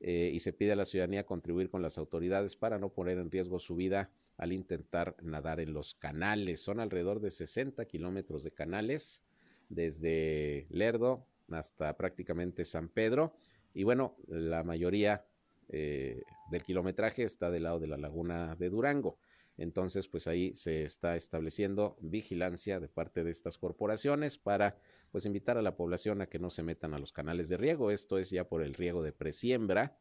eh, 0.00 0.30
y 0.32 0.40
se 0.40 0.52
pide 0.52 0.72
a 0.72 0.76
la 0.76 0.84
ciudadanía 0.84 1.24
contribuir 1.24 1.70
con 1.70 1.82
las 1.82 1.98
autoridades 1.98 2.56
para 2.56 2.78
no 2.78 2.90
poner 2.90 3.18
en 3.18 3.30
riesgo 3.30 3.58
su 3.58 3.76
vida 3.76 4.10
al 4.36 4.52
intentar 4.52 5.16
nadar 5.22 5.60
en 5.60 5.72
los 5.72 5.94
canales. 5.94 6.60
Son 6.60 6.80
alrededor 6.80 7.20
de 7.20 7.30
60 7.30 7.84
kilómetros 7.86 8.44
de 8.44 8.52
canales 8.52 9.22
desde 9.68 10.66
Lerdo 10.70 11.26
hasta 11.50 11.96
prácticamente 11.96 12.64
San 12.64 12.88
Pedro. 12.88 13.34
Y 13.72 13.84
bueno, 13.84 14.16
la 14.26 14.64
mayoría 14.64 15.24
eh, 15.68 16.22
del 16.50 16.62
kilometraje 16.62 17.22
está 17.22 17.50
del 17.50 17.64
lado 17.64 17.80
de 17.80 17.86
la 17.86 17.96
laguna 17.96 18.54
de 18.56 18.70
Durango. 18.70 19.18
Entonces, 19.58 20.06
pues 20.08 20.26
ahí 20.26 20.54
se 20.54 20.84
está 20.84 21.16
estableciendo 21.16 21.96
vigilancia 22.00 22.78
de 22.78 22.88
parte 22.88 23.24
de 23.24 23.30
estas 23.30 23.56
corporaciones 23.56 24.36
para 24.36 24.76
pues 25.10 25.26
invitar 25.26 25.56
a 25.58 25.62
la 25.62 25.76
población 25.76 26.20
a 26.20 26.26
que 26.26 26.38
no 26.38 26.50
se 26.50 26.62
metan 26.62 26.94
a 26.94 26.98
los 26.98 27.12
canales 27.12 27.48
de 27.48 27.56
riego. 27.56 27.90
Esto 27.90 28.18
es 28.18 28.30
ya 28.30 28.48
por 28.48 28.62
el 28.62 28.74
riego 28.74 29.02
de 29.02 29.12
presiembra 29.12 29.98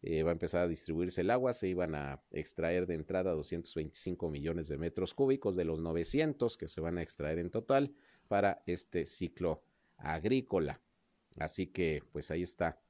eh, 0.00 0.22
va 0.22 0.30
a 0.30 0.32
empezar 0.32 0.62
a 0.62 0.68
distribuirse 0.68 1.22
el 1.22 1.30
agua, 1.30 1.54
se 1.54 1.68
iban 1.68 1.96
a 1.96 2.22
extraer 2.30 2.86
de 2.86 2.94
entrada 2.94 3.32
225 3.32 4.30
millones 4.30 4.68
de 4.68 4.78
metros 4.78 5.12
cúbicos 5.12 5.56
de 5.56 5.64
los 5.64 5.80
900 5.80 6.56
que 6.56 6.68
se 6.68 6.80
van 6.80 6.98
a 6.98 7.02
extraer 7.02 7.40
en 7.40 7.50
total 7.50 7.94
para 8.28 8.62
este 8.66 9.06
ciclo 9.06 9.64
agrícola. 9.96 10.80
Así 11.36 11.66
que 11.66 12.04
pues 12.12 12.30
ahí 12.30 12.42
está 12.42 12.80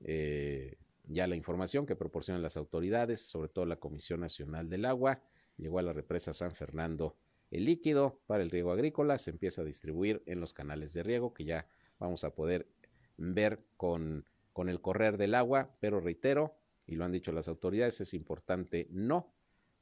eh, 0.00 0.78
ya 1.04 1.28
la 1.28 1.36
información 1.36 1.86
que 1.86 1.94
proporcionan 1.94 2.42
las 2.42 2.56
autoridades, 2.56 3.20
sobre 3.20 3.48
todo 3.48 3.64
la 3.64 3.76
Comisión 3.76 4.20
Nacional 4.20 4.68
del 4.68 4.84
Agua. 4.84 5.22
Llegó 5.58 5.78
a 5.78 5.82
la 5.82 5.92
represa 5.92 6.32
San 6.34 6.56
Fernando 6.56 7.16
el 7.50 7.64
líquido 7.64 8.20
para 8.26 8.42
el 8.42 8.50
riego 8.50 8.72
agrícola, 8.72 9.18
se 9.18 9.30
empieza 9.30 9.62
a 9.62 9.64
distribuir 9.64 10.22
en 10.26 10.40
los 10.40 10.52
canales 10.52 10.92
de 10.92 11.02
riego 11.02 11.34
que 11.34 11.44
ya 11.44 11.66
vamos 11.98 12.24
a 12.24 12.34
poder 12.34 12.66
ver 13.16 13.60
con 13.76 14.24
con 14.58 14.68
el 14.68 14.80
correr 14.80 15.18
del 15.18 15.36
agua, 15.36 15.70
pero 15.78 16.00
reitero, 16.00 16.56
y 16.84 16.96
lo 16.96 17.04
han 17.04 17.12
dicho 17.12 17.30
las 17.30 17.46
autoridades, 17.46 18.00
es 18.00 18.12
importante 18.12 18.88
no, 18.90 19.32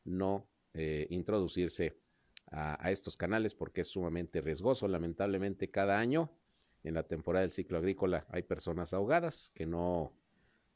no 0.04 0.46
eh, 0.74 1.06
introducirse 1.08 1.96
a, 2.50 2.90
estos 2.90 3.16
canales 3.16 3.54
porque 3.54 3.80
es 3.80 3.88
sumamente 3.88 4.42
riesgoso. 4.42 4.86
Lamentablemente 4.86 5.70
cada 5.70 5.98
año 5.98 6.30
en 6.84 6.92
la 6.92 7.04
temporada 7.04 7.40
del 7.40 7.52
ciclo 7.52 7.78
agrícola 7.78 8.26
hay 8.28 8.42
personas 8.42 8.92
ahogadas 8.92 9.50
que 9.54 9.64
no, 9.64 10.12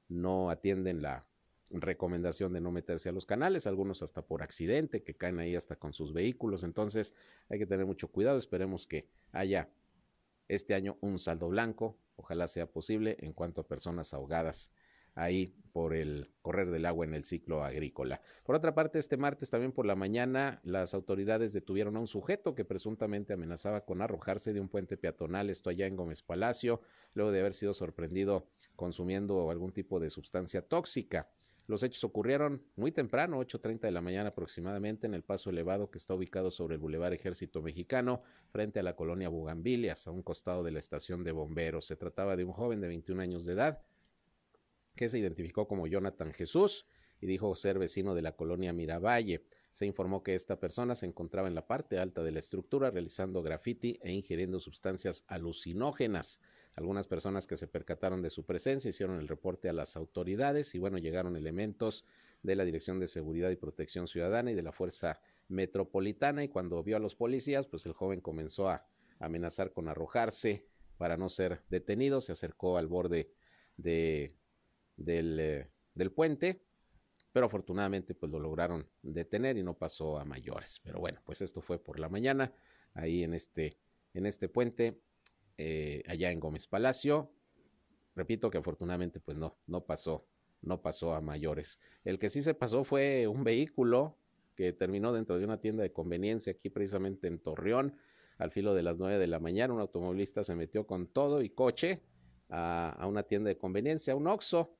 no 0.09 0.49
atienden 0.49 1.03
la 1.03 1.27
recomendación 1.71 2.53
de 2.53 2.61
no 2.61 2.73
meterse 2.73 3.09
a 3.09 3.13
los 3.13 3.27
canales, 3.27 3.67
algunos 3.67 4.03
hasta 4.03 4.23
por 4.23 4.43
accidente, 4.43 5.03
que 5.03 5.15
caen 5.15 5.39
ahí 5.39 5.55
hasta 5.55 5.77
con 5.77 5.93
sus 5.93 6.13
vehículos. 6.13 6.65
Entonces 6.65 7.15
hay 7.49 7.59
que 7.59 7.67
tener 7.67 7.87
mucho 7.87 8.09
cuidado. 8.09 8.39
Esperemos 8.39 8.87
que 8.87 9.09
haya 9.33 9.71
este 10.49 10.75
año 10.75 10.99
un 11.01 11.19
saldo 11.19 11.49
blanco, 11.49 11.97
ojalá 12.17 12.49
sea 12.49 12.67
posible 12.67 13.17
en 13.21 13.33
cuanto 13.33 13.61
a 13.61 13.69
personas 13.69 14.13
ahogadas 14.13 14.73
ahí 15.15 15.55
por 15.73 15.95
el 15.95 16.31
correr 16.43 16.71
del 16.71 16.87
agua 16.87 17.05
en 17.05 17.15
el 17.15 17.25
ciclo 17.25 17.65
agrícola. 17.65 18.21
Por 18.45 18.57
otra 18.57 18.75
parte, 18.75 18.99
este 18.99 19.17
martes 19.17 19.51
también 19.51 19.73
por 19.73 19.87
la 19.87 19.95
mañana 19.95 20.61
las 20.65 20.95
autoridades 20.95 21.53
detuvieron 21.53 21.97
a 21.97 22.01
un 22.01 22.07
sujeto 22.07 22.55
que 22.55 22.65
presuntamente 22.65 23.33
amenazaba 23.33 23.85
con 23.85 24.03
arrojarse 24.03 24.53
de 24.53 24.61
un 24.61 24.69
puente 24.69 24.97
peatonal, 24.97 25.51
esto 25.51 25.71
allá 25.71 25.87
en 25.87 25.97
Gómez 25.97 26.23
Palacio, 26.23 26.81
luego 27.15 27.31
de 27.31 27.41
haber 27.41 27.55
sido 27.55 27.75
sorprendido 27.75 28.49
consumiendo 28.75 29.51
algún 29.51 29.73
tipo 29.73 30.01
de 30.01 30.11
sustancia 30.11 30.63
tóxica. 30.63 31.29
Los 31.67 31.83
hechos 31.83 32.05
ocurrieron 32.05 32.65
muy 32.77 32.93
temprano, 32.93 33.41
8.30 33.41 33.81
de 33.81 33.91
la 33.91 34.01
mañana 34.01 34.31
aproximadamente, 34.31 35.07
en 35.07 35.15
el 35.15 35.23
paso 35.23 35.51
elevado 35.51 35.91
que 35.91 35.99
está 35.99 36.15
ubicado 36.15 36.51
sobre 36.51 36.75
el 36.75 36.81
Boulevard 36.81 37.13
Ejército 37.13 37.63
Mexicano, 37.63 38.23
frente 38.51 38.81
a 38.81 38.83
la 38.83 38.97
colonia 38.97 39.29
Bugambilias, 39.29 40.07
a 40.07 40.11
un 40.11 40.23
costado 40.23 40.63
de 40.63 40.73
la 40.73 40.79
estación 40.79 41.25
de 41.25 41.33
bomberos. 41.33 41.87
Se 41.87 41.97
trataba 41.97 42.37
de 42.37 42.45
un 42.45 42.53
joven 42.53 42.81
de 42.81 42.89
21 42.89 43.23
años 43.23 43.45
de 43.45 43.53
edad 43.53 43.83
que 44.97 45.09
se 45.09 45.19
identificó 45.19 45.67
como 45.67 45.87
Jonathan 45.87 46.33
Jesús 46.33 46.87
y 47.21 47.27
dijo 47.27 47.55
ser 47.55 47.79
vecino 47.79 48.15
de 48.15 48.23
la 48.23 48.33
colonia 48.33 48.73
Miravalle. 48.73 49.45
Se 49.71 49.87
informó 49.87 50.23
que 50.23 50.35
esta 50.35 50.59
persona 50.59 50.95
se 50.95 51.07
encontraba 51.07 51.49
en 51.49 51.55
la 51.55 51.67
parte 51.67 51.99
alta 51.99 52.23
de 52.23 52.33
la 52.33 52.41
estructura 52.41 52.91
realizando 52.91 53.43
graffiti 53.43 53.99
e 54.03 54.13
ingiriendo 54.13 54.59
sustancias 54.59 55.25
alucinógenas. 55.29 56.41
Algunas 56.77 57.07
personas 57.07 57.47
que 57.47 57.57
se 57.57 57.67
percataron 57.67 58.23
de 58.23 58.31
su 58.31 58.45
presencia 58.45 58.89
hicieron 58.89 59.19
el 59.19 59.29
reporte 59.29 59.69
a 59.69 59.73
las 59.73 59.97
autoridades 59.97 60.75
y 60.75 60.79
bueno, 60.79 60.99
llegaron 60.99 61.37
elementos 61.37 62.05
de 62.43 62.57
la 62.57 62.65
Dirección 62.65 63.01
de 63.01 63.09
Seguridad 63.09 63.51
y 63.51 63.57
Protección 63.57 64.09
Ciudadana 64.09 64.51
y 64.51 64.55
de 64.55 64.63
la 64.63 64.73
Fuerza 64.73 65.21
Metropolitana 65.49 66.45
y 66.45 66.49
cuando 66.49 66.83
vio 66.83 66.97
a 66.97 67.01
los 67.01 67.15
policías, 67.15 67.67
pues 67.67 67.85
el 67.87 67.93
joven 67.93 68.21
comenzó 68.21 68.69
a 68.69 68.87
amenazar 69.19 69.73
con 69.73 69.89
arrojarse 69.89 70.67
para 70.97 71.17
no 71.17 71.29
ser 71.29 71.63
detenido, 71.71 72.21
se 72.21 72.33
acercó 72.33 72.79
al 72.79 72.87
borde 72.87 73.33
de, 73.77 74.35
del, 74.97 75.41
eh, 75.41 75.71
del 75.95 76.13
puente, 76.13 76.63
pero 77.33 77.47
afortunadamente 77.47 78.15
pues 78.15 78.31
lo 78.31 78.39
lograron 78.39 78.89
detener 79.03 79.57
y 79.57 79.63
no 79.63 79.75
pasó 79.75 80.19
a 80.19 80.25
mayores. 80.25 80.81
Pero 80.83 81.01
bueno, 81.01 81.21
pues 81.25 81.43
esto 81.43 81.61
fue 81.61 81.83
por 81.83 81.99
la 81.99 82.09
mañana, 82.09 82.53
ahí 82.95 83.23
en 83.23 83.35
este, 83.35 83.77
en 84.15 84.27
este 84.27 84.49
puente 84.49 85.01
eh, 85.63 86.03
allá 86.07 86.31
en 86.31 86.41
Gómez 86.41 86.67
Palacio. 86.67 87.31
Repito 88.17 88.51
que 88.51 88.57
afortunadamente 88.57 89.21
pues 89.21 89.37
no, 89.37 89.59
no 89.67 89.85
pasó, 89.85 90.27
no 90.63 90.81
pasó 90.81 91.13
a 91.13 91.21
mayores. 91.21 91.79
El 92.03 92.19
que 92.19 92.31
sí 92.31 92.41
se 92.41 92.55
pasó 92.55 92.83
fue 92.83 93.27
un 93.27 93.45
vehículo 93.45 94.17
que 94.57 94.73
terminó 94.73 95.13
dentro 95.13 95.39
de 95.39 95.45
una 95.45 95.61
tienda 95.61 95.83
de 95.83 95.93
conveniencia 95.93 96.55
aquí 96.55 96.71
precisamente 96.71 97.29
en 97.29 97.39
Torreón 97.39 97.95
al 98.39 98.51
filo 98.53 98.73
de 98.73 98.83
las 98.83 98.97
nueve 98.97 99.19
de 99.19 99.27
la 99.27 99.39
mañana. 99.39 99.75
Un 99.75 99.81
automovilista 99.81 100.45
se 100.45 100.55
metió 100.55 100.87
con 100.87 101.07
todo 101.07 101.43
y 101.43 101.51
coche 101.51 102.01
a, 102.49 103.07
una 103.07 103.25
tienda 103.25 103.49
de 103.49 103.59
conveniencia, 103.59 104.17
un 104.17 104.29
Oxxo, 104.29 104.75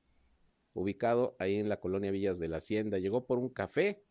ubicado 0.73 1.35
ahí 1.37 1.57
en 1.57 1.69
la 1.69 1.79
colonia 1.79 2.09
Villas 2.09 2.39
de 2.39 2.47
la 2.47 2.57
Hacienda. 2.57 2.97
Llegó 2.97 3.27
por 3.27 3.37
un 3.37 3.49
café 3.49 4.03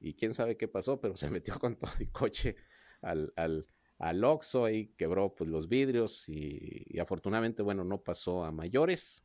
y 0.00 0.14
quién 0.14 0.32
sabe 0.32 0.56
qué 0.56 0.68
pasó, 0.68 1.02
pero 1.02 1.16
se 1.18 1.28
metió 1.28 1.58
con 1.58 1.76
todo 1.76 1.92
y 2.00 2.06
coche 2.06 2.56
al, 3.02 3.66
al 3.98 4.22
Oxxo 4.24 4.68
y 4.68 4.88
quebró 4.96 5.34
pues 5.34 5.50
los 5.50 5.68
vidrios 5.68 6.28
y, 6.28 6.98
afortunadamente, 6.98 7.62
bueno, 7.62 7.84
no 7.84 8.02
pasó 8.02 8.44
a 8.44 8.52
mayores, 8.52 9.24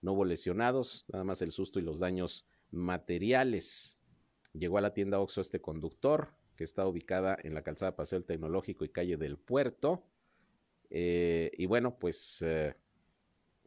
no 0.00 0.12
hubo 0.12 0.24
lesionados, 0.24 1.04
nada 1.08 1.24
más 1.24 1.42
el 1.42 1.52
susto 1.52 1.78
y 1.78 1.82
los 1.82 1.98
daños 1.98 2.46
materiales. 2.70 3.96
Llegó 4.52 4.78
a 4.78 4.80
la 4.80 4.94
tienda 4.94 5.20
Oxxo 5.20 5.40
este 5.40 5.60
conductor, 5.60 6.34
que 6.56 6.64
está 6.64 6.86
ubicada 6.86 7.36
en 7.42 7.54
la 7.54 7.62
calzada 7.62 7.96
Paseo 7.96 8.22
Tecnológico 8.22 8.84
y 8.84 8.88
calle 8.88 9.16
del 9.16 9.36
Puerto. 9.36 10.04
Eh, 10.90 11.50
y 11.58 11.66
bueno, 11.66 11.98
pues 11.98 12.40
eh, 12.42 12.76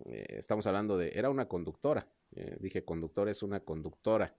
eh, 0.05 0.25
estamos 0.29 0.65
hablando 0.65 0.97
de, 0.97 1.11
era 1.13 1.29
una 1.29 1.47
conductora, 1.47 2.07
dije 2.59 2.83
conductor, 2.83 3.29
es 3.29 3.41
una 3.41 3.61
conductora 3.61 4.35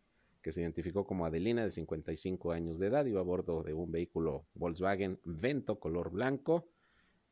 que 0.48 0.52
se 0.52 0.62
identificó 0.62 1.04
como 1.04 1.26
Adelina 1.26 1.62
de 1.62 1.70
55 1.70 2.52
años 2.52 2.78
de 2.78 2.86
edad, 2.86 3.04
iba 3.04 3.20
a 3.20 3.22
bordo 3.22 3.62
de 3.62 3.74
un 3.74 3.92
vehículo 3.92 4.46
Volkswagen 4.54 5.20
Vento 5.22 5.78
color 5.78 6.10
blanco 6.10 6.70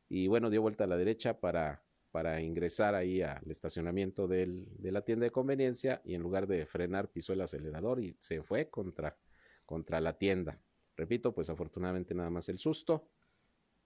y 0.07 0.27
bueno, 0.27 0.51
dio 0.51 0.61
vuelta 0.61 0.83
a 0.83 0.87
la 0.87 0.97
derecha 0.97 1.39
para, 1.39 1.81
para 2.11 2.41
ingresar 2.41 2.93
ahí 2.93 3.23
al 3.23 3.49
estacionamiento 3.49 4.27
del, 4.27 4.67
de 4.77 4.91
la 4.91 5.01
tienda 5.01 5.23
de 5.23 5.31
conveniencia 5.31 5.99
y 6.05 6.13
en 6.13 6.21
lugar 6.21 6.45
de 6.45 6.67
frenar 6.67 7.09
pisó 7.09 7.33
el 7.33 7.41
acelerador 7.41 7.99
y 8.03 8.15
se 8.19 8.43
fue 8.43 8.69
contra, 8.69 9.17
contra 9.65 9.99
la 9.99 10.19
tienda. 10.19 10.61
Repito, 10.95 11.33
pues 11.33 11.49
afortunadamente 11.49 12.13
nada 12.13 12.29
más 12.29 12.49
el 12.49 12.59
susto. 12.59 13.09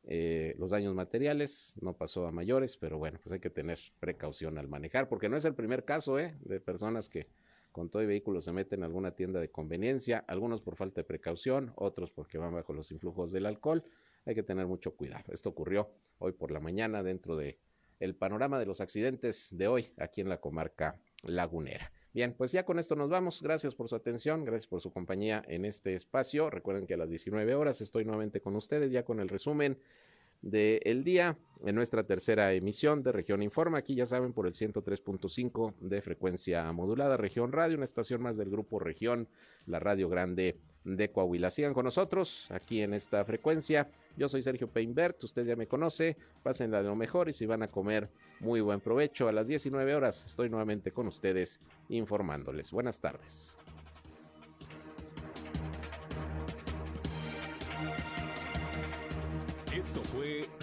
Eh, 0.04 0.56
los 0.58 0.72
daños 0.72 0.94
materiales 0.94 1.74
no 1.80 1.96
pasó 1.96 2.28
a 2.28 2.34
mayores, 2.34 2.76
pero 2.76 2.98
bueno, 2.98 3.18
pues 3.24 3.32
hay 3.32 3.40
que 3.40 3.50
tener 3.50 3.80
precaución 4.02 4.58
al 4.58 4.68
manejar, 4.68 5.08
porque 5.08 5.30
no 5.30 5.38
es 5.38 5.46
el 5.46 5.56
primer 5.56 5.86
caso 5.86 6.20
¿eh? 6.20 6.36
de 6.42 6.60
personas 6.60 7.08
que 7.08 7.30
con 7.72 7.90
todo 7.90 8.04
y 8.04 8.06
vehículo 8.06 8.42
se 8.42 8.52
meten 8.52 8.80
en 8.80 8.84
alguna 8.84 9.12
tienda 9.12 9.40
de 9.40 9.50
conveniencia, 9.50 10.24
algunos 10.28 10.62
por 10.62 10.76
falta 10.76 11.02
de 11.02 11.06
precaución, 11.06 11.74
otros 11.76 12.12
porque 12.12 12.38
van 12.38 12.54
bajo 12.54 12.74
los 12.74 12.92
influjos 12.92 13.32
del 13.32 13.46
alcohol. 13.46 13.84
Hay 14.26 14.36
que 14.36 14.44
tener 14.44 14.68
mucho 14.68 14.96
cuidado. 14.96 15.32
Esto 15.32 15.50
ocurrió 15.50 15.90
hoy 16.20 16.34
por 16.34 16.52
la 16.52 16.60
mañana 16.60 17.02
dentro 17.04 17.36
de 17.36 17.60
el 18.00 18.16
panorama 18.16 18.60
de 18.60 18.66
los 18.66 18.82
accidentes 18.82 19.50
de 19.56 19.68
hoy 19.68 19.94
aquí 19.98 20.22
en 20.22 20.30
la 20.30 20.40
comarca 20.40 21.00
lagunera. 21.24 21.92
Bien, 22.14 22.34
pues 22.34 22.52
ya 22.52 22.66
con 22.66 22.78
esto 22.78 22.96
nos 22.96 23.10
vamos. 23.10 23.42
Gracias 23.42 23.74
por 23.74 23.88
su 23.88 23.96
atención, 23.96 24.44
gracias 24.44 24.68
por 24.68 24.82
su 24.82 24.92
compañía 24.92 25.44
en 25.48 25.64
este 25.64 25.94
espacio. 25.94 26.50
Recuerden 26.50 26.86
que 26.86 26.96
a 26.96 26.98
las 26.98 27.10
19 27.10 27.56
horas 27.56 27.80
estoy 27.80 28.04
nuevamente 28.04 28.42
con 28.42 28.56
ustedes 28.56 28.92
ya 28.92 29.06
con 29.06 29.20
el 29.22 29.30
resumen 29.30 29.80
del 30.42 31.04
día 31.04 31.38
en 31.66 31.76
nuestra 31.76 32.04
tercera 32.04 32.54
emisión 32.54 33.04
de 33.04 33.12
Región 33.12 33.44
Informa. 33.44 33.80
Aquí 33.80 33.96
ya 33.96 34.06
saben 34.06 34.34
por 34.34 34.48
el 34.48 34.54
103.5 34.54 35.76
de 35.80 36.02
frecuencia 36.02 36.72
modulada 36.72 37.18
Región 37.18 37.52
Radio, 37.52 37.78
una 37.78 37.86
estación 37.86 38.22
más 38.22 38.38
del 38.38 38.50
grupo 38.50 38.80
Región, 38.80 39.28
la 39.68 39.80
Radio 39.80 40.10
Grande 40.10 40.58
de 40.84 41.12
Coahuila. 41.12 41.52
Sigan 41.52 41.74
con 41.74 41.86
nosotros 41.86 42.50
aquí 42.50 42.82
en 42.82 42.94
esta 42.94 43.24
frecuencia. 43.26 43.90
Yo 44.18 44.28
soy 44.28 44.42
Sergio 44.42 44.68
Peinbert, 44.68 45.24
usted 45.24 45.46
ya 45.46 45.56
me 45.56 45.68
conoce. 45.68 46.18
Pásenla 46.44 46.82
de 46.82 46.90
lo 46.90 46.96
mejor 46.96 47.30
y 47.30 47.34
si 47.34 47.46
van 47.46 47.64
a 47.64 47.68
comer, 47.70 48.10
muy 48.40 48.62
buen 48.62 48.82
provecho. 48.82 49.28
A 49.28 49.32
las 49.32 49.48
19 49.48 49.96
horas 49.96 50.26
estoy 50.26 50.50
nuevamente 50.50 50.92
con 50.92 51.08
ustedes 51.08 51.60
informándoles. 51.90 52.72
Buenas 52.72 53.00
tardes. 53.00 53.56